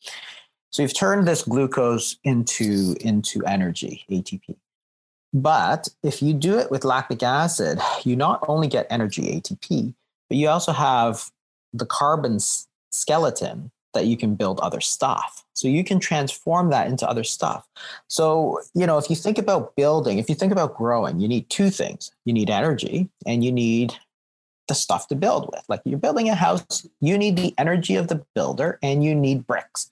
So 0.71 0.83
you've 0.83 0.95
turned 0.95 1.27
this 1.27 1.43
glucose 1.43 2.17
into 2.25 2.95
into 3.01 3.45
energy, 3.45 4.05
ATP. 4.11 4.57
But 5.33 5.89
if 6.03 6.23
you 6.23 6.33
do 6.33 6.59
it 6.59 6.71
with 6.71 6.85
lactic 6.85 7.23
acid, 7.23 7.81
you 8.05 8.17
not 8.17 8.45
only 8.49 8.67
get 8.67 8.87
energy 8.91 9.41
ATP, 9.41 9.95
but 10.29 10.37
you 10.39 10.49
also 10.49 10.73
have 10.73 11.31
the 11.73 11.87
carbon 11.87 12.39
skeleton 12.91 13.71
that 13.95 14.07
you 14.07 14.17
can 14.17 14.35
build 14.35 14.61
other 14.61 14.81
stuff. 14.81 15.45
So 15.55 15.67
you 15.67 15.83
can 15.83 15.99
transform 15.99 16.71
that 16.71 16.87
into 16.87 17.09
other 17.09 17.25
stuff. 17.25 17.67
So, 18.07 18.61
you 18.75 18.87
know, 18.87 18.99
if 18.99 19.11
you 19.11 19.17
think 19.17 19.39
about 19.39 19.75
building, 19.77 20.19
if 20.19 20.29
you 20.29 20.35
think 20.35 20.53
about 20.53 20.77
growing, 20.77 21.21
you 21.21 21.29
need 21.29 21.49
two 21.51 21.71
things 21.71 22.13
you 22.25 22.33
need 22.33 22.51
energy 22.51 23.09
and 23.27 23.45
you 23.45 23.51
need 23.51 23.95
the 24.69 24.75
stuff 24.75 25.09
to 25.09 25.17
build 25.17 25.51
with. 25.53 25.65
Like 25.69 25.81
you're 25.85 25.99
building 25.99 26.29
a 26.29 26.35
house, 26.35 26.87
you 27.01 27.19
need 27.19 27.37
the 27.37 27.55
energy 27.59 27.97
of 27.97 28.09
the 28.09 28.25
builder 28.35 28.79
and 28.83 29.03
you 29.03 29.15
need 29.15 29.47
bricks. 29.47 29.91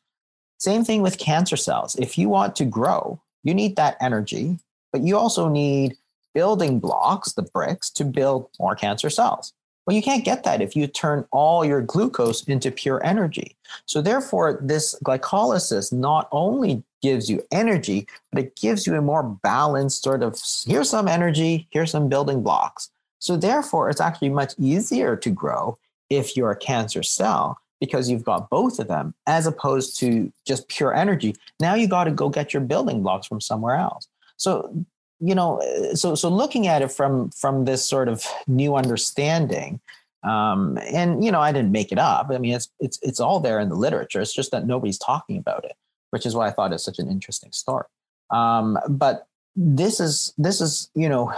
Same 0.58 0.84
thing 0.84 1.02
with 1.02 1.18
cancer 1.18 1.56
cells. 1.56 1.96
If 1.96 2.16
you 2.16 2.28
want 2.28 2.56
to 2.56 2.64
grow, 2.64 3.20
you 3.42 3.54
need 3.54 3.76
that 3.76 3.96
energy, 4.00 4.58
but 4.92 5.02
you 5.02 5.16
also 5.16 5.48
need 5.48 5.96
building 6.34 6.78
blocks, 6.78 7.32
the 7.32 7.42
bricks, 7.42 7.90
to 7.90 8.04
build 8.04 8.48
more 8.60 8.76
cancer 8.76 9.10
cells. 9.10 9.52
Well, 9.86 9.94
you 9.94 10.02
can't 10.02 10.24
get 10.24 10.42
that 10.42 10.60
if 10.60 10.74
you 10.74 10.88
turn 10.88 11.24
all 11.30 11.64
your 11.64 11.80
glucose 11.80 12.42
into 12.44 12.72
pure 12.72 13.04
energy. 13.04 13.56
So, 13.86 14.02
therefore, 14.02 14.58
this 14.60 14.98
glycolysis 15.04 15.92
not 15.92 16.28
only 16.32 16.82
gives 17.02 17.30
you 17.30 17.42
energy, 17.52 18.08
but 18.32 18.42
it 18.42 18.56
gives 18.56 18.86
you 18.86 18.96
a 18.96 19.00
more 19.00 19.22
balanced 19.22 20.02
sort 20.02 20.24
of 20.24 20.40
here's 20.66 20.90
some 20.90 21.06
energy, 21.06 21.68
here's 21.70 21.92
some 21.92 22.08
building 22.08 22.42
blocks. 22.42 22.90
So, 23.20 23.36
therefore, 23.36 23.88
it's 23.88 24.00
actually 24.00 24.30
much 24.30 24.54
easier 24.58 25.14
to 25.16 25.30
grow 25.30 25.78
if 26.10 26.36
you're 26.36 26.50
a 26.50 26.56
cancer 26.56 27.04
cell 27.04 27.58
because 27.80 28.10
you've 28.10 28.24
got 28.24 28.50
both 28.50 28.78
of 28.78 28.88
them 28.88 29.14
as 29.26 29.46
opposed 29.46 29.98
to 30.00 30.32
just 30.46 30.68
pure 30.68 30.94
energy. 30.94 31.34
Now 31.60 31.74
you 31.74 31.86
got 31.86 32.04
to 32.04 32.10
go 32.10 32.28
get 32.28 32.52
your 32.52 32.62
building 32.62 33.02
blocks 33.02 33.26
from 33.26 33.40
somewhere 33.40 33.76
else. 33.76 34.08
So 34.36 34.86
you 35.18 35.34
know 35.34 35.62
so 35.94 36.14
so 36.14 36.28
looking 36.28 36.66
at 36.66 36.82
it 36.82 36.92
from 36.92 37.30
from 37.30 37.64
this 37.64 37.88
sort 37.88 38.08
of 38.08 38.24
new 38.46 38.76
understanding 38.76 39.80
um, 40.24 40.78
and 40.92 41.24
you 41.24 41.32
know 41.32 41.40
i 41.40 41.52
didn't 41.52 41.72
make 41.72 41.90
it 41.92 41.98
up. 41.98 42.28
I 42.30 42.38
mean 42.38 42.54
it's 42.54 42.68
it's 42.80 42.98
it's 43.02 43.20
all 43.20 43.40
there 43.40 43.60
in 43.60 43.68
the 43.68 43.76
literature. 43.76 44.20
It's 44.20 44.34
just 44.34 44.50
that 44.50 44.66
nobody's 44.66 44.98
talking 44.98 45.38
about 45.38 45.64
it 45.64 45.76
which 46.10 46.24
is 46.26 46.34
why 46.34 46.46
i 46.46 46.50
thought 46.50 46.72
it's 46.72 46.84
such 46.84 46.98
an 46.98 47.10
interesting 47.10 47.52
story. 47.52 47.84
Um, 48.30 48.78
but 48.88 49.26
this 49.54 50.00
is 50.00 50.32
this 50.36 50.60
is 50.60 50.90
you 50.94 51.08
know 51.08 51.32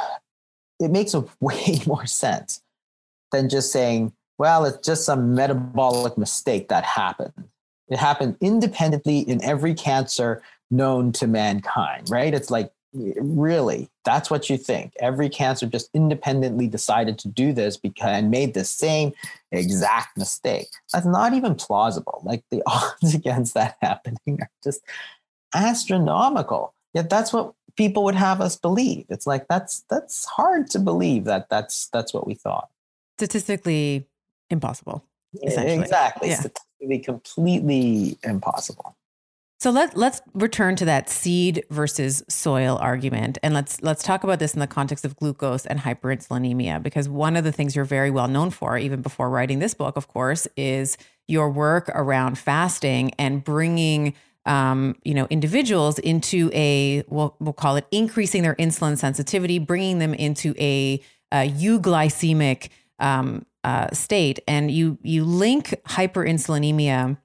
it 0.81 0.91
makes 0.91 1.15
a 1.15 1.25
way 1.41 1.81
more 1.87 2.07
sense 2.07 2.63
than 3.33 3.49
just 3.49 3.73
saying 3.73 4.13
well 4.39 4.65
it's 4.65 4.87
just 4.87 5.05
some 5.05 5.35
metabolic 5.35 6.17
mistake 6.19 6.69
that 6.69 6.85
happened. 6.85 7.49
It 7.89 7.99
happened 7.99 8.37
independently 8.41 9.21
in 9.21 9.43
every 9.43 9.75
cancer 9.75 10.43
known 10.71 11.13
to 11.13 11.27
mankind 11.27 12.11
right? 12.11 12.35
It's 12.35 12.51
like 12.51 12.73
really 12.93 13.89
that's 14.05 14.31
what 14.31 14.49
you 14.49 14.57
think. 14.57 14.95
Every 15.01 15.29
cancer 15.29 15.67
just 15.67 15.91
independently 15.93 16.67
decided 16.67 17.19
to 17.19 17.29
do 17.29 17.53
this 17.53 17.77
because 17.77 18.09
and 18.09 18.31
made 18.31 18.55
the 18.55 18.65
same 18.65 19.13
exact 19.53 20.17
mistake. 20.17 20.69
That's 20.93 21.07
not 21.07 21.35
even 21.35 21.55
plausible. 21.55 22.23
Like 22.25 22.43
the 22.51 22.63
odds 22.67 23.15
against 23.15 23.55
that 23.55 23.77
happening 23.83 24.39
are 24.41 24.51
just 24.65 24.81
astronomical. 25.55 26.75
Yet 26.95 27.11
that's 27.11 27.33
what 27.33 27.53
people 27.77 28.05
would 28.05 28.15
have 28.15 28.41
us 28.41 28.57
believe. 28.57 29.05
It's 29.11 29.27
like 29.27 29.47
that's 29.49 29.85
that's 29.91 30.25
hard 30.25 30.71
to 30.71 30.79
believe 30.79 31.25
that 31.25 31.49
that's 31.51 31.89
that's 31.93 32.15
what 32.15 32.27
we 32.27 32.35
thought. 32.35 32.69
Statistically 33.19 34.07
impossible 34.51 35.05
exactly. 35.43 36.31
Yeah. 36.31 36.37
statistically 36.37 36.99
completely 37.01 38.19
impossible 38.23 38.97
so 39.59 39.71
let 39.71 39.97
let's 39.97 40.21
return 40.35 40.77
to 40.77 40.85
that 40.85 41.09
seed 41.09 41.65
versus 41.71 42.23
soil 42.29 42.79
argument 42.81 43.39
and 43.43 43.55
let's 43.55 43.83
let's 43.83 44.03
talk 44.03 44.25
about 44.25 44.39
this 44.39 44.55
in 44.55 44.61
the 44.61 44.67
context 44.67 45.05
of 45.05 45.17
glucose 45.17 45.67
and 45.67 45.81
hyperinsulinemia 45.81 46.83
because 46.83 47.09
one 47.09 47.37
of 47.37 47.45
the 47.45 47.53
things 47.53 47.75
you're 47.77 47.85
very 47.85 48.11
well 48.11 48.29
known 48.29 48.51
for 48.51 48.79
even 48.79 49.03
before 49.03 49.29
writing 49.29 49.59
this 49.59 49.75
book 49.75 49.97
of 49.97 50.09
course 50.09 50.47
is 50.57 50.97
your 51.27 51.51
work 51.51 51.91
around 51.91 52.39
fasting 52.39 53.11
and 53.19 53.45
bringing 53.45 54.15
um, 54.47 54.97
you 55.05 55.15
know 55.15 55.27
individuals 55.29 55.99
into 55.99 56.51
a 56.55 57.05
we'll, 57.09 57.37
we'll 57.39 57.53
call 57.53 57.77
it 57.77 57.87
increasing 57.91 58.43
their 58.43 58.55
insulin 58.55 58.97
sensitivity 58.97 59.59
bringing 59.59 59.99
them 59.99 60.15
into 60.15 60.55
a, 60.59 61.01
a 61.33 61.51
euglycemic 61.51 62.71
um, 62.99 63.45
uh, 63.65 63.89
state. 63.93 64.41
And 64.47 64.71
you 64.71 64.99
you 65.03 65.25
link 65.25 65.75
hyperinsulinemia 65.89 67.19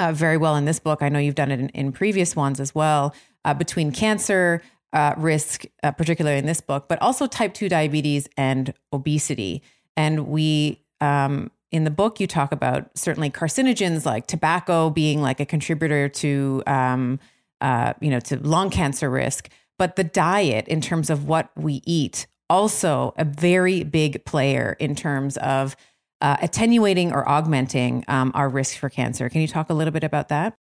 uh, 0.00 0.12
very 0.12 0.38
well 0.38 0.56
in 0.56 0.64
this 0.64 0.80
book. 0.80 1.02
I 1.02 1.10
know 1.10 1.18
you've 1.18 1.34
done 1.34 1.50
it 1.50 1.60
in, 1.60 1.68
in 1.70 1.92
previous 1.92 2.34
ones 2.34 2.58
as 2.58 2.74
well, 2.74 3.14
uh, 3.44 3.52
between 3.52 3.92
cancer 3.92 4.62
uh, 4.94 5.14
risk, 5.18 5.64
uh, 5.82 5.92
particularly 5.92 6.38
in 6.38 6.46
this 6.46 6.60
book, 6.60 6.88
but 6.88 7.00
also 7.02 7.26
type 7.26 7.52
2 7.52 7.68
diabetes 7.68 8.26
and 8.36 8.72
obesity. 8.92 9.62
And 9.96 10.26
we, 10.26 10.82
um, 11.00 11.50
in 11.70 11.84
the 11.84 11.90
book, 11.90 12.18
you 12.18 12.26
talk 12.26 12.50
about 12.50 12.90
certainly 12.96 13.30
carcinogens 13.30 14.06
like 14.06 14.26
tobacco 14.26 14.88
being 14.90 15.20
like 15.20 15.38
a 15.38 15.46
contributor 15.46 16.08
to, 16.08 16.62
um, 16.66 17.20
uh, 17.60 17.92
you 18.00 18.10
know, 18.10 18.20
to 18.20 18.38
lung 18.38 18.70
cancer 18.70 19.10
risk, 19.10 19.50
but 19.78 19.96
the 19.96 20.04
diet 20.04 20.66
in 20.66 20.80
terms 20.80 21.10
of 21.10 21.26
what 21.26 21.50
we 21.56 21.82
eat 21.84 22.26
also 22.48 23.14
a 23.16 23.24
very 23.24 23.84
big 23.84 24.24
player 24.24 24.76
in 24.80 24.96
terms 24.96 25.36
of 25.36 25.76
uh, 26.20 26.36
attenuating 26.42 27.12
or 27.12 27.28
augmenting 27.28 28.04
um, 28.08 28.32
our 28.34 28.48
risk 28.48 28.78
for 28.78 28.88
cancer. 28.88 29.28
Can 29.28 29.40
you 29.40 29.48
talk 29.48 29.70
a 29.70 29.74
little 29.74 29.92
bit 29.92 30.04
about 30.04 30.28
that? 30.28 30.54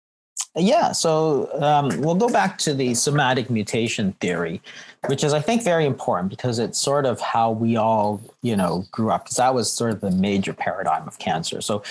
Yeah, 0.56 0.92
so 0.92 1.48
um, 1.62 1.88
we'll 2.00 2.14
go 2.14 2.28
back 2.28 2.58
to 2.58 2.74
the 2.74 2.94
somatic 2.94 3.50
mutation 3.50 4.12
theory, 4.14 4.60
which 5.06 5.22
is, 5.22 5.32
I 5.32 5.40
think, 5.40 5.62
very 5.62 5.84
important 5.84 6.30
because 6.30 6.58
it's 6.58 6.78
sort 6.78 7.06
of 7.06 7.20
how 7.20 7.50
we 7.50 7.76
all, 7.76 8.20
you 8.42 8.56
know, 8.56 8.84
grew 8.90 9.10
up, 9.10 9.24
because 9.24 9.36
that 9.36 9.54
was 9.54 9.70
sort 9.70 9.92
of 9.92 10.00
the 10.00 10.10
major 10.10 10.52
paradigm 10.52 11.06
of 11.06 11.18
cancer. 11.18 11.60
So, 11.60 11.82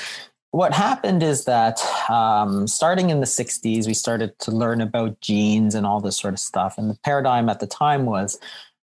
what 0.51 0.73
happened 0.73 1.23
is 1.23 1.45
that 1.45 1.79
um, 2.09 2.67
starting 2.67 3.09
in 3.09 3.19
the 3.19 3.25
60s, 3.25 3.85
we 3.85 3.93
started 3.93 4.37
to 4.39 4.51
learn 4.51 4.81
about 4.81 5.19
genes 5.19 5.75
and 5.75 5.85
all 5.85 5.99
this 5.99 6.17
sort 6.17 6.33
of 6.33 6.39
stuff. 6.39 6.77
And 6.77 6.89
the 6.89 6.97
paradigm 7.03 7.49
at 7.49 7.59
the 7.59 7.67
time 7.67 8.05
was 8.05 8.39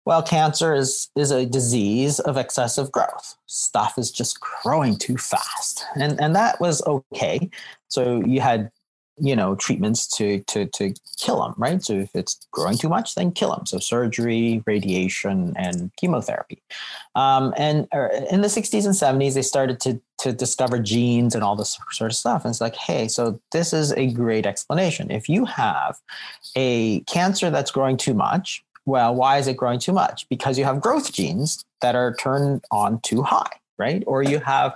well, 0.06 0.24
cancer 0.24 0.74
is, 0.74 1.10
is 1.16 1.32
a 1.32 1.46
disease 1.46 2.20
of 2.20 2.38
excessive 2.38 2.92
growth. 2.92 3.36
Stuff 3.46 3.98
is 3.98 4.12
just 4.12 4.40
growing 4.40 4.98
too 4.98 5.18
fast. 5.18 5.86
And, 5.96 6.20
and 6.20 6.36
that 6.36 6.60
was 6.60 6.82
okay. 6.88 7.50
So 7.88 8.22
you 8.26 8.42
had, 8.42 8.72
you 9.18 9.36
know, 9.36 9.54
treatments 9.56 10.08
to, 10.18 10.40
to, 10.48 10.66
to 10.66 10.96
kill 11.20 11.44
them, 11.44 11.54
right? 11.56 11.84
So 11.84 11.94
if 11.94 12.16
it's 12.16 12.48
growing 12.50 12.78
too 12.78 12.90
much, 12.90 13.14
then 13.14 13.32
kill 13.32 13.52
them. 13.52 13.68
So 13.68 13.78
surgery, 13.78 14.64
radiation, 14.66 15.54
and 15.56 15.92
chemotherapy. 15.98 16.64
Um, 17.14 17.54
and 17.56 17.88
er, 17.94 18.10
in 18.32 18.42
the 18.42 18.48
60s 18.48 18.86
and 18.86 18.96
70s, 18.96 19.36
they 19.36 19.44
started 19.44 19.80
to, 19.82 20.02
to 20.20 20.34
discover 20.34 20.80
genes 20.80 21.36
and 21.36 21.44
all 21.44 21.56
this 21.56 21.78
sort 21.92 22.10
of 22.10 22.16
stuff. 22.16 22.44
And 22.44 22.52
it's 22.52 22.62
like, 22.62 22.76
hey, 22.76 23.08
so 23.08 23.40
this 23.52 23.72
is 23.72 23.92
a 23.94 24.12
great 24.12 24.48
explanation. 24.48 25.12
If 25.12 25.30
you 25.30 25.46
have 25.46 25.98
a 26.56 27.02
cancer 27.02 27.52
that's 27.52 27.70
growing 27.70 27.98
too 27.98 28.16
much, 28.16 28.64
well, 28.86 29.14
why 29.14 29.38
is 29.38 29.48
it 29.48 29.58
growing 29.58 29.80
too 29.80 29.94
much? 29.94 30.28
Because 30.30 30.58
you 30.58 30.66
have 30.66 30.82
growth 30.82 31.12
genes 31.14 31.64
that 31.82 31.96
are 31.96 32.16
turned 32.16 32.64
on 32.72 33.00
too 33.02 33.22
high, 33.22 33.52
right? 33.78 34.04
Or 34.08 34.24
you 34.24 34.40
have 34.40 34.76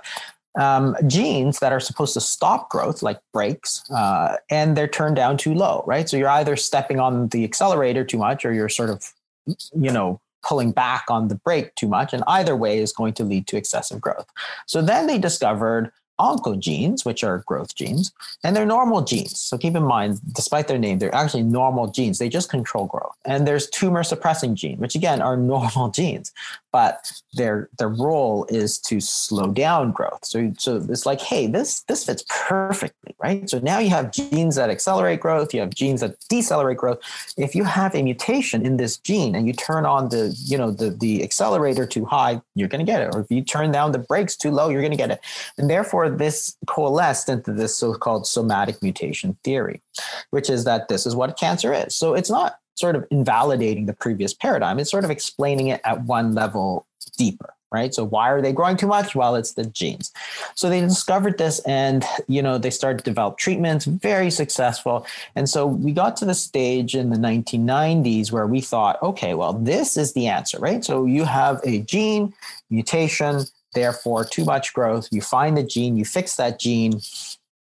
um, 0.58 0.96
genes 1.06 1.58
that 1.58 1.72
are 1.72 1.80
supposed 1.80 2.14
to 2.14 2.20
stop 2.20 2.70
growth, 2.70 3.02
like 3.02 3.20
brakes, 3.32 3.88
uh, 3.90 4.36
and 4.50 4.76
they're 4.76 4.88
turned 4.88 5.16
down 5.16 5.36
too 5.36 5.54
low, 5.54 5.84
right? 5.86 6.08
So 6.08 6.16
you're 6.16 6.28
either 6.28 6.56
stepping 6.56 6.98
on 6.98 7.28
the 7.28 7.44
accelerator 7.44 8.04
too 8.04 8.18
much, 8.18 8.44
or 8.44 8.52
you're 8.52 8.68
sort 8.68 8.90
of, 8.90 9.12
you 9.46 9.90
know, 9.90 10.20
pulling 10.42 10.72
back 10.72 11.04
on 11.10 11.28
the 11.28 11.34
brake 11.34 11.74
too 11.74 11.88
much. 11.88 12.12
And 12.12 12.22
either 12.26 12.56
way 12.56 12.78
is 12.78 12.92
going 12.92 13.12
to 13.14 13.24
lead 13.24 13.46
to 13.48 13.56
excessive 13.56 14.00
growth. 14.00 14.26
So 14.66 14.80
then 14.80 15.06
they 15.06 15.18
discovered 15.18 15.90
oncogenes, 16.18 17.04
which 17.04 17.22
are 17.22 17.38
growth 17.46 17.74
genes, 17.74 18.12
and 18.42 18.54
they're 18.54 18.66
normal 18.66 19.02
genes. 19.02 19.38
So 19.38 19.58
keep 19.58 19.76
in 19.76 19.82
mind, 19.82 20.20
despite 20.32 20.68
their 20.68 20.78
name, 20.78 20.98
they're 20.98 21.14
actually 21.14 21.42
normal 21.42 21.88
genes. 21.88 22.18
They 22.18 22.28
just 22.28 22.50
control 22.50 22.86
growth. 22.86 23.14
And 23.24 23.46
there's 23.46 23.68
tumor 23.68 24.02
suppressing 24.02 24.54
gene, 24.54 24.78
which 24.78 24.94
again 24.94 25.20
are 25.20 25.36
normal 25.56 25.90
genes, 25.90 26.32
but 26.72 27.10
their 27.34 27.68
their 27.78 27.88
role 27.88 28.46
is 28.48 28.78
to 28.78 29.00
slow 29.00 29.52
down 29.52 29.92
growth. 29.92 30.24
So 30.24 30.52
so 30.58 30.84
it's 30.88 31.06
like, 31.06 31.20
hey, 31.20 31.46
this 31.46 31.80
this 31.82 32.04
fits 32.04 32.24
perfectly, 32.28 33.14
right? 33.18 33.48
So 33.48 33.58
now 33.58 33.78
you 33.78 33.90
have 33.90 34.12
genes 34.12 34.56
that 34.56 34.70
accelerate 34.70 35.20
growth, 35.20 35.54
you 35.54 35.60
have 35.60 35.70
genes 35.70 36.00
that 36.00 36.16
decelerate 36.28 36.78
growth. 36.78 37.00
If 37.36 37.54
you 37.54 37.64
have 37.64 37.94
a 37.94 38.02
mutation 38.02 38.64
in 38.64 38.76
this 38.76 38.96
gene 38.96 39.34
and 39.34 39.46
you 39.46 39.52
turn 39.52 39.86
on 39.86 40.08
the, 40.08 40.34
you 40.44 40.56
know, 40.56 40.70
the 40.70 40.90
the 40.90 41.22
accelerator 41.22 41.86
too 41.86 42.04
high, 42.04 42.40
you're 42.54 42.68
going 42.68 42.84
to 42.84 42.90
get 42.90 43.02
it. 43.02 43.14
Or 43.14 43.20
if 43.20 43.30
you 43.30 43.42
turn 43.42 43.70
down 43.72 43.92
the 43.92 43.98
brakes 43.98 44.36
too 44.36 44.50
low, 44.50 44.68
you're 44.68 44.80
going 44.80 44.92
to 44.92 44.96
get 44.96 45.10
it. 45.10 45.20
And 45.58 45.70
therefore 45.70 46.05
this 46.10 46.56
coalesced 46.66 47.28
into 47.28 47.52
this 47.52 47.76
so-called 47.76 48.26
somatic 48.26 48.82
mutation 48.82 49.36
theory, 49.44 49.82
which 50.30 50.50
is 50.50 50.64
that 50.64 50.88
this 50.88 51.06
is 51.06 51.14
what 51.14 51.38
cancer 51.38 51.72
is. 51.72 51.96
So 51.96 52.14
it's 52.14 52.30
not 52.30 52.58
sort 52.74 52.94
of 52.94 53.06
invalidating 53.10 53.86
the 53.86 53.94
previous 53.94 54.34
paradigm. 54.34 54.78
It's 54.78 54.90
sort 54.90 55.04
of 55.04 55.10
explaining 55.10 55.68
it 55.68 55.80
at 55.84 56.02
one 56.04 56.34
level 56.34 56.86
deeper, 57.16 57.54
right? 57.72 57.94
So 57.94 58.04
why 58.04 58.30
are 58.30 58.42
they 58.42 58.52
growing 58.52 58.76
too 58.76 58.86
much? 58.86 59.14
Well, 59.14 59.34
it's 59.34 59.54
the 59.54 59.64
genes. 59.64 60.12
So 60.54 60.68
they 60.68 60.82
discovered 60.82 61.38
this 61.38 61.58
and, 61.60 62.04
you 62.28 62.42
know, 62.42 62.58
they 62.58 62.68
started 62.68 62.98
to 62.98 63.04
develop 63.04 63.38
treatments, 63.38 63.86
very 63.86 64.30
successful. 64.30 65.06
And 65.34 65.48
so 65.48 65.66
we 65.66 65.92
got 65.92 66.18
to 66.18 66.26
the 66.26 66.34
stage 66.34 66.94
in 66.94 67.08
the 67.08 67.16
1990s 67.16 68.30
where 68.30 68.46
we 68.46 68.60
thought, 68.60 69.02
okay, 69.02 69.32
well, 69.32 69.54
this 69.54 69.96
is 69.96 70.12
the 70.12 70.26
answer, 70.26 70.58
right? 70.58 70.84
So 70.84 71.06
you 71.06 71.24
have 71.24 71.60
a 71.64 71.78
gene 71.80 72.34
mutation 72.68 73.44
therefore 73.76 74.24
too 74.24 74.44
much 74.44 74.74
growth. 74.74 75.06
You 75.12 75.20
find 75.20 75.56
the 75.56 75.62
gene 75.62 75.96
you 75.96 76.04
fix 76.04 76.34
that 76.36 76.58
gene 76.58 77.00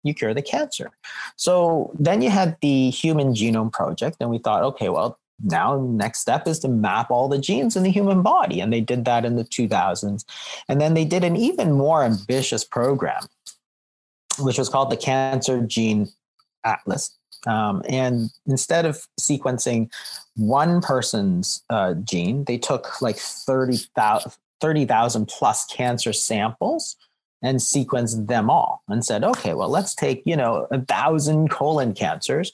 you 0.06 0.14
cure 0.14 0.32
the 0.32 0.42
cancer. 0.42 0.90
So 1.36 1.92
then 1.98 2.22
you 2.22 2.30
had 2.30 2.56
the 2.62 2.90
Human 2.90 3.34
Genome 3.34 3.72
Project, 3.72 4.18
and 4.20 4.30
we 4.30 4.38
thought, 4.38 4.62
okay, 4.62 4.88
well, 4.88 5.18
now 5.42 5.78
next 5.78 6.20
step 6.20 6.46
is 6.46 6.58
to 6.60 6.68
map 6.68 7.10
all 7.10 7.28
the 7.28 7.38
genes 7.38 7.76
in 7.76 7.82
the 7.82 7.90
human 7.90 8.22
body 8.22 8.58
and 8.60 8.72
they 8.72 8.80
did 8.80 9.04
that 9.04 9.24
in 9.26 9.36
the 9.36 9.44
2000s 9.44 10.24
and 10.66 10.80
then 10.80 10.94
they 10.94 11.04
did 11.04 11.24
an 11.24 11.36
even 11.36 11.72
more 11.72 12.02
ambitious 12.02 12.64
program 12.64 13.22
which 14.38 14.56
was 14.56 14.70
called 14.70 14.90
the 14.90 14.96
cancer 14.96 15.60
gene 15.60 16.08
atlas. 16.64 17.14
Um, 17.46 17.82
and 17.86 18.30
instead 18.46 18.86
of 18.86 19.06
sequencing 19.20 19.90
one 20.36 20.80
person's 20.80 21.62
uh, 21.68 21.92
gene 21.94 22.44
they 22.44 22.56
took 22.56 23.02
like 23.02 23.16
30,000 23.16 24.32
30, 24.60 24.86
plus 25.28 25.66
cancer 25.66 26.12
samples 26.12 26.96
and 27.42 27.58
sequenced 27.58 28.26
them 28.28 28.48
all 28.48 28.82
and 28.88 29.04
said 29.04 29.22
okay 29.22 29.52
well 29.52 29.68
let's 29.68 29.94
take 29.94 30.22
you 30.24 30.34
know 30.34 30.66
a 30.70 30.80
thousand 30.80 31.50
colon 31.50 31.92
cancers 31.92 32.52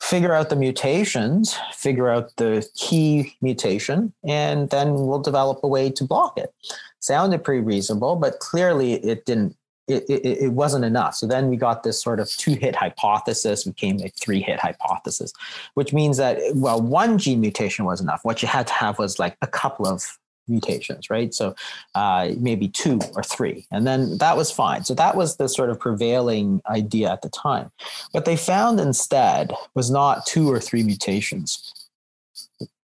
figure 0.00 0.32
out 0.32 0.50
the 0.50 0.56
mutations, 0.56 1.56
figure 1.72 2.08
out 2.08 2.34
the 2.36 2.68
key 2.74 3.34
mutation, 3.40 4.12
and 4.24 4.70
then 4.70 4.94
we'll 4.94 5.20
develop 5.20 5.60
a 5.62 5.68
way 5.68 5.90
to 5.90 6.04
block 6.04 6.38
it. 6.38 6.54
Sounded 7.00 7.44
pretty 7.44 7.62
reasonable, 7.62 8.16
but 8.16 8.38
clearly 8.38 8.94
it 8.94 9.24
didn't. 9.24 9.56
It, 9.88 10.04
it, 10.08 10.24
it 10.42 10.52
wasn't 10.52 10.84
enough. 10.84 11.14
So 11.14 11.28
then 11.28 11.48
we 11.48 11.56
got 11.56 11.84
this 11.84 12.02
sort 12.02 12.18
of 12.18 12.28
two 12.28 12.54
hit 12.54 12.74
hypothesis, 12.74 13.62
became 13.62 14.00
a 14.00 14.08
three 14.20 14.40
hit 14.40 14.58
hypothesis, 14.58 15.32
which 15.74 15.92
means 15.92 16.16
that, 16.16 16.40
well, 16.56 16.80
one 16.80 17.18
gene 17.18 17.40
mutation 17.40 17.84
was 17.84 18.00
enough. 18.00 18.18
What 18.24 18.42
you 18.42 18.48
had 18.48 18.66
to 18.66 18.72
have 18.72 18.98
was 18.98 19.20
like 19.20 19.36
a 19.42 19.46
couple 19.46 19.86
of 19.86 20.18
mutations, 20.48 21.10
right? 21.10 21.32
So 21.34 21.54
uh, 21.94 22.30
maybe 22.38 22.68
two 22.68 23.00
or 23.14 23.22
three. 23.22 23.66
And 23.70 23.86
then 23.86 24.18
that 24.18 24.36
was 24.36 24.50
fine. 24.50 24.84
So 24.84 24.94
that 24.94 25.16
was 25.16 25.36
the 25.36 25.48
sort 25.48 25.70
of 25.70 25.78
prevailing 25.78 26.60
idea 26.68 27.10
at 27.10 27.22
the 27.22 27.28
time. 27.28 27.70
What 28.12 28.24
they 28.24 28.36
found 28.36 28.80
instead 28.80 29.52
was 29.74 29.90
not 29.90 30.26
two 30.26 30.50
or 30.50 30.60
three 30.60 30.82
mutations. 30.82 31.72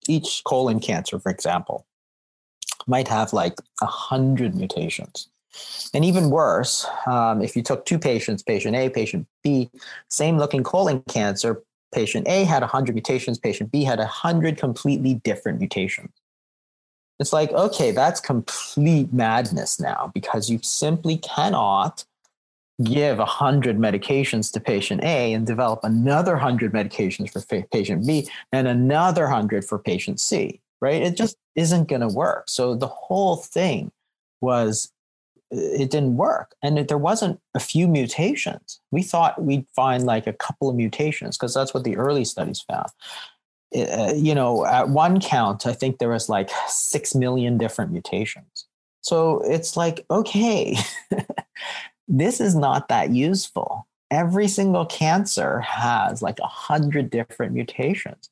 Each 0.07 0.41
colon 0.45 0.79
cancer, 0.79 1.19
for 1.19 1.31
example, 1.31 1.85
might 2.87 3.07
have 3.07 3.33
like 3.33 3.57
a 3.81 3.85
hundred 3.85 4.55
mutations. 4.55 5.29
And 5.93 6.03
even 6.03 6.29
worse, 6.29 6.85
um, 7.07 7.41
if 7.41 7.55
you 7.55 7.63
took 7.63 7.85
two 7.85 7.97
patients, 7.97 8.43
patient 8.43 8.75
A, 8.75 8.89
patient 8.89 9.27
B, 9.43 9.69
same 10.09 10.37
looking 10.37 10.63
colon 10.63 11.01
cancer, 11.07 11.63
patient 11.93 12.27
A 12.27 12.43
had 12.43 12.61
100 12.61 12.93
mutations, 12.93 13.37
patient 13.37 13.71
B 13.71 13.83
had 13.83 13.99
100 13.99 14.57
completely 14.57 15.15
different 15.23 15.59
mutations. 15.59 16.11
It's 17.19 17.33
like, 17.33 17.51
okay, 17.51 17.91
that's 17.91 18.19
complete 18.19 19.13
madness 19.13 19.79
now 19.79 20.11
because 20.13 20.49
you 20.49 20.59
simply 20.61 21.17
cannot 21.17 22.03
give 22.83 23.19
100 23.19 23.77
medications 23.77 24.51
to 24.51 24.59
patient 24.59 25.01
A 25.03 25.33
and 25.33 25.47
develop 25.47 25.79
another 25.83 26.33
100 26.33 26.73
medications 26.73 27.31
for 27.31 27.41
patient 27.71 28.05
B 28.05 28.29
and 28.51 28.67
another 28.67 29.23
100 29.23 29.63
for 29.63 29.79
patient 29.79 30.19
C, 30.19 30.59
right? 30.81 31.01
It 31.01 31.15
just 31.15 31.37
isn't 31.55 31.87
going 31.87 32.01
to 32.01 32.09
work. 32.09 32.49
So 32.49 32.75
the 32.75 32.87
whole 32.87 33.37
thing 33.37 33.91
was 34.41 34.91
uh, 35.53 35.57
it 35.57 35.89
didn't 35.91 36.17
work 36.17 36.55
and 36.61 36.77
there 36.77 36.97
wasn't 36.97 37.39
a 37.53 37.59
few 37.59 37.87
mutations 37.87 38.81
we 38.91 39.03
thought 39.03 39.41
we'd 39.41 39.67
find 39.75 40.03
like 40.03 40.25
a 40.25 40.33
couple 40.33 40.69
of 40.69 40.75
mutations 40.75 41.37
because 41.37 41.53
that's 41.53 41.73
what 41.73 41.83
the 41.83 41.95
early 41.97 42.25
studies 42.25 42.61
found 42.61 42.89
uh, 43.73 44.13
you 44.15 44.35
know, 44.35 44.65
at 44.65 44.89
one 44.89 45.19
count, 45.19 45.65
I 45.65 45.73
think 45.73 45.97
there 45.97 46.09
was 46.09 46.29
like 46.29 46.49
six 46.67 47.15
million 47.15 47.57
different 47.57 47.91
mutations. 47.91 48.65
So 49.01 49.41
it's 49.41 49.77
like, 49.77 50.05
okay, 50.09 50.77
this 52.07 52.41
is 52.41 52.55
not 52.55 52.87
that 52.89 53.11
useful. 53.11 53.87
Every 54.11 54.47
single 54.47 54.85
cancer 54.85 55.59
has 55.61 56.21
like 56.21 56.39
a 56.39 56.47
hundred 56.47 57.09
different 57.09 57.53
mutations. 57.53 58.29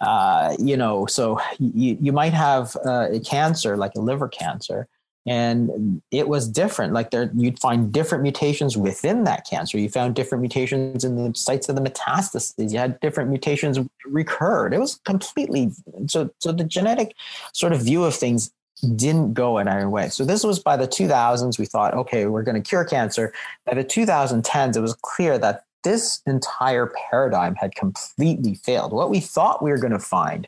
Uh, 0.00 0.54
you 0.58 0.76
know, 0.76 1.06
so 1.06 1.40
you, 1.58 1.96
you 2.00 2.12
might 2.12 2.34
have 2.34 2.76
uh, 2.86 3.08
a 3.10 3.20
cancer 3.20 3.76
like 3.76 3.92
a 3.96 4.00
liver 4.00 4.28
cancer 4.28 4.86
and 5.26 6.02
it 6.10 6.28
was 6.28 6.48
different. 6.48 6.92
Like 6.92 7.10
there 7.10 7.30
you'd 7.34 7.58
find 7.58 7.92
different 7.92 8.22
mutations 8.22 8.76
within 8.76 9.24
that 9.24 9.46
cancer. 9.48 9.78
You 9.78 9.88
found 9.88 10.14
different 10.14 10.42
mutations 10.42 11.04
in 11.04 11.16
the 11.16 11.34
sites 11.34 11.68
of 11.68 11.76
the 11.76 11.80
metastases. 11.80 12.72
You 12.72 12.78
had 12.78 13.00
different 13.00 13.30
mutations 13.30 13.78
recurred. 14.04 14.74
It 14.74 14.80
was 14.80 15.00
completely 15.04 15.70
so 16.08 16.30
so 16.40 16.52
the 16.52 16.64
genetic 16.64 17.14
sort 17.52 17.72
of 17.72 17.80
view 17.80 18.04
of 18.04 18.14
things 18.14 18.52
didn't 18.96 19.32
go 19.32 19.58
in 19.58 19.68
our 19.68 19.88
way. 19.88 20.10
So 20.10 20.24
this 20.24 20.44
was 20.44 20.58
by 20.58 20.76
the 20.76 20.88
2000s 20.88 21.58
we 21.58 21.66
thought 21.66 21.94
okay 21.94 22.26
we're 22.26 22.42
going 22.42 22.62
to 22.62 22.68
cure 22.68 22.84
cancer. 22.84 23.32
By 23.64 23.74
the 23.74 23.84
2010s 23.84 24.76
it 24.76 24.80
was 24.80 24.94
clear 25.00 25.38
that 25.38 25.64
this 25.84 26.20
entire 26.26 26.92
paradigm 27.10 27.54
had 27.54 27.74
completely 27.74 28.54
failed. 28.56 28.92
What 28.92 29.10
we 29.10 29.20
thought 29.20 29.62
we 29.62 29.70
were 29.70 29.78
going 29.78 29.92
to 29.92 29.98
find 29.98 30.46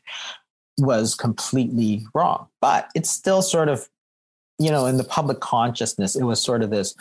was 0.79 1.15
completely 1.15 2.07
wrong 2.13 2.49
but 2.61 2.91
it's 2.95 3.09
still 3.09 3.41
sort 3.41 3.71
of 3.71 3.89
you 4.59 4.71
know, 4.71 4.87
in 4.87 4.97
the 4.97 5.05
public 5.05 5.41
consciousness, 5.41 6.17
it 6.17 6.25
was 6.25 6.41
sort 6.43 6.63
of 6.63 6.71
this 6.71 6.95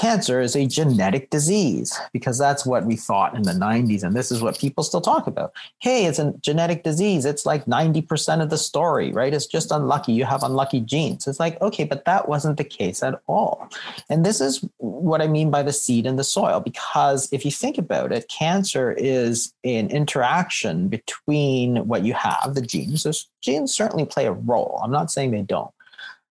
cancer 0.00 0.40
is 0.40 0.56
a 0.56 0.66
genetic 0.66 1.28
disease 1.28 1.98
because 2.12 2.38
that's 2.38 2.64
what 2.64 2.86
we 2.86 2.96
thought 2.96 3.36
in 3.36 3.42
the 3.42 3.52
90s. 3.52 4.02
And 4.02 4.16
this 4.16 4.32
is 4.32 4.40
what 4.40 4.58
people 4.58 4.82
still 4.82 5.02
talk 5.02 5.26
about. 5.26 5.52
Hey, 5.80 6.06
it's 6.06 6.18
a 6.18 6.32
genetic 6.40 6.82
disease. 6.82 7.26
It's 7.26 7.44
like 7.44 7.66
90% 7.66 8.42
of 8.42 8.48
the 8.48 8.56
story, 8.56 9.12
right? 9.12 9.34
It's 9.34 9.46
just 9.46 9.70
unlucky. 9.70 10.12
You 10.12 10.24
have 10.24 10.42
unlucky 10.42 10.80
genes. 10.80 11.26
It's 11.26 11.38
like, 11.38 11.60
okay, 11.60 11.84
but 11.84 12.06
that 12.06 12.26
wasn't 12.26 12.56
the 12.56 12.64
case 12.64 13.02
at 13.02 13.20
all. 13.26 13.68
And 14.08 14.24
this 14.24 14.40
is 14.40 14.66
what 14.78 15.20
I 15.20 15.26
mean 15.26 15.50
by 15.50 15.62
the 15.62 15.72
seed 15.74 16.06
in 16.06 16.16
the 16.16 16.24
soil, 16.24 16.60
because 16.60 17.28
if 17.30 17.44
you 17.44 17.50
think 17.50 17.76
about 17.76 18.12
it, 18.12 18.28
cancer 18.28 18.92
is 18.92 19.52
an 19.62 19.90
interaction 19.90 20.88
between 20.88 21.86
what 21.86 22.02
you 22.02 22.14
have, 22.14 22.54
the 22.54 22.62
genes. 22.62 23.02
Those 23.02 23.28
genes 23.42 23.74
certainly 23.74 24.06
play 24.06 24.24
a 24.26 24.32
role. 24.32 24.80
I'm 24.82 24.90
not 24.90 25.10
saying 25.10 25.32
they 25.32 25.42
don't. 25.42 25.70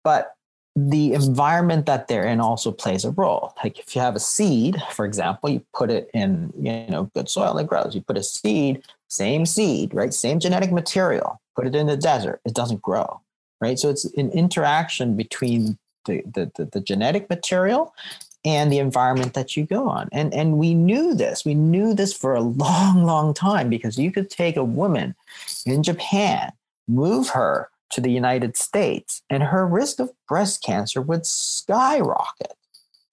But 0.02 0.34
the 0.76 1.12
environment 1.12 1.86
that 1.86 2.08
they're 2.08 2.26
in 2.26 2.40
also 2.40 2.72
plays 2.72 3.04
a 3.04 3.10
role. 3.12 3.54
Like 3.62 3.78
if 3.78 3.94
you 3.94 4.00
have 4.00 4.16
a 4.16 4.20
seed, 4.20 4.82
for 4.90 5.04
example, 5.04 5.48
you 5.48 5.64
put 5.72 5.90
it 5.90 6.10
in, 6.12 6.52
you 6.60 6.86
know, 6.90 7.04
good 7.14 7.28
soil, 7.28 7.56
it 7.58 7.68
grows. 7.68 7.94
You 7.94 8.00
put 8.00 8.18
a 8.18 8.22
seed, 8.22 8.82
same 9.08 9.46
seed, 9.46 9.94
right? 9.94 10.12
Same 10.12 10.40
genetic 10.40 10.72
material, 10.72 11.40
put 11.54 11.66
it 11.66 11.76
in 11.76 11.86
the 11.86 11.96
desert, 11.96 12.40
it 12.44 12.54
doesn't 12.54 12.82
grow, 12.82 13.20
right? 13.60 13.78
So 13.78 13.88
it's 13.88 14.04
an 14.16 14.30
interaction 14.32 15.16
between 15.16 15.78
the, 16.06 16.22
the, 16.26 16.50
the, 16.56 16.64
the 16.64 16.80
genetic 16.80 17.30
material 17.30 17.94
and 18.44 18.70
the 18.70 18.78
environment 18.78 19.34
that 19.34 19.56
you 19.56 19.64
go 19.64 19.88
on. 19.88 20.08
And, 20.10 20.34
and 20.34 20.58
we 20.58 20.74
knew 20.74 21.14
this. 21.14 21.44
We 21.44 21.54
knew 21.54 21.94
this 21.94 22.12
for 22.12 22.34
a 22.34 22.40
long, 22.40 23.04
long 23.04 23.32
time 23.32 23.68
because 23.68 23.96
you 23.96 24.10
could 24.10 24.28
take 24.28 24.56
a 24.56 24.64
woman 24.64 25.14
in 25.64 25.84
Japan, 25.84 26.52
move 26.88 27.28
her 27.28 27.70
to 27.95 28.01
the 28.01 28.12
United 28.12 28.57
States, 28.57 29.22
and 29.30 29.42
her 29.42 29.66
risk 29.66 30.01
of 30.01 30.11
breast 30.28 30.62
cancer 30.62 31.01
would 31.01 31.24
skyrocket. 31.24 32.55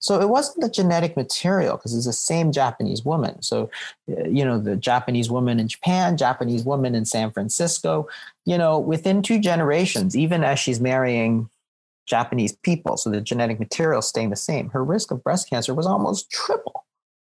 So 0.00 0.20
it 0.20 0.28
wasn't 0.28 0.62
the 0.62 0.68
genetic 0.68 1.16
material 1.16 1.76
because 1.76 1.94
it's 1.94 2.06
the 2.06 2.12
same 2.12 2.50
Japanese 2.50 3.04
woman. 3.04 3.40
So, 3.40 3.70
uh, 4.10 4.24
you 4.24 4.44
know, 4.44 4.58
the 4.58 4.74
Japanese 4.74 5.30
woman 5.30 5.60
in 5.60 5.68
Japan, 5.68 6.16
Japanese 6.16 6.64
woman 6.64 6.96
in 6.96 7.04
San 7.04 7.30
Francisco, 7.30 8.08
you 8.44 8.58
know, 8.58 8.80
within 8.80 9.22
two 9.22 9.38
generations, 9.38 10.16
even 10.16 10.42
as 10.42 10.58
she's 10.58 10.80
marrying 10.80 11.48
Japanese 12.06 12.52
people, 12.64 12.96
so 12.96 13.10
the 13.10 13.20
genetic 13.20 13.60
material 13.60 14.02
staying 14.02 14.30
the 14.30 14.36
same, 14.36 14.70
her 14.70 14.82
risk 14.84 15.12
of 15.12 15.22
breast 15.22 15.48
cancer 15.48 15.72
was 15.72 15.86
almost 15.86 16.28
triple. 16.30 16.84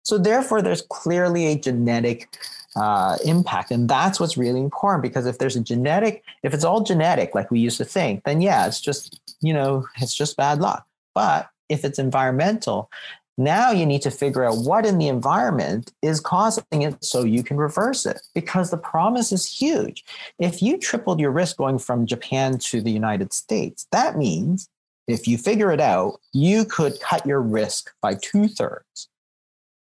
So 0.04 0.16
therefore, 0.16 0.62
there's 0.62 0.82
clearly 0.82 1.46
a 1.46 1.58
genetic 1.58 2.28
uh, 2.76 3.16
impact. 3.24 3.70
And 3.70 3.88
that's 3.88 4.20
what's 4.20 4.36
really 4.36 4.60
important 4.60 5.02
because 5.02 5.26
if 5.26 5.38
there's 5.38 5.56
a 5.56 5.60
genetic, 5.60 6.22
if 6.42 6.54
it's 6.54 6.64
all 6.64 6.82
genetic, 6.82 7.34
like 7.34 7.50
we 7.50 7.60
used 7.60 7.78
to 7.78 7.84
think, 7.84 8.24
then 8.24 8.40
yeah, 8.40 8.66
it's 8.66 8.80
just, 8.80 9.20
you 9.40 9.52
know, 9.52 9.86
it's 10.00 10.14
just 10.14 10.36
bad 10.36 10.60
luck. 10.60 10.86
But 11.14 11.48
if 11.68 11.84
it's 11.84 11.98
environmental, 11.98 12.90
now 13.38 13.70
you 13.70 13.86
need 13.86 14.02
to 14.02 14.10
figure 14.10 14.44
out 14.44 14.58
what 14.58 14.84
in 14.84 14.98
the 14.98 15.08
environment 15.08 15.92
is 16.02 16.20
causing 16.20 16.82
it 16.82 17.02
so 17.02 17.24
you 17.24 17.42
can 17.42 17.56
reverse 17.56 18.04
it 18.04 18.20
because 18.34 18.70
the 18.70 18.76
promise 18.76 19.32
is 19.32 19.46
huge. 19.46 20.04
If 20.38 20.62
you 20.62 20.76
tripled 20.76 21.20
your 21.20 21.30
risk 21.30 21.56
going 21.56 21.78
from 21.78 22.06
Japan 22.06 22.58
to 22.58 22.82
the 22.82 22.90
United 22.90 23.32
States, 23.32 23.86
that 23.92 24.18
means 24.18 24.68
if 25.08 25.26
you 25.26 25.38
figure 25.38 25.72
it 25.72 25.80
out, 25.80 26.20
you 26.32 26.64
could 26.64 27.00
cut 27.00 27.26
your 27.26 27.40
risk 27.40 27.92
by 28.02 28.14
two 28.14 28.46
thirds 28.46 29.08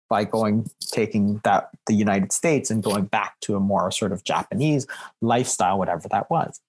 by 0.09 0.23
going 0.23 0.69
taking 0.91 1.41
that 1.43 1.69
the 1.87 1.93
United 1.93 2.31
States 2.31 2.69
and 2.69 2.83
going 2.83 3.05
back 3.05 3.39
to 3.41 3.55
a 3.55 3.59
more 3.59 3.91
sort 3.91 4.11
of 4.11 4.23
Japanese 4.23 4.85
lifestyle, 5.21 5.77
whatever 5.77 6.07
that 6.09 6.29
was. 6.29 6.59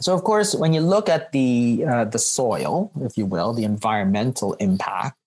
So, 0.00 0.14
of 0.14 0.24
course, 0.24 0.54
when 0.54 0.72
you 0.72 0.80
look 0.80 1.08
at 1.08 1.32
the 1.32 1.84
uh, 1.86 2.04
the 2.06 2.18
soil, 2.18 2.90
if 3.02 3.18
you 3.18 3.26
will, 3.26 3.52
the 3.52 3.64
environmental 3.64 4.54
impact, 4.54 5.18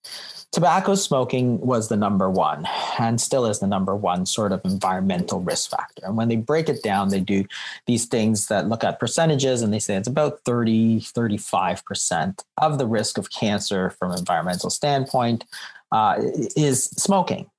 tobacco 0.54 0.94
smoking 0.94 1.60
was 1.60 1.88
the 1.88 1.96
number 1.96 2.30
one 2.30 2.66
and 2.98 3.20
still 3.20 3.44
is 3.44 3.58
the 3.58 3.66
number 3.66 3.94
one 3.94 4.24
sort 4.24 4.52
of 4.52 4.60
environmental 4.64 5.40
risk 5.40 5.70
factor. 5.70 6.02
And 6.04 6.16
when 6.16 6.28
they 6.28 6.36
break 6.36 6.68
it 6.68 6.82
down, 6.82 7.08
they 7.08 7.20
do 7.20 7.44
these 7.86 8.06
things 8.06 8.46
that 8.46 8.68
look 8.68 8.84
at 8.84 9.00
percentages 9.00 9.62
and 9.62 9.72
they 9.72 9.80
say 9.80 9.96
it's 9.96 10.06
about 10.06 10.40
30, 10.44 11.00
35% 11.00 12.44
of 12.58 12.78
the 12.78 12.86
risk 12.86 13.18
of 13.18 13.30
cancer 13.30 13.90
from 13.90 14.12
environmental 14.12 14.70
standpoint 14.70 15.44
uh, 15.92 16.16
is 16.56 16.84
smoking. 16.84 17.50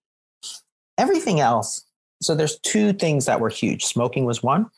Everything 0.97 1.39
else 1.39 1.86
so 2.21 2.34
there's 2.34 2.59
two 2.59 2.93
things 2.93 3.26
that 3.26 3.39
were 3.39 3.49
huge. 3.49 3.86
Smoking 3.86 4.26
was 4.26 4.41
one, 4.41 4.69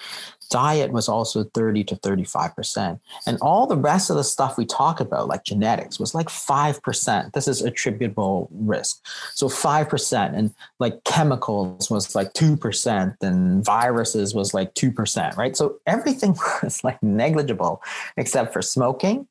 diet 0.49 0.91
was 0.91 1.07
also 1.07 1.43
30 1.53 1.83
to 1.85 1.95
35%. 1.95 2.99
And 3.25 3.37
all 3.41 3.67
the 3.67 3.77
rest 3.77 4.09
of 4.09 4.15
the 4.15 4.23
stuff 4.23 4.57
we 4.57 4.65
talk 4.65 4.99
about, 4.99 5.27
like 5.27 5.43
genetics, 5.43 5.99
was 5.99 6.15
like 6.15 6.27
5%. 6.27 7.33
This 7.33 7.47
is 7.47 7.61
attributable 7.61 8.49
risk. 8.51 9.05
So 9.35 9.47
5%. 9.47 10.37
And 10.37 10.53
like 10.79 11.03
chemicals 11.03 11.89
was 11.89 12.15
like 12.15 12.33
2%, 12.33 13.15
and 13.21 13.63
viruses 13.63 14.33
was 14.33 14.53
like 14.53 14.73
2%, 14.73 15.37
right? 15.37 15.55
So 15.55 15.77
everything 15.85 16.35
was 16.63 16.83
like 16.83 17.01
negligible 17.03 17.81
except 18.17 18.51
for 18.51 18.61
smoking 18.61 19.27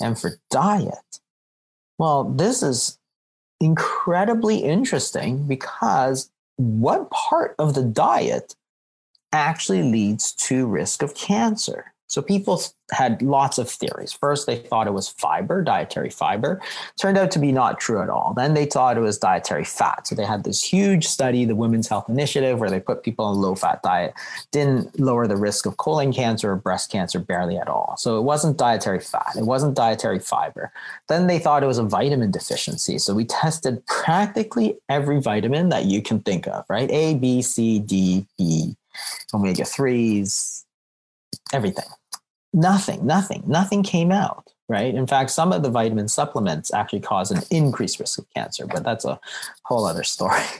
and 0.00 0.18
for 0.18 0.38
diet. 0.50 1.20
Well, 1.98 2.24
this 2.24 2.62
is 2.62 2.98
incredibly 3.60 4.58
interesting 4.58 5.46
because 5.46 6.30
what 6.56 7.10
part 7.10 7.54
of 7.58 7.74
the 7.74 7.82
diet 7.82 8.54
actually 9.32 9.82
leads 9.82 10.32
to 10.32 10.66
risk 10.66 11.02
of 11.02 11.14
cancer? 11.14 11.92
So 12.08 12.22
people 12.22 12.62
had 12.92 13.20
lots 13.20 13.58
of 13.58 13.68
theories. 13.68 14.12
First, 14.12 14.46
they 14.46 14.56
thought 14.56 14.86
it 14.86 14.92
was 14.92 15.08
fiber, 15.08 15.62
dietary 15.62 16.10
fiber. 16.10 16.60
Turned 17.00 17.18
out 17.18 17.30
to 17.32 17.38
be 17.38 17.50
not 17.50 17.80
true 17.80 18.00
at 18.00 18.08
all. 18.08 18.32
Then 18.36 18.54
they 18.54 18.64
thought 18.64 18.96
it 18.96 19.00
was 19.00 19.18
dietary 19.18 19.64
fat. 19.64 20.06
So 20.06 20.14
they 20.14 20.24
had 20.24 20.44
this 20.44 20.62
huge 20.62 21.06
study, 21.06 21.44
the 21.44 21.56
Women's 21.56 21.88
Health 21.88 22.08
Initiative, 22.08 22.60
where 22.60 22.70
they 22.70 22.78
put 22.78 23.02
people 23.02 23.24
on 23.24 23.36
a 23.36 23.40
low 23.40 23.56
fat 23.56 23.82
diet, 23.82 24.14
didn't 24.52 24.98
lower 25.00 25.26
the 25.26 25.36
risk 25.36 25.66
of 25.66 25.78
colon 25.78 26.12
cancer 26.12 26.52
or 26.52 26.56
breast 26.56 26.90
cancer 26.90 27.18
barely 27.18 27.56
at 27.56 27.68
all. 27.68 27.96
So 27.98 28.18
it 28.18 28.22
wasn't 28.22 28.56
dietary 28.56 29.00
fat, 29.00 29.34
it 29.36 29.44
wasn't 29.44 29.74
dietary 29.74 30.20
fiber. 30.20 30.72
Then 31.08 31.26
they 31.26 31.40
thought 31.40 31.64
it 31.64 31.66
was 31.66 31.78
a 31.78 31.84
vitamin 31.84 32.30
deficiency. 32.30 32.98
So 32.98 33.14
we 33.14 33.24
tested 33.24 33.84
practically 33.86 34.76
every 34.88 35.20
vitamin 35.20 35.70
that 35.70 35.86
you 35.86 36.02
can 36.02 36.20
think 36.20 36.46
of, 36.46 36.64
right? 36.68 36.90
A, 36.90 37.14
B, 37.16 37.42
C, 37.42 37.80
D, 37.80 38.26
E, 38.38 38.74
omega 39.34 39.62
3s, 39.62 40.65
everything 41.56 41.84
nothing, 42.56 43.06
nothing, 43.06 43.42
nothing 43.46 43.82
came 43.82 44.10
out, 44.10 44.50
right? 44.68 44.94
In 44.94 45.06
fact, 45.06 45.30
some 45.30 45.52
of 45.52 45.62
the 45.62 45.70
vitamin 45.70 46.08
supplements 46.08 46.72
actually 46.72 47.00
cause 47.00 47.30
an 47.30 47.42
increased 47.50 48.00
risk 48.00 48.18
of 48.18 48.26
cancer, 48.34 48.66
but 48.66 48.82
that's 48.82 49.04
a 49.04 49.20
whole 49.64 49.86
other 49.86 50.02
story. 50.02 50.42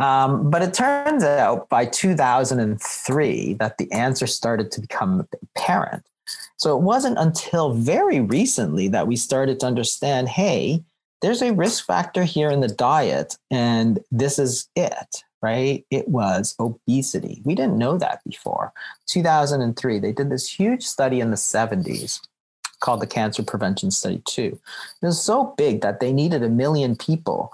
Um, 0.00 0.50
but 0.50 0.62
it 0.62 0.72
turns 0.72 1.24
out 1.24 1.68
by 1.68 1.84
2003 1.84 3.54
that 3.54 3.76
the 3.76 3.90
answer 3.90 4.26
started 4.28 4.70
to 4.70 4.80
become 4.80 5.26
apparent. 5.56 6.06
So 6.58 6.78
it 6.78 6.82
wasn't 6.82 7.18
until 7.18 7.74
very 7.74 8.20
recently 8.20 8.86
that 8.86 9.08
we 9.08 9.16
started 9.16 9.58
to 9.60 9.66
understand 9.66 10.28
hey, 10.28 10.84
there's 11.22 11.42
a 11.42 11.52
risk 11.52 11.84
factor 11.84 12.22
here 12.22 12.50
in 12.50 12.60
the 12.60 12.68
diet, 12.68 13.36
and 13.50 13.98
this 14.12 14.38
is 14.38 14.68
it, 14.76 15.24
right? 15.42 15.84
It 15.90 16.08
was 16.08 16.54
obesity. 16.60 17.40
We 17.44 17.54
didn't 17.54 17.78
know 17.78 17.98
that 17.98 18.22
before. 18.24 18.72
2003, 19.06 19.98
they 19.98 20.12
did 20.12 20.30
this 20.30 20.48
huge 20.48 20.84
study 20.84 21.20
in 21.20 21.30
the 21.30 21.36
70s 21.36 22.20
called 22.80 23.00
the 23.00 23.06
Cancer 23.06 23.42
Prevention 23.42 23.90
Study 23.90 24.22
2. 24.26 24.42
It 24.42 24.60
was 25.06 25.22
so 25.22 25.54
big 25.56 25.82
that 25.82 26.00
they 26.00 26.12
needed 26.12 26.42
a 26.42 26.48
million 26.48 26.96
people 26.96 27.52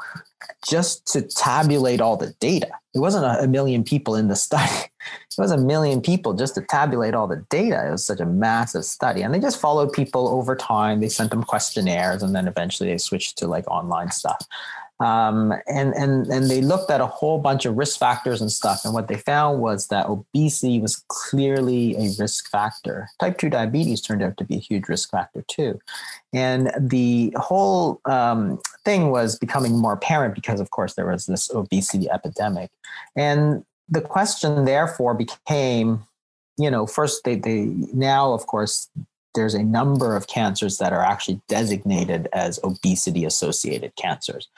just 0.66 1.06
to 1.08 1.22
tabulate 1.22 2.00
all 2.00 2.16
the 2.16 2.32
data. 2.40 2.70
It 2.94 3.00
wasn't 3.00 3.24
a, 3.24 3.46
million 3.46 3.84
people 3.84 4.14
in 4.14 4.28
the 4.28 4.36
study. 4.36 4.72
It 5.38 5.42
was 5.42 5.52
a 5.52 5.58
million 5.58 6.00
people 6.00 6.32
just 6.32 6.54
to 6.54 6.62
tabulate 6.62 7.14
all 7.14 7.28
the 7.28 7.44
data. 7.50 7.86
It 7.86 7.90
was 7.90 8.04
such 8.04 8.20
a 8.20 8.26
massive 8.26 8.86
study. 8.86 9.20
And 9.20 9.34
they 9.34 9.38
just 9.38 9.60
followed 9.60 9.92
people 9.92 10.28
over 10.28 10.56
time. 10.56 11.00
They 11.00 11.10
sent 11.10 11.30
them 11.30 11.44
questionnaires 11.44 12.22
and 12.22 12.34
then 12.34 12.48
eventually 12.48 12.88
they 12.88 12.96
switched 12.96 13.36
to 13.38 13.46
like 13.46 13.68
online 13.68 14.10
stuff. 14.10 14.44
Um, 14.98 15.52
and 15.66 15.94
and 15.94 16.26
and 16.28 16.48
they 16.50 16.62
looked 16.62 16.90
at 16.90 17.02
a 17.02 17.06
whole 17.06 17.38
bunch 17.38 17.66
of 17.66 17.76
risk 17.76 17.98
factors 17.98 18.40
and 18.40 18.50
stuff, 18.50 18.84
and 18.84 18.94
what 18.94 19.08
they 19.08 19.16
found 19.16 19.60
was 19.60 19.88
that 19.88 20.06
obesity 20.06 20.80
was 20.80 21.04
clearly 21.08 21.94
a 21.96 22.10
risk 22.18 22.50
factor. 22.50 23.08
Type 23.20 23.36
two 23.36 23.50
diabetes 23.50 24.00
turned 24.00 24.22
out 24.22 24.38
to 24.38 24.44
be 24.44 24.56
a 24.56 24.60
huge 24.60 24.88
risk 24.88 25.10
factor 25.10 25.44
too, 25.48 25.78
and 26.32 26.72
the 26.78 27.34
whole 27.36 28.00
um, 28.06 28.58
thing 28.86 29.10
was 29.10 29.38
becoming 29.38 29.76
more 29.76 29.92
apparent 29.92 30.34
because, 30.34 30.60
of 30.60 30.70
course, 30.70 30.94
there 30.94 31.06
was 31.06 31.26
this 31.26 31.50
obesity 31.50 32.10
epidemic, 32.10 32.70
and 33.14 33.66
the 33.90 34.00
question 34.00 34.64
therefore 34.64 35.12
became 35.12 36.04
you 36.56 36.70
know 36.70 36.86
first 36.86 37.24
they 37.24 37.36
they 37.36 37.66
now 37.92 38.32
of 38.32 38.46
course 38.46 38.88
there's 39.36 39.54
a 39.54 39.62
number 39.62 40.16
of 40.16 40.26
cancers 40.26 40.78
that 40.78 40.92
are 40.92 41.02
actually 41.02 41.40
designated 41.46 42.28
as 42.32 42.58
obesity 42.64 43.24
associated 43.24 43.94
cancers. 43.94 44.48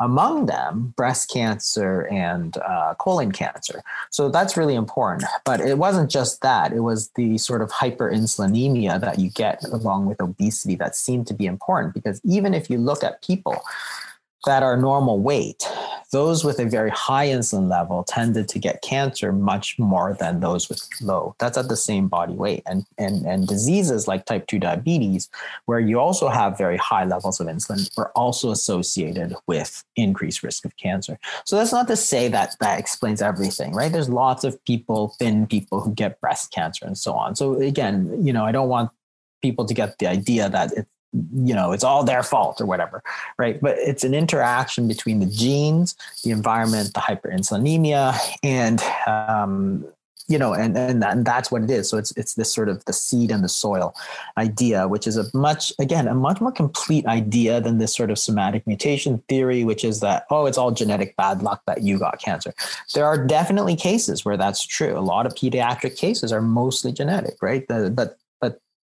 Among 0.00 0.46
them, 0.46 0.94
breast 0.96 1.28
cancer 1.28 2.06
and 2.10 2.56
uh, 2.58 2.94
colon 2.98 3.32
cancer. 3.32 3.82
So 4.10 4.30
that's 4.30 4.56
really 4.56 4.76
important. 4.76 5.24
But 5.44 5.60
it 5.60 5.76
wasn't 5.76 6.10
just 6.10 6.40
that, 6.40 6.72
it 6.72 6.80
was 6.80 7.10
the 7.16 7.36
sort 7.36 7.60
of 7.60 7.70
hyperinsulinemia 7.70 9.00
that 9.00 9.18
you 9.18 9.28
get 9.30 9.62
along 9.64 10.06
with 10.06 10.20
obesity 10.20 10.76
that 10.76 10.96
seemed 10.96 11.26
to 11.26 11.34
be 11.34 11.46
important 11.46 11.92
because 11.92 12.20
even 12.24 12.54
if 12.54 12.70
you 12.70 12.78
look 12.78 13.04
at 13.04 13.20
people 13.22 13.62
that 14.46 14.62
are 14.62 14.76
normal 14.76 15.18
weight, 15.18 15.68
those 16.10 16.44
with 16.44 16.58
a 16.58 16.64
very 16.64 16.90
high 16.90 17.26
insulin 17.26 17.68
level 17.68 18.02
tended 18.04 18.48
to 18.48 18.58
get 18.58 18.80
cancer 18.82 19.32
much 19.32 19.78
more 19.78 20.16
than 20.18 20.40
those 20.40 20.68
with 20.68 20.88
low. 21.02 21.34
That's 21.38 21.58
at 21.58 21.68
the 21.68 21.76
same 21.76 22.08
body 22.08 22.32
weight. 22.32 22.62
And, 22.64 22.86
and, 22.96 23.26
and 23.26 23.46
diseases 23.46 24.08
like 24.08 24.24
type 24.24 24.46
2 24.46 24.58
diabetes, 24.58 25.28
where 25.66 25.80
you 25.80 26.00
also 26.00 26.28
have 26.28 26.56
very 26.56 26.78
high 26.78 27.04
levels 27.04 27.40
of 27.40 27.46
insulin, 27.46 27.90
are 27.98 28.10
also 28.14 28.50
associated 28.50 29.34
with 29.46 29.84
increased 29.96 30.42
risk 30.42 30.64
of 30.64 30.76
cancer. 30.76 31.18
So 31.44 31.56
that's 31.56 31.72
not 31.72 31.88
to 31.88 31.96
say 31.96 32.28
that 32.28 32.56
that 32.60 32.78
explains 32.78 33.20
everything, 33.20 33.72
right? 33.74 33.92
There's 33.92 34.08
lots 34.08 34.44
of 34.44 34.62
people, 34.64 35.14
thin 35.18 35.46
people 35.46 35.80
who 35.80 35.92
get 35.92 36.20
breast 36.20 36.52
cancer 36.52 36.86
and 36.86 36.96
so 36.96 37.12
on. 37.12 37.36
So 37.36 37.60
again, 37.60 38.24
you 38.24 38.32
know, 38.32 38.46
I 38.46 38.52
don't 38.52 38.68
want 38.68 38.90
people 39.42 39.66
to 39.66 39.74
get 39.74 39.98
the 39.98 40.06
idea 40.06 40.48
that 40.48 40.72
it's 40.72 40.88
you 41.12 41.54
know 41.54 41.72
it's 41.72 41.84
all 41.84 42.04
their 42.04 42.22
fault 42.22 42.60
or 42.60 42.66
whatever 42.66 43.02
right? 43.38 43.60
But 43.60 43.78
it's 43.78 44.04
an 44.04 44.14
interaction 44.14 44.88
between 44.88 45.20
the 45.20 45.26
genes 45.26 45.96
the 46.22 46.30
environment 46.30 46.92
the 46.94 47.00
hyperinsulinemia 47.00 48.18
and 48.42 48.82
um, 49.06 49.86
you 50.28 50.38
know 50.38 50.52
and, 50.52 50.76
and 50.76 51.02
and 51.02 51.24
that's 51.24 51.50
what 51.50 51.62
it 51.62 51.70
is. 51.70 51.88
So 51.88 51.96
it's 51.96 52.10
it's 52.16 52.34
this 52.34 52.52
sort 52.52 52.68
of 52.68 52.84
the 52.84 52.92
seed 52.92 53.30
and 53.30 53.42
the 53.42 53.48
soil 53.48 53.94
idea 54.36 54.86
which 54.86 55.06
is 55.06 55.16
a 55.16 55.24
much 55.34 55.72
again 55.78 56.06
a 56.06 56.14
much 56.14 56.40
more 56.40 56.52
complete 56.52 57.06
idea 57.06 57.60
than 57.60 57.78
this 57.78 57.96
sort 57.96 58.10
of 58.10 58.18
somatic 58.18 58.66
mutation 58.66 59.22
theory 59.28 59.64
which 59.64 59.84
is 59.84 60.00
that 60.00 60.26
oh 60.30 60.44
it's 60.44 60.58
all 60.58 60.70
genetic 60.70 61.16
bad 61.16 61.42
luck 61.42 61.62
that 61.66 61.82
you 61.82 61.98
got 61.98 62.20
cancer. 62.20 62.52
There 62.94 63.06
are 63.06 63.26
definitely 63.26 63.76
cases 63.76 64.24
where 64.24 64.36
that's 64.36 64.64
true. 64.66 64.96
A 64.96 65.00
lot 65.00 65.24
of 65.24 65.34
pediatric 65.34 65.96
cases 65.96 66.32
are 66.32 66.42
mostly 66.42 66.92
genetic 66.92 67.38
right? 67.40 67.66
The, 67.66 67.90
but 67.90 68.18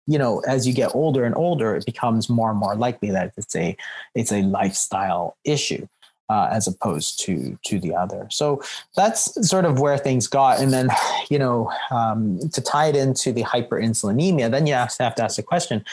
you 0.08 0.18
know 0.18 0.40
as 0.48 0.68
you 0.68 0.74
get 0.74 0.94
older 0.94 1.24
and 1.24 1.36
older 1.36 1.76
it 1.76 1.86
becomes 1.86 2.30
more 2.30 2.50
and 2.50 2.60
more 2.60 2.76
likely 2.76 3.10
that 3.12 3.34
it's 3.38 3.56
a 3.56 3.76
it's 4.16 4.32
a 4.32 4.42
lifestyle 4.42 5.38
issue 5.46 5.88
uh, 6.30 6.48
as 6.52 6.68
opposed 6.68 7.20
to 7.20 7.58
to 7.64 7.80
the 7.80 7.94
other. 7.94 8.28
So 8.32 8.62
that's 8.96 9.48
sort 9.48 9.66
of 9.66 9.80
where 9.80 9.98
things 9.98 10.28
got. 10.28 10.60
And 10.60 10.72
then 10.74 10.90
you 11.30 11.40
know 11.40 11.72
um, 11.92 12.40
to 12.52 12.62
tie 12.62 12.88
it 12.88 12.96
into 12.96 13.32
the 13.32 13.44
hyperinsulinemia 13.44 14.50
then 14.52 14.68
you 14.68 14.74
have 14.74 14.96
to, 14.98 15.04
have 15.04 15.16
to 15.16 15.24
ask 15.24 15.36
the 15.36 15.44
question 15.44 15.84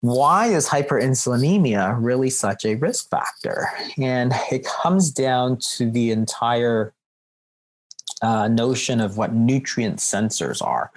why 0.00 0.46
is 0.46 0.68
hyperinsulinemia 0.68 1.96
really 1.98 2.30
such 2.30 2.64
a 2.64 2.76
risk 2.76 3.10
factor? 3.10 3.68
And 3.98 4.32
it 4.52 4.64
comes 4.64 5.10
down 5.10 5.58
to 5.76 5.90
the 5.90 6.10
entire 6.10 6.92
uh, 8.22 8.48
notion 8.48 9.00
of 9.00 9.16
what 9.16 9.32
nutrient 9.32 9.98
sensors 9.98 10.64
are. 10.64 10.92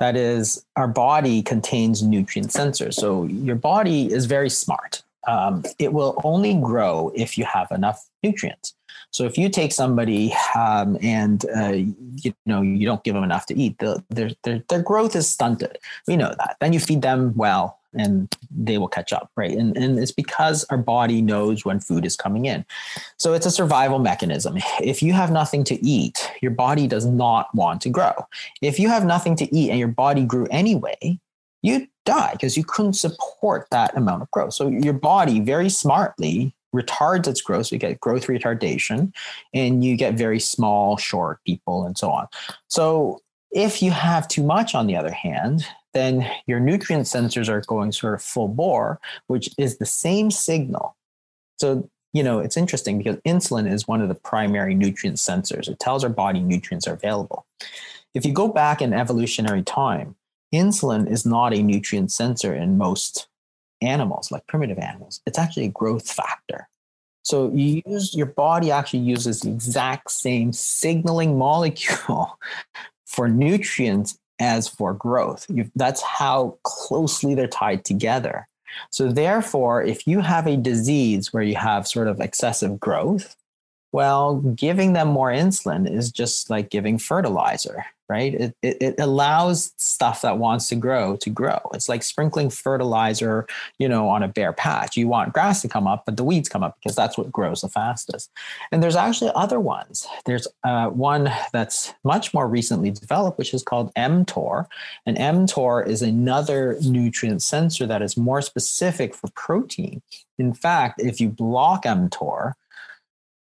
That 0.00 0.16
is, 0.16 0.64
our 0.76 0.88
body 0.88 1.42
contains 1.42 2.02
nutrient 2.02 2.50
sensors. 2.50 2.94
So 2.94 3.24
your 3.24 3.56
body 3.56 4.12
is 4.12 4.26
very 4.26 4.50
smart. 4.50 5.02
Um, 5.26 5.64
it 5.78 5.92
will 5.92 6.20
only 6.24 6.54
grow 6.54 7.12
if 7.14 7.38
you 7.38 7.44
have 7.44 7.70
enough 7.70 8.06
nutrients. 8.22 8.74
So 9.10 9.24
if 9.24 9.38
you 9.38 9.48
take 9.48 9.72
somebody 9.72 10.34
um, 10.58 10.98
and 11.00 11.44
uh, 11.56 11.74
you 12.16 12.34
know 12.46 12.62
you 12.62 12.84
don't 12.84 13.02
give 13.04 13.14
them 13.14 13.22
enough 13.22 13.46
to 13.46 13.54
eat, 13.56 13.78
the, 13.78 14.02
their, 14.10 14.30
their 14.42 14.64
their 14.68 14.82
growth 14.82 15.14
is 15.14 15.28
stunted. 15.28 15.78
We 16.08 16.16
know 16.16 16.34
that. 16.36 16.56
Then 16.60 16.72
you 16.72 16.80
feed 16.80 17.02
them 17.02 17.32
well, 17.36 17.78
and 17.96 18.34
they 18.50 18.78
will 18.78 18.88
catch 18.88 19.12
up, 19.12 19.30
right? 19.36 19.56
And, 19.56 19.76
and 19.76 19.98
it's 19.98 20.12
because 20.12 20.64
our 20.70 20.78
body 20.78 21.22
knows 21.22 21.64
when 21.64 21.80
food 21.80 22.04
is 22.04 22.16
coming 22.16 22.46
in. 22.46 22.64
So 23.16 23.34
it's 23.34 23.46
a 23.46 23.50
survival 23.50 23.98
mechanism. 23.98 24.58
If 24.82 25.02
you 25.02 25.12
have 25.12 25.30
nothing 25.30 25.64
to 25.64 25.84
eat, 25.84 26.30
your 26.40 26.50
body 26.50 26.86
does 26.86 27.06
not 27.06 27.54
want 27.54 27.80
to 27.82 27.88
grow. 27.88 28.12
If 28.60 28.78
you 28.78 28.88
have 28.88 29.04
nothing 29.04 29.36
to 29.36 29.54
eat 29.54 29.70
and 29.70 29.78
your 29.78 29.88
body 29.88 30.24
grew 30.24 30.46
anyway, 30.50 31.18
you 31.62 31.86
die 32.04 32.32
because 32.32 32.56
you 32.56 32.64
couldn't 32.64 32.92
support 32.94 33.66
that 33.70 33.96
amount 33.96 34.22
of 34.22 34.30
growth. 34.30 34.54
So 34.54 34.68
your 34.68 34.92
body 34.92 35.40
very 35.40 35.70
smartly 35.70 36.54
retards 36.74 37.26
its 37.26 37.40
growth. 37.40 37.66
So 37.66 37.76
you 37.76 37.78
get 37.78 38.00
growth 38.00 38.26
retardation 38.26 39.14
and 39.54 39.84
you 39.84 39.96
get 39.96 40.14
very 40.14 40.40
small, 40.40 40.96
short 40.96 41.42
people 41.44 41.86
and 41.86 41.96
so 41.96 42.10
on. 42.10 42.26
So 42.68 43.20
if 43.54 43.82
you 43.82 43.92
have 43.92 44.28
too 44.28 44.42
much, 44.42 44.74
on 44.74 44.86
the 44.86 44.96
other 44.96 45.12
hand, 45.12 45.64
then 45.94 46.30
your 46.46 46.60
nutrient 46.60 47.06
sensors 47.06 47.48
are 47.48 47.62
going 47.62 47.92
sort 47.92 48.14
of 48.14 48.22
full 48.22 48.48
bore, 48.48 49.00
which 49.28 49.50
is 49.56 49.78
the 49.78 49.86
same 49.86 50.30
signal. 50.30 50.96
So 51.58 51.88
you 52.14 52.22
know, 52.22 52.38
it's 52.38 52.56
interesting 52.56 52.96
because 52.96 53.16
insulin 53.26 53.70
is 53.70 53.88
one 53.88 54.00
of 54.00 54.08
the 54.08 54.14
primary 54.14 54.74
nutrient 54.74 55.18
sensors. 55.18 55.68
It 55.68 55.80
tells 55.80 56.04
our 56.04 56.10
body 56.10 56.40
nutrients 56.40 56.86
are 56.86 56.94
available. 56.94 57.44
If 58.14 58.24
you 58.24 58.32
go 58.32 58.46
back 58.46 58.80
in 58.80 58.92
evolutionary 58.92 59.64
time, 59.64 60.14
insulin 60.54 61.10
is 61.10 61.26
not 61.26 61.52
a 61.52 61.60
nutrient 61.60 62.12
sensor 62.12 62.54
in 62.54 62.78
most 62.78 63.26
animals, 63.82 64.30
like 64.30 64.46
primitive 64.46 64.78
animals. 64.78 65.20
It's 65.26 65.38
actually 65.38 65.66
a 65.66 65.70
growth 65.70 66.08
factor. 66.08 66.68
So 67.24 67.50
you 67.52 67.82
use 67.84 68.14
your 68.14 68.26
body 68.26 68.70
actually 68.70 69.00
uses 69.00 69.40
the 69.40 69.50
exact 69.50 70.12
same 70.12 70.52
signaling 70.52 71.36
molecule 71.36 72.38
for 73.06 73.28
nutrients 73.28 74.18
as 74.38 74.68
for 74.68 74.94
growth. 74.94 75.46
You, 75.48 75.70
that's 75.74 76.02
how 76.02 76.58
closely 76.62 77.34
they're 77.34 77.46
tied 77.46 77.84
together. 77.84 78.48
So 78.90 79.12
therefore, 79.12 79.82
if 79.82 80.06
you 80.06 80.20
have 80.20 80.46
a 80.46 80.56
disease 80.56 81.32
where 81.32 81.42
you 81.42 81.54
have 81.56 81.86
sort 81.86 82.08
of 82.08 82.20
excessive 82.20 82.80
growth, 82.80 83.36
well, 83.92 84.36
giving 84.36 84.92
them 84.92 85.08
more 85.08 85.30
insulin 85.30 85.88
is 85.88 86.10
just 86.10 86.50
like 86.50 86.70
giving 86.70 86.98
fertilizer 86.98 87.86
right? 88.08 88.34
It, 88.34 88.56
it, 88.62 88.76
it, 88.80 88.94
allows 88.98 89.72
stuff 89.76 90.22
that 90.22 90.38
wants 90.38 90.68
to 90.68 90.76
grow 90.76 91.16
to 91.16 91.30
grow. 91.30 91.58
It's 91.72 91.88
like 91.88 92.02
sprinkling 92.02 92.50
fertilizer, 92.50 93.46
you 93.78 93.88
know, 93.88 94.08
on 94.08 94.22
a 94.22 94.28
bare 94.28 94.52
patch. 94.52 94.96
You 94.96 95.08
want 95.08 95.32
grass 95.32 95.62
to 95.62 95.68
come 95.68 95.86
up, 95.86 96.04
but 96.04 96.16
the 96.16 96.24
weeds 96.24 96.48
come 96.48 96.62
up 96.62 96.76
because 96.78 96.96
that's 96.96 97.16
what 97.16 97.32
grows 97.32 97.62
the 97.62 97.68
fastest. 97.68 98.30
And 98.70 98.82
there's 98.82 98.96
actually 98.96 99.30
other 99.34 99.58
ones. 99.58 100.06
There's 100.26 100.46
uh, 100.64 100.88
one 100.88 101.32
that's 101.52 101.94
much 102.04 102.34
more 102.34 102.46
recently 102.46 102.90
developed, 102.90 103.38
which 103.38 103.54
is 103.54 103.62
called 103.62 103.92
mTOR. 103.94 104.66
And 105.06 105.16
mTOR 105.16 105.86
is 105.86 106.02
another 106.02 106.76
nutrient 106.82 107.42
sensor 107.42 107.86
that 107.86 108.02
is 108.02 108.16
more 108.16 108.42
specific 108.42 109.14
for 109.14 109.28
protein. 109.34 110.02
In 110.38 110.52
fact, 110.52 111.00
if 111.00 111.20
you 111.20 111.28
block 111.28 111.84
mTOR, 111.84 112.54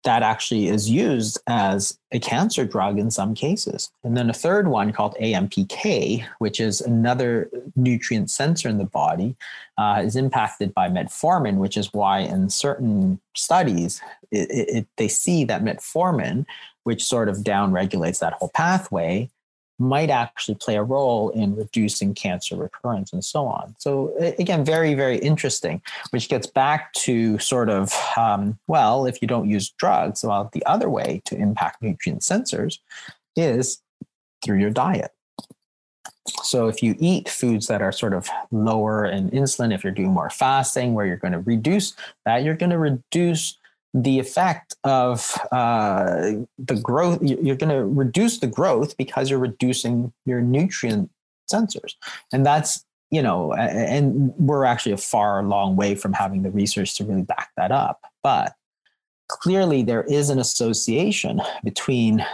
that 0.04 0.24
actually 0.24 0.68
is 0.68 0.90
used 0.90 1.40
as 1.48 1.98
a 2.12 2.20
cancer 2.20 2.66
drug 2.66 2.98
in 2.98 3.12
some 3.12 3.36
cases. 3.36 3.92
And 4.04 4.18
then 4.18 4.30
a 4.30 4.34
third 4.34 4.68
one 4.68 4.92
called 4.92 5.16
AMPK, 5.22 6.26
which 6.40 6.60
is 6.60 6.82
another 6.82 7.50
nutrient 7.76 8.32
sensor 8.32 8.68
in 8.68 8.78
the 8.78 8.86
body, 8.86 9.36
uh, 9.78 10.02
is 10.04 10.16
impacted 10.16 10.74
by 10.74 10.90
metformin, 10.90 11.58
which 11.58 11.78
is 11.78 11.94
why 11.94 12.20
in 12.20 12.50
certain 12.50 13.20
studies 13.36 14.02
it, 14.32 14.48
it, 14.50 14.88
they 14.98 15.08
see 15.08 15.44
that 15.46 15.64
metformin, 15.64 16.46
which 16.84 17.04
sort 17.04 17.30
of 17.30 17.38
downregulates 17.38 18.20
that 18.20 18.34
whole 18.34 18.52
pathway, 18.54 19.30
might 19.82 20.10
actually 20.10 20.56
play 20.56 20.76
a 20.76 20.84
role 20.84 21.30
in 21.32 21.56
reducing 21.56 22.14
cancer 22.14 22.56
recurrence 22.56 23.12
and 23.12 23.24
so 23.24 23.46
on. 23.46 23.76
So, 23.80 24.14
again, 24.40 24.64
very, 24.64 24.94
very 24.94 25.18
interesting, 25.18 25.82
which 26.12 26.30
gets 26.30 26.48
back 26.48 26.94
to 26.94 27.40
sort 27.40 27.70
of, 27.70 27.94
um, 28.16 28.60
well, 28.68 29.06
if 29.06 29.22
you 29.22 29.28
don't 29.28 29.50
use 29.50 29.72
drugs, 29.72 30.24
well, 30.24 30.50
the 30.54 30.66
other 30.66 30.90
way 30.90 31.22
to 31.26 31.36
impact 31.36 31.82
nutrient 31.82 32.22
sensors 32.22 32.78
is 33.36 33.82
through 34.44 34.60
your 34.60 34.70
diet. 34.72 35.12
So, 36.44 36.68
if 36.68 36.84
you 36.84 36.96
eat 37.00 37.28
foods 37.28 37.68
that 37.68 37.82
are 37.82 37.92
sort 37.92 38.14
of 38.14 38.30
lower 38.52 39.06
in 39.06 39.32
insulin, 39.32 39.74
if 39.74 39.84
you're 39.84 39.94
doing 39.94 40.12
more 40.12 40.30
fasting, 40.30 40.94
where 40.94 41.06
you're 41.06 41.18
going 41.18 41.34
to 41.34 41.40
reduce 41.40 41.96
that, 42.26 42.44
you're 42.44 42.56
going 42.56 42.70
to 42.70 42.78
reduce 42.78 43.58
the 43.94 44.20
effect 44.20 44.76
of 44.84 45.38
uh, 45.52 46.32
the 46.58 46.80
growth, 46.82 47.20
you're 47.22 47.56
going 47.56 47.70
to 47.70 47.86
reduce 47.86 48.40
the 48.40 48.48
growth 48.48 48.96
because 48.98 49.30
you're 49.30 49.40
reducing 49.40 50.14
your 50.26 50.42
nutrient 50.42 51.10
sensors. 51.52 51.96
And 52.32 52.46
that's, 52.46 52.86
you 53.10 53.22
know, 53.22 53.54
and 53.54 54.34
we're 54.38 54.64
actually 54.64 54.94
a 54.94 54.98
far 54.98 55.44
long 55.44 55.76
way 55.76 55.96
from 55.96 56.14
having 56.14 56.44
the 56.44 56.52
research 56.52 56.96
to 56.98 57.04
really 57.04 57.24
back 57.24 57.50
that 57.58 57.72
up. 57.72 58.02
But 58.24 58.54
clearly, 59.28 59.84
there 59.84 60.04
is 60.04 60.30
an 60.30 60.40
association 60.40 61.42
between 61.64 62.26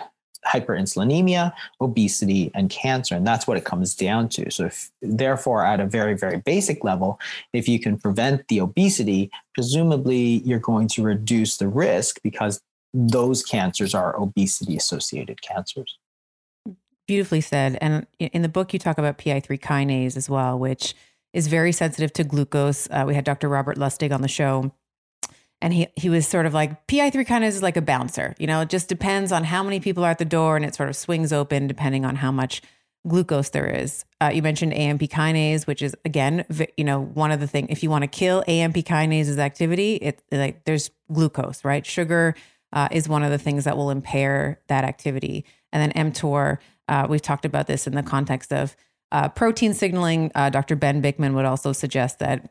hyperinsulinemia, 0.45 1.53
obesity, 1.81 2.51
and 2.53 2.69
cancer. 2.69 3.15
And 3.15 3.25
that's 3.25 3.47
what 3.47 3.57
it 3.57 3.65
comes 3.65 3.95
down 3.95 4.29
to. 4.29 4.51
So, 4.51 4.65
if, 4.65 4.91
therefore, 5.01 5.65
at 5.65 5.79
a 5.79 5.85
very, 5.85 6.15
very 6.15 6.37
basic 6.37 6.83
level, 6.83 7.19
if 7.53 7.67
you 7.67 7.79
can 7.79 7.97
prevent 7.97 8.47
the 8.47 8.61
obesity, 8.61 9.31
presumably 9.53 10.41
you're 10.45 10.59
going 10.59 10.87
to 10.89 11.03
reduce 11.03 11.57
the 11.57 11.67
risk 11.67 12.21
because 12.23 12.61
those 12.93 13.43
cancers 13.43 13.93
are 13.93 14.19
obesity 14.19 14.75
associated 14.75 15.41
cancers. 15.41 15.97
Beautifully 17.07 17.41
said. 17.41 17.77
And 17.79 18.05
in 18.19 18.41
the 18.41 18.49
book, 18.49 18.73
you 18.73 18.79
talk 18.79 18.97
about 18.97 19.17
PI3 19.17 19.59
kinase 19.59 20.17
as 20.17 20.29
well, 20.29 20.59
which 20.59 20.93
is 21.33 21.47
very 21.47 21.71
sensitive 21.71 22.11
to 22.13 22.23
glucose. 22.23 22.87
Uh, 22.89 23.03
we 23.07 23.15
had 23.15 23.23
Dr. 23.23 23.47
Robert 23.47 23.77
Lustig 23.77 24.13
on 24.13 24.21
the 24.21 24.27
show 24.27 24.71
and 25.61 25.73
he 25.73 25.87
he 25.95 26.09
was 26.09 26.27
sort 26.27 26.45
of 26.45 26.53
like 26.53 26.87
PI3 26.87 27.25
kinase 27.25 27.47
is 27.47 27.63
like 27.63 27.77
a 27.77 27.81
bouncer. 27.81 28.35
You 28.37 28.47
know, 28.47 28.61
it 28.61 28.69
just 28.69 28.87
depends 28.87 29.31
on 29.31 29.43
how 29.43 29.63
many 29.63 29.79
people 29.79 30.03
are 30.03 30.11
at 30.11 30.19
the 30.19 30.25
door, 30.25 30.55
and 30.55 30.65
it 30.65 30.75
sort 30.75 30.89
of 30.89 30.95
swings 30.95 31.33
open 31.33 31.67
depending 31.67 32.05
on 32.05 32.15
how 32.15 32.31
much 32.31 32.61
glucose 33.07 33.49
there 33.49 33.67
is. 33.67 34.05
Uh, 34.21 34.31
you 34.33 34.41
mentioned 34.41 34.73
AMP 34.73 35.01
kinase, 35.01 35.65
which 35.65 35.81
is 35.81 35.95
again, 36.05 36.45
you 36.77 36.83
know, 36.83 37.01
one 37.01 37.31
of 37.31 37.39
the 37.39 37.47
things. 37.47 37.67
If 37.69 37.83
you 37.83 37.89
want 37.89 38.03
to 38.03 38.07
kill 38.07 38.43
AMP 38.47 38.75
kinase's 38.75 39.39
activity, 39.39 39.95
it 39.95 40.21
like 40.31 40.63
there's 40.65 40.91
glucose, 41.11 41.63
right? 41.63 41.85
Sugar 41.85 42.35
uh, 42.73 42.89
is 42.91 43.09
one 43.09 43.23
of 43.23 43.31
the 43.31 43.37
things 43.37 43.63
that 43.63 43.77
will 43.77 43.89
impair 43.89 44.59
that 44.67 44.83
activity, 44.83 45.45
and 45.71 45.81
then 45.81 46.11
mTOR. 46.11 46.57
Uh, 46.87 47.05
we've 47.09 47.21
talked 47.21 47.45
about 47.45 47.67
this 47.67 47.87
in 47.87 47.95
the 47.95 48.03
context 48.03 48.53
of 48.53 48.75
uh, 49.11 49.29
protein 49.29 49.73
signaling. 49.73 50.31
Uh, 50.35 50.49
Dr. 50.49 50.75
Ben 50.75 51.01
Bikman 51.01 51.33
would 51.33 51.45
also 51.45 51.73
suggest 51.73 52.19
that 52.19 52.49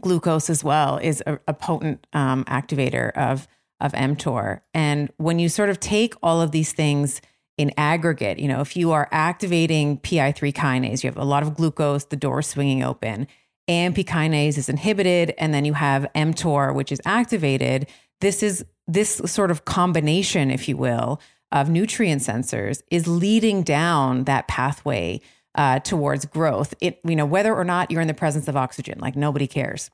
glucose 0.00 0.50
as 0.50 0.64
well 0.64 0.98
is 0.98 1.22
a, 1.26 1.38
a 1.46 1.54
potent 1.54 2.06
um, 2.12 2.44
activator 2.44 3.12
of 3.12 3.48
of 3.78 3.92
mTOR. 3.92 4.60
And 4.72 5.12
when 5.18 5.38
you 5.38 5.48
sort 5.48 5.68
of 5.68 5.78
take 5.78 6.14
all 6.22 6.40
of 6.40 6.50
these 6.50 6.72
things 6.72 7.20
in 7.58 7.72
aggregate, 7.76 8.38
you 8.38 8.48
know, 8.48 8.60
if 8.60 8.74
you 8.76 8.92
are 8.92 9.08
activating 9.12 9.98
PI3 9.98 10.52
kinase, 10.52 11.04
you 11.04 11.10
have 11.10 11.18
a 11.18 11.24
lot 11.24 11.42
of 11.42 11.54
glucose, 11.54 12.06
the 12.06 12.16
door 12.16 12.40
swinging 12.40 12.82
open. 12.82 13.26
AMP 13.68 13.96
kinase 13.96 14.56
is 14.56 14.68
inhibited, 14.68 15.34
and 15.38 15.52
then 15.52 15.64
you 15.64 15.74
have 15.74 16.06
mTOR, 16.14 16.74
which 16.74 16.92
is 16.92 17.00
activated. 17.04 17.86
This 18.20 18.42
is 18.42 18.64
this 18.86 19.16
sort 19.26 19.50
of 19.50 19.64
combination, 19.64 20.50
if 20.50 20.68
you 20.68 20.76
will, 20.76 21.20
of 21.52 21.68
nutrient 21.68 22.22
sensors 22.22 22.82
is 22.90 23.06
leading 23.06 23.62
down 23.62 24.24
that 24.24 24.48
pathway 24.48 25.20
uh, 25.56 25.80
towards 25.80 26.24
growth. 26.26 26.74
It, 26.80 27.00
you 27.04 27.16
know, 27.16 27.26
whether 27.26 27.54
or 27.54 27.64
not 27.64 27.90
you're 27.90 28.00
in 28.00 28.08
the 28.08 28.14
presence 28.14 28.48
of 28.48 28.56
oxygen, 28.56 28.98
like 29.00 29.16
nobody 29.16 29.46
cares, 29.46 29.90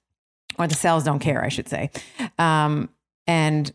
or 0.58 0.66
the 0.66 0.74
cells 0.74 1.04
don't 1.04 1.20
care, 1.20 1.44
I 1.44 1.48
should 1.48 1.68
say. 1.68 1.90
Um, 2.38 2.90
and 3.26 3.72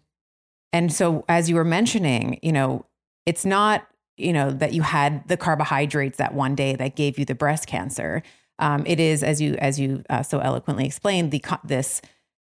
and 0.74 0.92
so, 0.92 1.26
as 1.30 1.50
you 1.50 1.56
were 1.56 1.64
mentioning, 1.64 2.40
you 2.44 2.52
know, 2.52 2.86
it's 3.26 3.46
not 3.46 3.88
you 4.18 4.34
know 4.34 4.52
that 4.52 4.74
you 4.74 4.82
had 4.82 5.28
the 5.28 5.38
carbohydrates 5.38 6.18
that 6.18 6.34
one 6.34 6.56
day 6.56 6.76
that 6.76 6.96
gave 6.96 7.18
you 7.18 7.26
the 7.26 7.36
breast 7.36 7.68
cancer. 7.68 8.22
Um, 8.60 8.84
it 8.88 9.00
is, 9.00 9.24
as 9.24 9.40
you 9.40 9.56
as 9.56 9.80
you 9.80 10.04
uh, 10.10 10.24
so 10.24 10.40
eloquently 10.40 10.86
explained, 10.86 11.32
the 11.32 11.44
this 11.64 12.02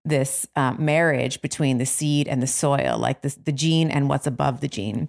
this 0.04 0.46
uh, 0.56 0.72
marriage 0.72 1.40
between 1.40 1.78
the 1.78 1.86
seed 1.86 2.26
and 2.26 2.42
the 2.42 2.46
soil, 2.46 2.98
like 2.98 3.22
this, 3.22 3.34
the 3.34 3.52
gene 3.52 3.90
and 3.90 4.08
what's 4.08 4.26
above 4.26 4.60
the 4.60 4.68
gene. 4.68 5.08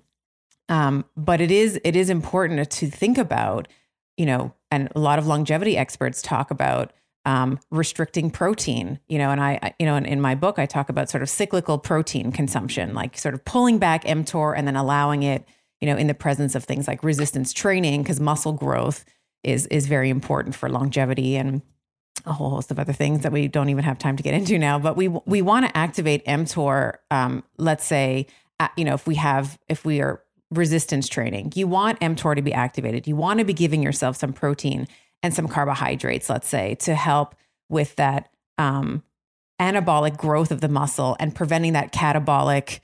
Um, 0.70 1.06
but 1.18 1.42
it 1.42 1.52
is 1.52 1.80
it 1.84 1.96
is 1.96 2.10
important 2.10 2.70
to 2.72 2.90
think 2.90 3.18
about 3.18 3.68
you 4.22 4.28
know, 4.28 4.54
and 4.70 4.88
a 4.94 5.00
lot 5.00 5.18
of 5.18 5.26
longevity 5.26 5.76
experts 5.76 6.22
talk 6.22 6.52
about 6.52 6.94
um, 7.26 7.60
restricting 7.72 8.30
protein, 8.30 9.00
you 9.10 9.18
know, 9.18 9.32
and 9.32 9.42
I, 9.42 9.74
you 9.80 9.88
know, 9.88 9.96
in, 9.96 10.06
in, 10.06 10.22
my 10.22 10.36
book, 10.36 10.60
I 10.60 10.68
talk 10.68 10.90
about 10.90 11.10
sort 11.10 11.24
of 11.24 11.30
cyclical 11.30 11.80
protein 11.80 12.32
consumption, 12.32 12.94
like 12.94 13.18
sort 13.18 13.34
of 13.34 13.44
pulling 13.46 13.80
back 13.80 14.04
mTOR 14.04 14.54
and 14.56 14.68
then 14.68 14.76
allowing 14.76 15.24
it, 15.24 15.44
you 15.80 15.88
know, 15.88 15.98
in 15.98 16.06
the 16.06 16.14
presence 16.14 16.54
of 16.54 16.66
things 16.66 16.88
like 16.88 17.04
resistance 17.04 17.52
training, 17.52 18.04
because 18.04 18.20
muscle 18.20 18.54
growth 18.54 19.06
is 19.44 19.66
is 19.68 19.88
very 19.88 20.12
important 20.12 20.54
for 20.54 20.70
longevity 20.70 21.36
and 21.36 21.64
a 22.28 22.34
whole 22.34 22.52
host 22.52 22.70
of 22.70 22.78
other 22.78 22.94
things 22.94 23.24
that 23.24 23.32
we 23.32 23.48
don't 23.48 23.70
even 23.70 23.84
have 23.84 23.98
time 23.98 24.18
to 24.18 24.22
get 24.22 24.36
into 24.36 24.60
now. 24.60 24.78
But 24.78 24.96
we 24.96 25.08
we 25.08 25.42
want 25.42 25.66
to 25.66 25.76
activate 25.76 26.24
mTOR. 26.28 26.98
Um, 27.10 27.44
let's 27.58 27.86
say, 27.86 28.28
you 28.78 28.86
know, 28.86 28.94
if 28.94 29.08
we 29.08 29.16
have 29.16 29.58
if 29.68 29.84
we 29.84 30.00
are 30.00 30.22
resistance 30.52 31.08
training. 31.08 31.54
You 31.56 31.68
want 31.68 31.99
mTOR 31.99 32.36
to 32.36 32.41
be 32.41 32.54
activated. 32.54 33.08
You 33.08 33.16
want 33.16 33.39
to 33.39 33.45
be 33.45 33.54
giving 33.54 33.82
yourself 33.82 34.18
some 34.18 34.34
protein 34.34 34.88
and 35.24 35.34
some 35.34 35.47
carbohydrates, 35.47 36.30
let's 36.30 36.47
say, 36.47 36.76
to 36.76 36.95
help 36.95 37.36
with 37.70 37.95
that 37.95 38.30
um, 38.58 39.04
anabolic 39.60 40.18
growth 40.18 40.52
of 40.52 40.62
the 40.62 40.68
muscle 40.68 41.16
and 41.20 41.34
preventing 41.34 41.74
that 41.74 41.93
catabolic 41.93 42.80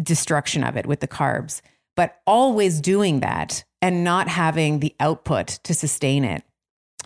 destruction 0.00 0.62
of 0.62 0.76
it 0.76 0.86
with 0.86 1.00
the 1.00 1.08
carbs. 1.08 1.60
But 1.96 2.20
always 2.26 2.80
doing 2.80 3.20
that 3.20 3.64
and 3.80 4.04
not 4.04 4.28
having 4.28 4.80
the 4.80 4.94
output 5.00 5.48
to 5.64 5.74
sustain 5.74 6.24
it 6.24 6.44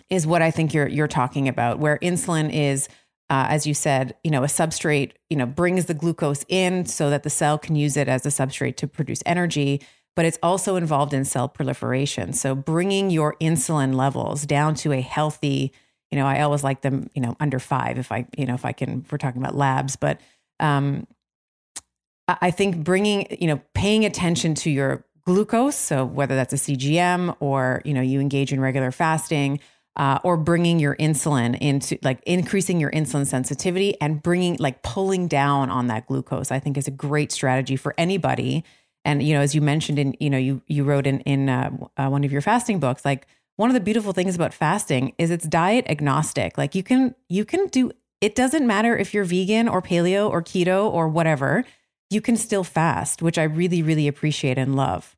is 0.09 0.27
what 0.27 0.41
I 0.41 0.51
think 0.51 0.73
you're 0.73 0.89
you're 0.89 1.07
talking 1.07 1.47
about, 1.47 1.79
where 1.79 1.97
insulin 1.99 2.51
is 2.53 2.89
uh, 3.31 3.47
as 3.47 3.65
you 3.65 3.73
said, 3.73 4.13
you 4.25 4.29
know, 4.29 4.43
a 4.43 4.47
substrate, 4.47 5.13
you 5.29 5.37
know, 5.37 5.45
brings 5.45 5.85
the 5.85 5.93
glucose 5.93 6.43
in 6.49 6.85
so 6.85 7.09
that 7.09 7.23
the 7.23 7.29
cell 7.29 7.57
can 7.57 7.77
use 7.77 7.95
it 7.95 8.09
as 8.09 8.25
a 8.25 8.29
substrate 8.29 8.75
to 8.75 8.87
produce 8.87 9.23
energy, 9.25 9.81
but 10.17 10.25
it's 10.25 10.37
also 10.43 10.75
involved 10.75 11.13
in 11.13 11.23
cell 11.23 11.47
proliferation. 11.47 12.33
So 12.33 12.53
bringing 12.55 13.09
your 13.09 13.37
insulin 13.39 13.95
levels 13.95 14.45
down 14.45 14.75
to 14.75 14.91
a 14.91 14.99
healthy, 14.99 15.71
you 16.11 16.19
know, 16.19 16.25
I 16.27 16.41
always 16.41 16.61
like 16.61 16.81
them, 16.81 17.09
you 17.15 17.21
know, 17.21 17.37
under 17.39 17.57
five 17.57 17.97
if 17.97 18.11
I, 18.11 18.27
you 18.37 18.45
know, 18.45 18.53
if 18.53 18.65
I 18.65 18.73
can, 18.73 19.05
we're 19.09 19.17
talking 19.17 19.41
about 19.41 19.55
labs, 19.55 19.95
but 19.95 20.19
um, 20.59 21.07
I 22.27 22.51
think 22.51 22.83
bringing, 22.83 23.27
you 23.39 23.47
know, 23.47 23.61
paying 23.73 24.03
attention 24.03 24.55
to 24.55 24.69
your 24.69 25.05
glucose, 25.25 25.77
so 25.77 26.03
whether 26.03 26.35
that's 26.35 26.51
a 26.51 26.57
CGM 26.57 27.37
or, 27.39 27.81
you 27.85 27.93
know, 27.93 28.01
you 28.01 28.19
engage 28.19 28.51
in 28.51 28.59
regular 28.59 28.91
fasting, 28.91 29.61
uh, 29.95 30.19
or 30.23 30.37
bringing 30.37 30.79
your 30.79 30.95
insulin 30.95 31.57
into 31.59 31.97
like 32.01 32.21
increasing 32.25 32.79
your 32.79 32.91
insulin 32.91 33.25
sensitivity 33.25 33.99
and 33.99 34.23
bringing 34.23 34.55
like 34.57 34.81
pulling 34.83 35.27
down 35.27 35.69
on 35.69 35.87
that 35.87 36.07
glucose, 36.07 36.51
I 36.51 36.59
think 36.59 36.77
is 36.77 36.87
a 36.87 36.91
great 36.91 37.31
strategy 37.31 37.75
for 37.75 37.93
anybody. 37.97 38.63
And 39.03 39.21
you 39.21 39.33
know, 39.33 39.41
as 39.41 39.53
you 39.53 39.61
mentioned 39.61 39.99
in, 39.99 40.15
you 40.19 40.29
know, 40.29 40.37
you 40.37 40.61
you 40.67 40.83
wrote 40.83 41.07
in 41.07 41.19
in 41.21 41.49
uh, 41.49 41.71
uh, 41.97 42.07
one 42.07 42.23
of 42.23 42.31
your 42.31 42.41
fasting 42.41 42.79
books, 42.79 43.03
like 43.03 43.27
one 43.57 43.69
of 43.69 43.73
the 43.73 43.79
beautiful 43.79 44.13
things 44.13 44.35
about 44.35 44.53
fasting 44.53 45.13
is 45.17 45.29
it's 45.29 45.45
diet 45.47 45.85
agnostic. 45.89 46.57
Like 46.57 46.73
you 46.75 46.83
can 46.83 47.15
you 47.27 47.43
can 47.43 47.67
do 47.67 47.91
it 48.21 48.35
doesn't 48.35 48.65
matter 48.65 48.95
if 48.95 49.13
you're 49.13 49.25
vegan 49.25 49.67
or 49.67 49.81
paleo 49.81 50.29
or 50.29 50.41
keto 50.41 50.89
or 50.89 51.07
whatever 51.07 51.65
you 52.11 52.21
can 52.21 52.35
still 52.35 52.63
fast, 52.63 53.21
which 53.21 53.37
I 53.37 53.43
really, 53.43 53.81
really 53.81 54.07
appreciate 54.07 54.57
and 54.57 54.75
love. 54.75 55.15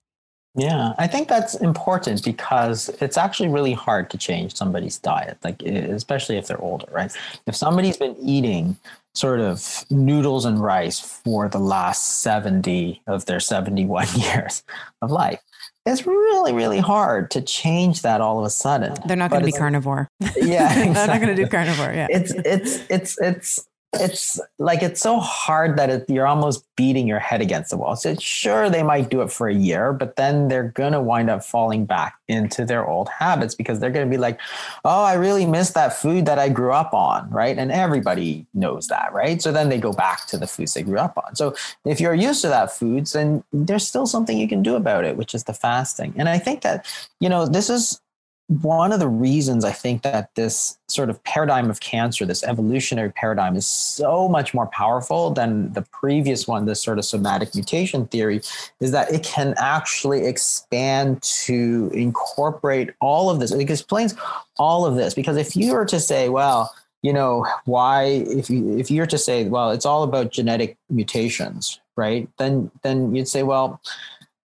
Yeah, 0.56 0.94
I 1.00 1.08
think 1.08 1.30
that's 1.30 1.56
important 1.56 2.24
because 2.24 2.90
it's 3.02 3.18
actually 3.18 3.50
really 3.50 3.74
hard 3.74 4.12
to 4.12 4.18
change 4.18 4.56
somebody's 4.56 5.00
diet, 5.00 5.38
like 5.44 5.64
especially 5.64 6.38
if 6.38 6.48
they're 6.48 6.62
older, 6.62 6.86
right? 6.92 7.12
If 7.48 7.56
somebody's 7.56 7.98
been 7.98 8.16
eating 8.22 8.78
sort 9.16 9.40
of 9.40 9.84
noodles 9.90 10.46
and 10.46 10.60
rice 10.60 11.00
for 11.00 11.50
the 11.50 11.60
last 11.60 12.22
70 12.22 13.02
of 13.08 13.26
their 13.26 13.40
71 13.40 14.08
years 14.16 14.64
of 15.02 15.10
life, 15.10 15.40
it's 15.86 16.06
really, 16.06 16.54
really 16.54 16.80
hard 16.80 17.32
to 17.32 17.42
change 17.42 18.04
that 18.04 18.22
all 18.22 18.40
of 18.40 18.46
a 18.46 18.50
sudden. 18.50 18.96
They're 19.08 19.18
not 19.18 19.32
going 19.32 19.42
to 19.42 19.46
be 19.46 19.52
carnivore. 19.52 20.08
Yeah, 20.38 20.68
exactly. 20.68 20.84
they're 20.94 21.08
not 21.08 21.22
going 21.22 21.36
to 21.36 21.44
do 21.44 21.48
carnivore. 21.48 21.94
Yeah, 21.94 22.08
it's 22.10 22.32
it's 22.32 22.86
it's 22.90 23.18
it's 23.20 23.68
it's 23.94 24.40
like 24.60 24.82
it's 24.82 25.02
so 25.02 25.20
hard 25.20 25.78
that 25.78 25.90
it, 25.90 26.10
you're 26.10 26.28
almost 26.28 26.66
beating 26.76 27.08
your 27.08 27.20
head 27.20 27.42
against 27.42 27.70
the 27.70 27.78
wall. 27.78 27.96
So 27.96 28.16
sure, 28.16 28.70
they 28.70 28.84
might 28.84 29.10
do 29.10 29.22
it 29.22 29.32
for 29.32 29.48
a 29.48 29.54
year, 29.54 29.94
but 29.94 30.16
then 30.16 30.48
they're 30.48 30.70
gonna 30.70 31.02
wind 31.02 31.30
up 31.30 31.44
falling 31.44 31.86
back 31.86 32.16
into 32.28 32.66
their 32.66 32.88
old 32.88 33.10
habits 33.10 33.56
because 33.56 33.80
they're 33.80 33.92
gonna 33.92 34.10
be 34.10 34.18
like, 34.18 34.40
"Oh, 34.84 35.04
I 35.04 35.14
really 35.14 35.46
miss 35.46 35.72
that 35.72 35.94
food 35.94 36.26
that 36.26 36.40
I 36.40 36.50
grew 36.50 36.74
up 36.74 36.94
on," 36.94 37.30
right? 37.30 37.58
And 37.58 37.72
everybody 37.72 38.46
knows 38.54 38.88
that, 38.88 39.14
right? 39.14 39.42
So 39.42 39.52
then 39.52 39.70
they 39.70 39.80
go 39.80 39.94
back 39.94 40.26
to 40.28 40.38
the 40.38 40.48
foods 40.48 40.74
they 40.74 40.84
grew 40.84 41.00
up 41.00 41.18
on. 41.18 41.36
So 41.36 41.56
if 41.86 42.02
you're 42.02 42.14
used 42.14 42.42
to 42.42 42.50
that 42.50 42.72
foods, 42.72 43.14
then 43.14 43.44
there's 43.52 43.88
still 43.88 44.08
something 44.08 44.38
you 44.38 44.48
can 44.48 44.64
do 44.64 44.76
about 44.76 45.06
it, 45.06 45.18
which 45.18 45.36
is 45.36 45.44
the 45.44 45.54
fasting. 45.54 46.14
And 46.18 46.30
I 46.30 46.40
think 46.40 46.62
that 46.62 46.86
you 47.20 47.30
know 47.30 47.46
this 47.46 47.70
is 47.70 48.00
one 48.48 48.92
of 48.92 49.00
the 49.00 49.08
reasons 49.08 49.64
I 49.64 49.72
think 49.72 50.02
that 50.04 50.30
this 50.36 50.78
sort 50.88 51.10
of 51.10 51.24
paradigm 51.24 51.70
of 51.70 51.80
cancer, 51.80 52.26
this 52.26 52.44
evolutionary 52.44 53.12
paradigm, 53.12 53.56
is 53.56 53.66
so 53.66 54.28
much 54.28 54.54
more 54.54 54.68
powerful 54.68 55.32
than 55.32 55.72
the 55.74 55.82
previous 55.82 56.48
one, 56.48 56.66
this 56.66 56.82
sort 56.82 57.00
of 57.00 57.06
somatic 57.06 57.56
mutation 57.56 58.06
theory, 58.08 58.42
is 58.80 58.92
that 58.92 59.12
it 59.12 59.24
can 59.24 59.54
actually 59.58 60.26
expand 60.26 61.22
to 61.22 61.90
incorporate 61.94 62.92
all 63.00 63.30
of 63.30 63.40
this. 63.40 63.52
It 63.52 63.62
explains 63.62 64.14
all 64.58 64.86
of 64.86 64.96
this. 64.96 65.14
Because 65.14 65.38
if 65.38 65.56
you 65.56 65.74
were 65.74 65.86
to 65.86 66.00
say, 66.00 66.30
well, 66.30 66.74
you 67.02 67.14
know, 67.14 67.46
why 67.66 68.04
if 68.04 68.50
you 68.50 68.78
if 68.78 68.90
you're 68.90 69.06
to 69.08 69.18
say, 69.18 69.46
well, 69.46 69.72
it's 69.72 69.86
all 69.86 70.04
about 70.04 70.32
genetic 70.32 70.78
mutations, 70.90 71.80
right? 71.98 72.30
Then 72.38 72.72
then 72.82 73.14
you'd 73.14 73.28
say, 73.28 73.44
well, 73.44 73.82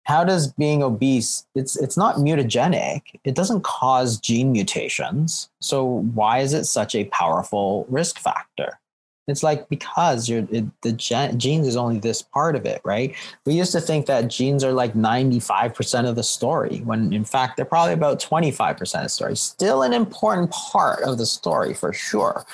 how 0.08 0.24
does 0.24 0.50
being 0.54 0.82
obese 0.82 1.46
it's 1.54 1.76
it's 1.76 1.96
not 1.98 2.16
mutagenic. 2.16 3.02
It 3.24 3.34
doesn't 3.34 3.62
cause 3.62 4.18
gene 4.18 4.52
mutations. 4.52 5.50
So 5.60 5.84
why 6.14 6.38
is 6.38 6.54
it 6.54 6.64
such 6.64 6.94
a 6.94 7.04
powerful 7.04 7.84
risk 7.90 8.18
factor? 8.18 8.80
It's 9.26 9.42
like 9.42 9.68
because 9.68 10.26
you're 10.26 10.48
it, 10.50 10.64
the 10.80 10.92
gen, 10.92 11.38
genes 11.38 11.66
is 11.66 11.76
only 11.76 11.98
this 11.98 12.22
part 12.22 12.56
of 12.56 12.64
it 12.64 12.80
right? 12.84 13.14
We 13.44 13.52
used 13.52 13.72
to 13.72 13.82
think 13.82 14.06
that 14.06 14.28
genes 14.28 14.64
are 14.64 14.72
like 14.72 14.94
95% 14.94 16.08
of 16.08 16.16
the 16.16 16.22
story 16.22 16.78
when 16.86 17.12
in 17.12 17.26
fact 17.26 17.56
they're 17.56 17.66
probably 17.66 17.92
about 17.92 18.18
25% 18.18 18.80
of 18.80 19.02
the 19.02 19.08
story. 19.10 19.36
Still 19.36 19.82
an 19.82 19.92
important 19.92 20.50
part 20.50 21.02
of 21.02 21.18
the 21.18 21.26
story 21.26 21.74
for 21.74 21.92
sure 21.92 22.46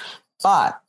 but 0.42 0.80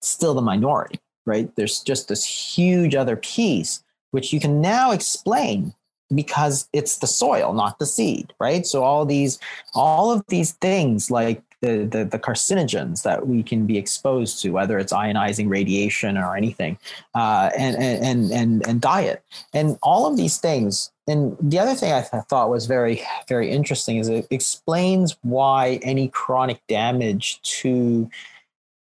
still 0.00 0.34
the 0.34 0.40
minority 0.40 1.00
right? 1.26 1.54
There's 1.56 1.80
just 1.80 2.08
this 2.08 2.24
huge 2.24 2.94
other 2.94 3.16
piece 3.16 3.83
which 4.14 4.32
you 4.32 4.38
can 4.38 4.60
now 4.60 4.92
explain 4.92 5.74
because 6.14 6.68
it's 6.72 6.98
the 6.98 7.06
soil, 7.06 7.52
not 7.52 7.80
the 7.80 7.86
seed, 7.86 8.32
right? 8.38 8.64
So 8.64 8.84
all 8.84 9.04
these, 9.04 9.40
all 9.74 10.12
of 10.12 10.24
these 10.28 10.52
things 10.52 11.10
like 11.10 11.42
the, 11.60 11.84
the, 11.84 12.04
the 12.04 12.18
carcinogens 12.20 13.02
that 13.02 13.26
we 13.26 13.42
can 13.42 13.66
be 13.66 13.76
exposed 13.76 14.40
to, 14.42 14.50
whether 14.50 14.78
it's 14.78 14.92
ionizing 14.92 15.48
radiation 15.48 16.16
or 16.16 16.36
anything, 16.36 16.78
uh, 17.16 17.50
and, 17.58 17.76
and 17.76 18.30
and 18.30 18.66
and 18.68 18.80
diet, 18.80 19.24
and 19.52 19.78
all 19.82 20.06
of 20.06 20.16
these 20.16 20.36
things. 20.38 20.92
And 21.08 21.36
the 21.40 21.58
other 21.58 21.74
thing 21.74 21.92
I 21.92 22.02
th- 22.02 22.24
thought 22.28 22.50
was 22.50 22.66
very 22.66 23.02
very 23.28 23.50
interesting 23.50 23.96
is 23.96 24.08
it 24.08 24.26
explains 24.30 25.16
why 25.22 25.80
any 25.82 26.08
chronic 26.08 26.60
damage 26.68 27.40
to 27.62 28.10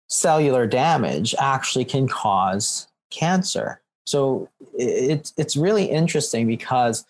cellular 0.07 0.65
damage 0.67 1.35
actually 1.39 1.85
can 1.85 2.07
cause 2.07 2.87
cancer 3.11 3.82
so 4.05 4.49
it's 4.77 5.33
it's 5.37 5.55
really 5.55 5.85
interesting 5.85 6.47
because 6.47 7.05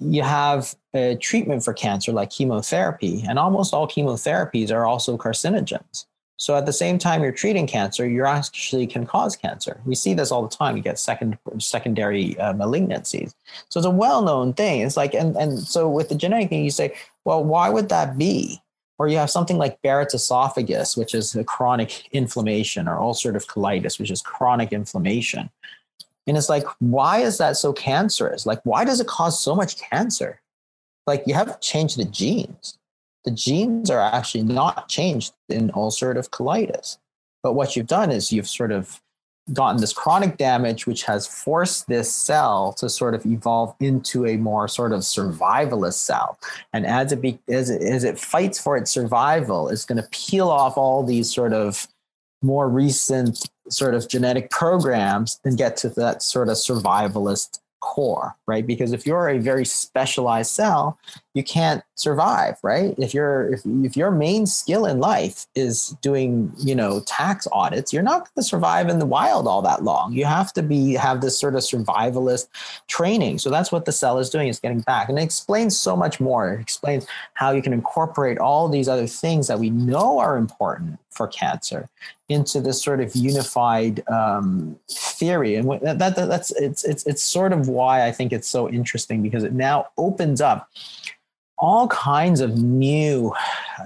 you 0.00 0.22
have 0.22 0.74
a 0.94 1.16
treatment 1.16 1.64
for 1.64 1.72
cancer 1.72 2.12
like 2.12 2.30
chemotherapy, 2.30 3.24
and 3.28 3.38
almost 3.38 3.72
all 3.74 3.88
chemotherapies 3.88 4.70
are 4.70 4.86
also 4.86 5.16
carcinogens. 5.16 6.06
So 6.40 6.54
at 6.54 6.66
the 6.66 6.72
same 6.72 6.98
time 6.98 7.22
you're 7.22 7.32
treating 7.32 7.66
cancer, 7.66 8.08
you 8.08 8.24
actually 8.24 8.86
can 8.86 9.04
cause 9.04 9.34
cancer. 9.34 9.80
We 9.84 9.96
see 9.96 10.14
this 10.14 10.30
all 10.30 10.42
the 10.42 10.56
time. 10.56 10.76
You 10.76 10.82
get 10.82 10.98
second 10.98 11.36
secondary 11.58 12.38
uh, 12.38 12.52
malignancies. 12.52 13.34
So 13.68 13.80
it's 13.80 13.86
a 13.86 13.90
well-known 13.90 14.52
thing. 14.54 14.82
It's 14.82 14.96
like 14.96 15.14
and 15.14 15.36
and 15.36 15.58
so 15.58 15.88
with 15.88 16.08
the 16.08 16.14
genetic 16.14 16.50
thing, 16.50 16.64
you 16.64 16.70
say, 16.70 16.94
well, 17.24 17.42
why 17.42 17.68
would 17.70 17.88
that 17.88 18.16
be? 18.16 18.60
Or 19.00 19.08
you 19.08 19.16
have 19.18 19.30
something 19.30 19.58
like 19.58 19.80
Barrett's 19.82 20.14
esophagus, 20.14 20.96
which 20.96 21.14
is 21.14 21.34
a 21.34 21.44
chronic 21.44 22.08
inflammation, 22.12 22.88
or 22.88 22.98
ulcerative 22.98 23.46
colitis, 23.46 23.98
which 23.98 24.10
is 24.10 24.22
chronic 24.22 24.72
inflammation. 24.72 25.50
And 26.28 26.36
it's 26.36 26.50
like, 26.50 26.66
why 26.78 27.18
is 27.18 27.38
that 27.38 27.56
so 27.56 27.72
cancerous? 27.72 28.44
Like, 28.44 28.60
why 28.64 28.84
does 28.84 29.00
it 29.00 29.06
cause 29.06 29.42
so 29.42 29.56
much 29.56 29.78
cancer? 29.78 30.40
Like, 31.06 31.24
you 31.26 31.34
haven't 31.34 31.62
changed 31.62 31.98
the 31.98 32.04
genes. 32.04 32.78
The 33.24 33.30
genes 33.30 33.90
are 33.90 34.00
actually 34.00 34.44
not 34.44 34.88
changed 34.88 35.32
in 35.48 35.70
ulcerative 35.70 36.28
colitis. 36.28 36.98
But 37.42 37.54
what 37.54 37.74
you've 37.74 37.86
done 37.86 38.10
is 38.10 38.30
you've 38.30 38.48
sort 38.48 38.72
of 38.72 39.00
gotten 39.54 39.80
this 39.80 39.94
chronic 39.94 40.36
damage, 40.36 40.86
which 40.86 41.04
has 41.04 41.26
forced 41.26 41.88
this 41.88 42.12
cell 42.12 42.74
to 42.74 42.90
sort 42.90 43.14
of 43.14 43.24
evolve 43.24 43.74
into 43.80 44.26
a 44.26 44.36
more 44.36 44.68
sort 44.68 44.92
of 44.92 45.00
survivalist 45.00 45.94
cell. 45.94 46.38
And 46.74 46.86
as 46.86 47.10
it, 47.10 47.22
be, 47.22 47.38
as 47.48 47.70
it, 47.70 47.82
as 47.82 48.04
it 48.04 48.18
fights 48.18 48.60
for 48.60 48.76
its 48.76 48.90
survival, 48.90 49.70
it's 49.70 49.86
going 49.86 50.02
to 50.02 50.08
peel 50.10 50.50
off 50.50 50.76
all 50.76 51.02
these 51.02 51.32
sort 51.32 51.54
of 51.54 51.88
more 52.42 52.68
recent 52.68 53.48
sort 53.70 53.94
of 53.94 54.08
genetic 54.08 54.50
programs 54.50 55.40
and 55.44 55.56
get 55.58 55.76
to 55.78 55.88
that 55.90 56.22
sort 56.22 56.48
of 56.48 56.56
survivalist 56.56 57.60
core, 57.80 58.36
right? 58.46 58.66
Because 58.66 58.92
if 58.92 59.06
you're 59.06 59.28
a 59.28 59.38
very 59.38 59.64
specialized 59.64 60.50
cell, 60.50 60.98
you 61.34 61.42
can't 61.42 61.82
survive, 61.94 62.56
right? 62.62 62.94
If 62.98 63.14
you're 63.14 63.52
if, 63.52 63.60
if 63.64 63.96
your 63.96 64.10
main 64.10 64.46
skill 64.46 64.84
in 64.84 64.98
life 64.98 65.46
is 65.54 65.96
doing, 66.02 66.52
you 66.58 66.74
know, 66.74 67.00
tax 67.00 67.46
audits, 67.52 67.92
you're 67.92 68.02
not 68.02 68.20
going 68.20 68.30
to 68.36 68.42
survive 68.42 68.88
in 68.88 68.98
the 68.98 69.06
wild 69.06 69.46
all 69.46 69.62
that 69.62 69.84
long. 69.84 70.12
You 70.12 70.24
have 70.24 70.52
to 70.54 70.62
be 70.62 70.94
have 70.94 71.20
this 71.20 71.38
sort 71.38 71.54
of 71.54 71.60
survivalist 71.60 72.48
training. 72.88 73.38
So 73.38 73.50
that's 73.50 73.70
what 73.70 73.84
the 73.84 73.92
cell 73.92 74.18
is 74.18 74.30
doing, 74.30 74.48
is 74.48 74.60
getting 74.60 74.80
back. 74.80 75.08
And 75.08 75.18
it 75.18 75.22
explains 75.22 75.78
so 75.78 75.96
much 75.96 76.20
more. 76.20 76.54
It 76.54 76.60
explains 76.60 77.06
how 77.34 77.52
you 77.52 77.62
can 77.62 77.72
incorporate 77.72 78.38
all 78.38 78.68
these 78.68 78.88
other 78.88 79.06
things 79.06 79.46
that 79.46 79.58
we 79.58 79.70
know 79.70 80.18
are 80.18 80.36
important 80.36 80.98
for 81.18 81.28
cancer 81.28 81.90
into 82.30 82.60
this 82.60 82.82
sort 82.82 83.00
of 83.00 83.14
unified 83.14 84.02
um, 84.08 84.78
theory. 84.90 85.56
And 85.56 85.68
that, 85.82 85.98
that, 85.98 86.14
that's 86.16 86.50
it's 86.52 86.84
it's 86.84 87.04
it's 87.06 87.22
sort 87.22 87.52
of 87.52 87.68
why 87.68 88.06
I 88.06 88.12
think 88.12 88.32
it's 88.32 88.48
so 88.48 88.70
interesting 88.70 89.20
because 89.20 89.44
it 89.44 89.52
now 89.52 89.88
opens 89.98 90.40
up 90.40 90.70
all 91.58 91.88
kinds 91.88 92.40
of 92.40 92.56
new 92.56 93.34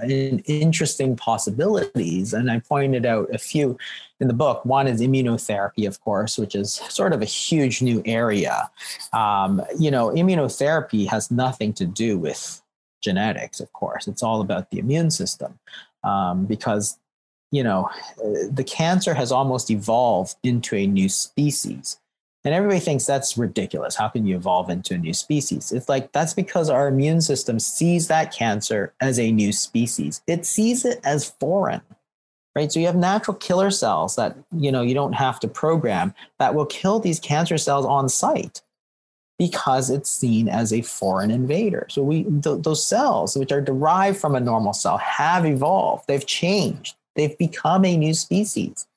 and 0.03 0.43
interesting 0.45 1.15
possibilities. 1.15 2.33
And 2.33 2.51
I 2.51 2.59
pointed 2.59 3.05
out 3.05 3.33
a 3.33 3.39
few 3.39 3.77
in 4.19 4.27
the 4.27 4.33
book. 4.33 4.63
One 4.63 4.87
is 4.87 5.01
immunotherapy, 5.01 5.87
of 5.87 5.99
course, 6.01 6.37
which 6.37 6.55
is 6.55 6.73
sort 6.89 7.13
of 7.13 7.21
a 7.23 7.25
huge 7.25 7.81
new 7.81 8.03
area. 8.05 8.69
Um, 9.11 9.61
you 9.77 9.89
know, 9.89 10.09
immunotherapy 10.09 11.07
has 11.09 11.31
nothing 11.31 11.73
to 11.73 11.85
do 11.85 12.19
with 12.19 12.61
genetics, 13.01 13.59
of 13.59 13.73
course. 13.73 14.07
It's 14.07 14.23
all 14.23 14.41
about 14.41 14.69
the 14.69 14.77
immune 14.79 15.11
system 15.11 15.59
um, 16.03 16.45
because, 16.45 16.99
you 17.53 17.63
know, 17.63 17.87
the 18.49 18.63
cancer 18.63 19.13
has 19.13 19.31
almost 19.31 19.69
evolved 19.69 20.37
into 20.43 20.75
a 20.75 20.87
new 20.87 21.07
species. 21.07 21.99
And 22.43 22.53
everybody 22.53 22.79
thinks 22.79 23.05
that's 23.05 23.37
ridiculous. 23.37 23.95
How 23.95 24.09
can 24.09 24.25
you 24.25 24.35
evolve 24.35 24.71
into 24.71 24.95
a 24.95 24.97
new 24.97 25.13
species? 25.13 25.71
It's 25.71 25.87
like 25.87 26.11
that's 26.13 26.33
because 26.33 26.69
our 26.71 26.87
immune 26.87 27.21
system 27.21 27.59
sees 27.59 28.07
that 28.07 28.33
cancer 28.33 28.91
as 28.99 29.19
a 29.19 29.31
new 29.31 29.53
species. 29.53 30.23
It 30.27 30.47
sees 30.47 30.83
it 30.83 30.99
as 31.03 31.29
foreign. 31.29 31.81
right? 32.55 32.71
So 32.71 32.79
you 32.79 32.87
have 32.87 32.95
natural 32.95 33.37
killer 33.37 33.71
cells 33.71 34.15
that 34.15 34.35
you 34.51 34.71
know 34.71 34.81
you 34.81 34.95
don't 34.95 35.13
have 35.13 35.39
to 35.41 35.47
program 35.47 36.13
that 36.39 36.55
will 36.55 36.65
kill 36.65 36.99
these 36.99 37.19
cancer 37.19 37.59
cells 37.59 37.85
on 37.85 38.09
sight 38.09 38.63
because 39.39 39.89
it's 39.91 40.09
seen 40.09 40.49
as 40.49 40.73
a 40.73 40.81
foreign 40.81 41.31
invader. 41.31 41.85
So 41.89 42.03
we 42.03 42.23
th- 42.23 42.63
those 42.63 42.85
cells 42.85 43.37
which 43.37 43.51
are 43.51 43.61
derived 43.61 44.17
from 44.17 44.35
a 44.35 44.39
normal 44.39 44.73
cell 44.73 44.97
have 44.97 45.45
evolved. 45.45 46.05
They've 46.07 46.25
changed. 46.25 46.95
They've 47.15 47.37
become 47.37 47.85
a 47.85 47.95
new 47.95 48.13
species 48.13 48.87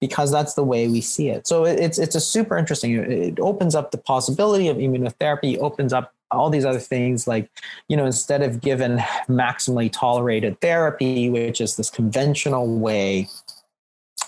because 0.00 0.32
that's 0.32 0.54
the 0.54 0.64
way 0.64 0.88
we 0.88 1.00
see 1.00 1.28
it. 1.28 1.46
So 1.46 1.64
it's 1.64 1.98
it's 1.98 2.14
a 2.14 2.20
super 2.20 2.56
interesting. 2.56 2.94
It 2.94 3.38
opens 3.38 3.74
up 3.74 3.90
the 3.90 3.98
possibility 3.98 4.68
of 4.68 4.78
immunotherapy. 4.78 5.58
Opens 5.58 5.92
up 5.92 6.12
all 6.30 6.48
these 6.48 6.64
other 6.64 6.78
things 6.78 7.26
like 7.26 7.50
you 7.88 7.96
know 7.96 8.06
instead 8.06 8.42
of 8.42 8.60
given 8.60 8.98
maximally 9.28 9.92
tolerated 9.92 10.60
therapy, 10.60 11.28
which 11.28 11.60
is 11.60 11.76
this 11.76 11.90
conventional 11.90 12.78
way 12.78 13.28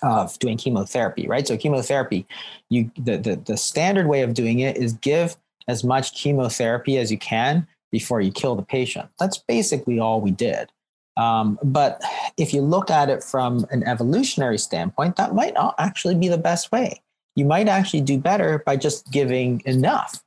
of 0.03 0.39
doing 0.41 0.59
chemotherapy, 0.59 1.27
right? 1.29 1.47
So 1.47 1.57
chemotherapy, 1.57 2.27
you 2.69 2.91
the, 2.97 3.17
the 3.17 3.37
the 3.37 3.57
standard 3.57 4.09
way 4.09 4.23
of 4.23 4.35
doing 4.35 4.59
it 4.59 4.77
is 4.77 4.93
give 4.95 5.37
as 5.69 5.85
much 5.85 6.15
chemotherapy 6.15 6.99
as 6.99 7.11
you 7.11 7.19
can 7.19 7.67
before 7.91 8.21
you 8.21 8.33
kill 8.33 8.57
the 8.57 8.63
patient. 8.63 9.09
That's 9.19 9.39
basically 9.39 9.99
all 9.99 10.21
we 10.21 10.33
did. 10.33 10.71
Um, 11.17 11.59
but 11.63 12.01
if 12.37 12.55
you 12.55 12.63
look 12.63 12.91
at 12.91 13.11
it 13.11 13.23
from 13.23 13.67
an 13.71 13.83
evolutionary 13.85 14.59
standpoint, 14.59 15.17
that 15.17 15.35
might 15.35 15.55
not 15.55 15.75
actually 15.79 16.15
be 16.15 16.29
the 16.29 16.39
best 16.39 16.73
way. 16.73 17.03
You 17.37 17.45
might 17.45 17.69
actually 17.69 18.03
do 18.03 18.19
better 18.19 18.63
by 18.65 18.77
just 18.77 19.11
giving 19.11 19.63
enough 19.65 20.23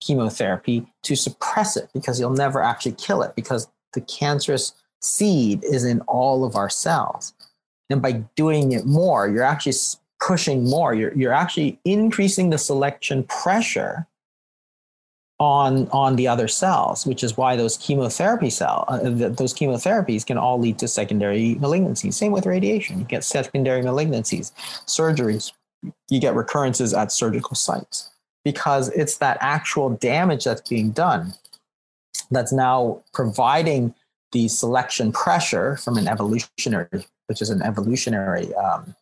chemotherapy 0.00 0.86
to 1.02 1.16
suppress 1.16 1.76
it 1.76 1.90
because 1.92 2.20
you'll 2.20 2.30
never 2.30 2.62
actually 2.62 2.92
kill 2.92 3.22
it 3.22 3.34
because 3.34 3.68
the 3.94 4.00
cancerous 4.02 4.74
seed 5.00 5.64
is 5.64 5.84
in 5.84 6.00
all 6.02 6.44
of 6.44 6.56
our 6.56 6.70
cells. 6.70 7.34
And 7.90 8.02
by 8.02 8.12
doing 8.36 8.72
it 8.72 8.84
more, 8.84 9.28
you're 9.28 9.42
actually 9.42 9.76
pushing 10.20 10.68
more. 10.68 10.94
You're, 10.94 11.14
you're 11.14 11.32
actually 11.32 11.78
increasing 11.84 12.50
the 12.50 12.58
selection 12.58 13.24
pressure 13.24 14.06
on 15.40 15.88
on 15.90 16.16
the 16.16 16.26
other 16.26 16.48
cells, 16.48 17.06
which 17.06 17.22
is 17.22 17.36
why 17.36 17.54
those 17.54 17.76
chemotherapy 17.76 18.50
cell 18.50 18.84
uh, 18.88 18.98
those 19.02 19.54
chemotherapies 19.54 20.26
can 20.26 20.36
all 20.36 20.58
lead 20.58 20.78
to 20.78 20.88
secondary 20.88 21.54
malignancies. 21.56 22.14
Same 22.14 22.32
with 22.32 22.46
radiation, 22.46 22.98
you 22.98 23.04
get 23.04 23.22
secondary 23.22 23.82
malignancies, 23.82 24.52
surgeries, 24.86 25.52
you 26.08 26.20
get 26.20 26.34
recurrences 26.34 26.92
at 26.92 27.12
surgical 27.12 27.54
sites 27.54 28.10
because 28.44 28.88
it's 28.90 29.18
that 29.18 29.38
actual 29.40 29.90
damage 29.90 30.44
that's 30.44 30.68
being 30.68 30.90
done 30.90 31.34
that's 32.30 32.52
now 32.52 33.00
providing 33.12 33.94
the 34.32 34.48
selection 34.48 35.12
pressure 35.12 35.76
from 35.76 35.96
an 35.96 36.06
evolutionary, 36.08 37.06
which 37.26 37.40
is 37.40 37.50
an 37.50 37.62
evolutionary 37.62 38.54
um, 38.54 38.94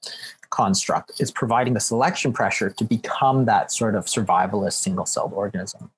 construct, 0.51 1.21
is 1.21 1.31
providing 1.31 1.75
the 1.75 1.81
selection 1.81 2.33
pressure 2.33 2.71
to 2.71 2.85
become 2.85 3.45
that 3.45 3.73
sort 3.73 3.95
of 3.95 4.05
survivalist 4.07 4.75
single-celled 4.75 5.33
organism. 5.33 5.91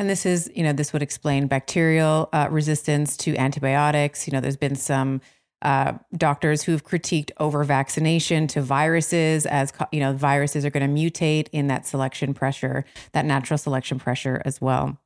And 0.00 0.08
this 0.08 0.24
is, 0.24 0.50
you 0.56 0.62
know, 0.62 0.72
this 0.72 0.94
would 0.94 1.02
explain 1.02 1.46
bacterial 1.46 2.30
uh, 2.32 2.48
resistance 2.50 3.18
to 3.18 3.36
antibiotics. 3.36 4.26
You 4.26 4.32
know, 4.32 4.40
there's 4.40 4.56
been 4.56 4.74
some 4.74 5.20
uh, 5.60 5.92
doctors 6.16 6.62
who've 6.62 6.82
critiqued 6.82 7.32
over 7.36 7.62
vaccination 7.64 8.46
to 8.46 8.62
viruses 8.62 9.44
as, 9.44 9.74
you 9.92 10.00
know, 10.00 10.14
viruses 10.14 10.64
are 10.64 10.70
going 10.70 10.88
to 10.88 11.00
mutate 11.00 11.48
in 11.52 11.66
that 11.66 11.86
selection 11.86 12.32
pressure, 12.32 12.86
that 13.12 13.26
natural 13.26 13.58
selection 13.58 13.98
pressure 13.98 14.40
as 14.46 14.58
well. 14.58 14.98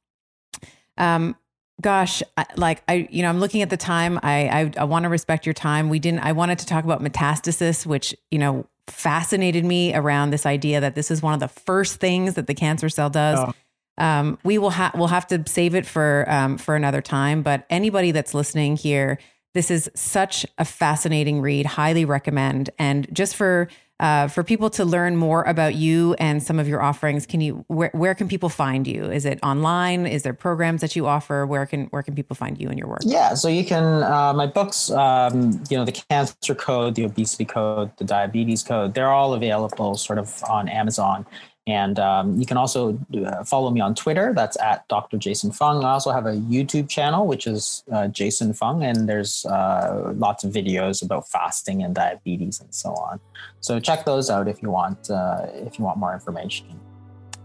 Um, 0.96 1.34
gosh, 1.80 2.22
like 2.54 2.84
I, 2.86 3.08
you 3.10 3.22
know, 3.22 3.30
I'm 3.30 3.40
looking 3.40 3.62
at 3.62 3.70
the 3.70 3.76
time. 3.76 4.20
I, 4.22 4.46
I, 4.46 4.72
I 4.82 4.84
want 4.84 5.02
to 5.02 5.08
respect 5.08 5.44
your 5.44 5.54
time. 5.54 5.88
We 5.88 5.98
didn't, 5.98 6.20
I 6.20 6.30
wanted 6.30 6.60
to 6.60 6.66
talk 6.66 6.84
about 6.84 7.02
metastasis, 7.02 7.84
which, 7.84 8.14
you 8.30 8.38
know, 8.38 8.68
fascinated 8.86 9.64
me 9.64 9.92
around 9.92 10.30
this 10.30 10.46
idea 10.46 10.80
that 10.80 10.94
this 10.94 11.10
is 11.10 11.20
one 11.20 11.34
of 11.34 11.40
the 11.40 11.48
first 11.48 11.98
things 11.98 12.34
that 12.34 12.46
the 12.46 12.54
cancer 12.54 12.88
cell 12.88 13.10
does. 13.10 13.40
Oh 13.40 13.54
um, 13.98 14.38
we 14.44 14.58
will 14.58 14.70
have 14.70 14.94
we'll 14.94 15.08
have 15.08 15.26
to 15.28 15.42
save 15.46 15.74
it 15.74 15.86
for 15.86 16.24
um, 16.28 16.58
for 16.58 16.74
another 16.74 17.00
time. 17.00 17.42
But 17.42 17.64
anybody 17.70 18.10
that's 18.10 18.34
listening 18.34 18.76
here, 18.76 19.18
this 19.54 19.70
is 19.70 19.90
such 19.94 20.44
a 20.58 20.64
fascinating 20.64 21.40
read. 21.40 21.66
Highly 21.66 22.04
recommend. 22.04 22.70
And 22.78 23.06
just 23.14 23.36
for 23.36 23.68
uh, 24.00 24.26
for 24.26 24.42
people 24.42 24.68
to 24.68 24.84
learn 24.84 25.16
more 25.16 25.44
about 25.44 25.76
you 25.76 26.14
and 26.14 26.42
some 26.42 26.58
of 26.58 26.66
your 26.66 26.82
offerings, 26.82 27.26
can 27.26 27.40
you 27.40 27.64
where 27.68 27.90
where 27.92 28.14
can 28.14 28.26
people 28.26 28.48
find 28.48 28.88
you? 28.88 29.04
Is 29.04 29.24
it 29.24 29.38
online? 29.44 30.06
Is 30.06 30.24
there 30.24 30.34
programs 30.34 30.80
that 30.80 30.96
you 30.96 31.06
offer? 31.06 31.46
Where 31.46 31.64
can 31.64 31.86
where 31.86 32.02
can 32.02 32.16
people 32.16 32.34
find 32.34 32.60
you 32.60 32.68
and 32.68 32.76
your 32.76 32.88
work? 32.88 33.02
Yeah, 33.04 33.34
so 33.34 33.48
you 33.48 33.64
can 33.64 34.02
uh, 34.02 34.32
my 34.32 34.46
books, 34.46 34.90
um, 34.90 35.62
you 35.70 35.76
know, 35.76 35.84
the 35.84 35.92
cancer 35.92 36.56
code, 36.56 36.96
the 36.96 37.04
obesity 37.04 37.44
code, 37.44 37.92
the 37.98 38.04
diabetes 38.04 38.64
code, 38.64 38.94
they're 38.94 39.10
all 39.10 39.34
available 39.34 39.94
sort 39.94 40.18
of 40.18 40.42
on 40.50 40.68
Amazon. 40.68 41.24
And 41.66 41.98
um, 41.98 42.38
you 42.38 42.44
can 42.44 42.58
also 42.58 42.98
uh, 43.24 43.42
follow 43.42 43.70
me 43.70 43.80
on 43.80 43.94
Twitter. 43.94 44.34
That's 44.34 44.60
at 44.60 44.86
Dr. 44.88 45.16
Jason 45.16 45.50
Fung. 45.50 45.82
I 45.82 45.92
also 45.92 46.10
have 46.10 46.26
a 46.26 46.32
YouTube 46.32 46.90
channel, 46.90 47.26
which 47.26 47.46
is 47.46 47.84
uh, 47.90 48.08
Jason 48.08 48.52
Fung, 48.52 48.82
and 48.82 49.08
there's 49.08 49.46
uh, 49.46 50.12
lots 50.16 50.44
of 50.44 50.52
videos 50.52 51.02
about 51.02 51.26
fasting 51.28 51.82
and 51.82 51.94
diabetes 51.94 52.60
and 52.60 52.74
so 52.74 52.90
on. 52.90 53.18
So 53.60 53.80
check 53.80 54.04
those 54.04 54.28
out 54.28 54.46
if 54.46 54.62
you 54.62 54.70
want 54.70 55.10
uh, 55.10 55.46
if 55.54 55.78
you 55.78 55.84
want 55.84 55.98
more 55.98 56.12
information. 56.12 56.78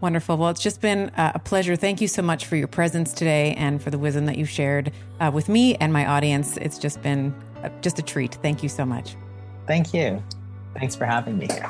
Wonderful. 0.02 0.38
Well, 0.38 0.50
it's 0.50 0.62
just 0.62 0.82
been 0.82 1.10
uh, 1.10 1.34
a 1.36 1.40
pleasure. 1.40 1.76
Thank 1.76 2.02
you 2.02 2.08
so 2.08 2.22
much 2.22 2.46
for 2.46 2.56
your 2.56 2.68
presence 2.68 3.14
today 3.14 3.54
and 3.56 3.82
for 3.82 3.90
the 3.90 3.98
wisdom 3.98 4.26
that 4.26 4.38
you 4.38 4.46
shared 4.46 4.92
uh, 5.20 5.32
with 5.34 5.50
me 5.50 5.76
and 5.76 5.92
my 5.92 6.06
audience. 6.06 6.58
It's 6.58 6.78
just 6.78 7.02
been 7.02 7.34
just 7.82 8.00
a 8.00 8.02
treat. 8.02 8.36
Thank 8.36 8.64
you 8.64 8.70
so 8.70 8.86
much. 8.86 9.16
Thank 9.68 9.94
you. 9.94 10.24
Thanks 10.74 10.96
for 10.96 11.06
having 11.06 11.38
me 11.38 11.48
here. 11.48 11.70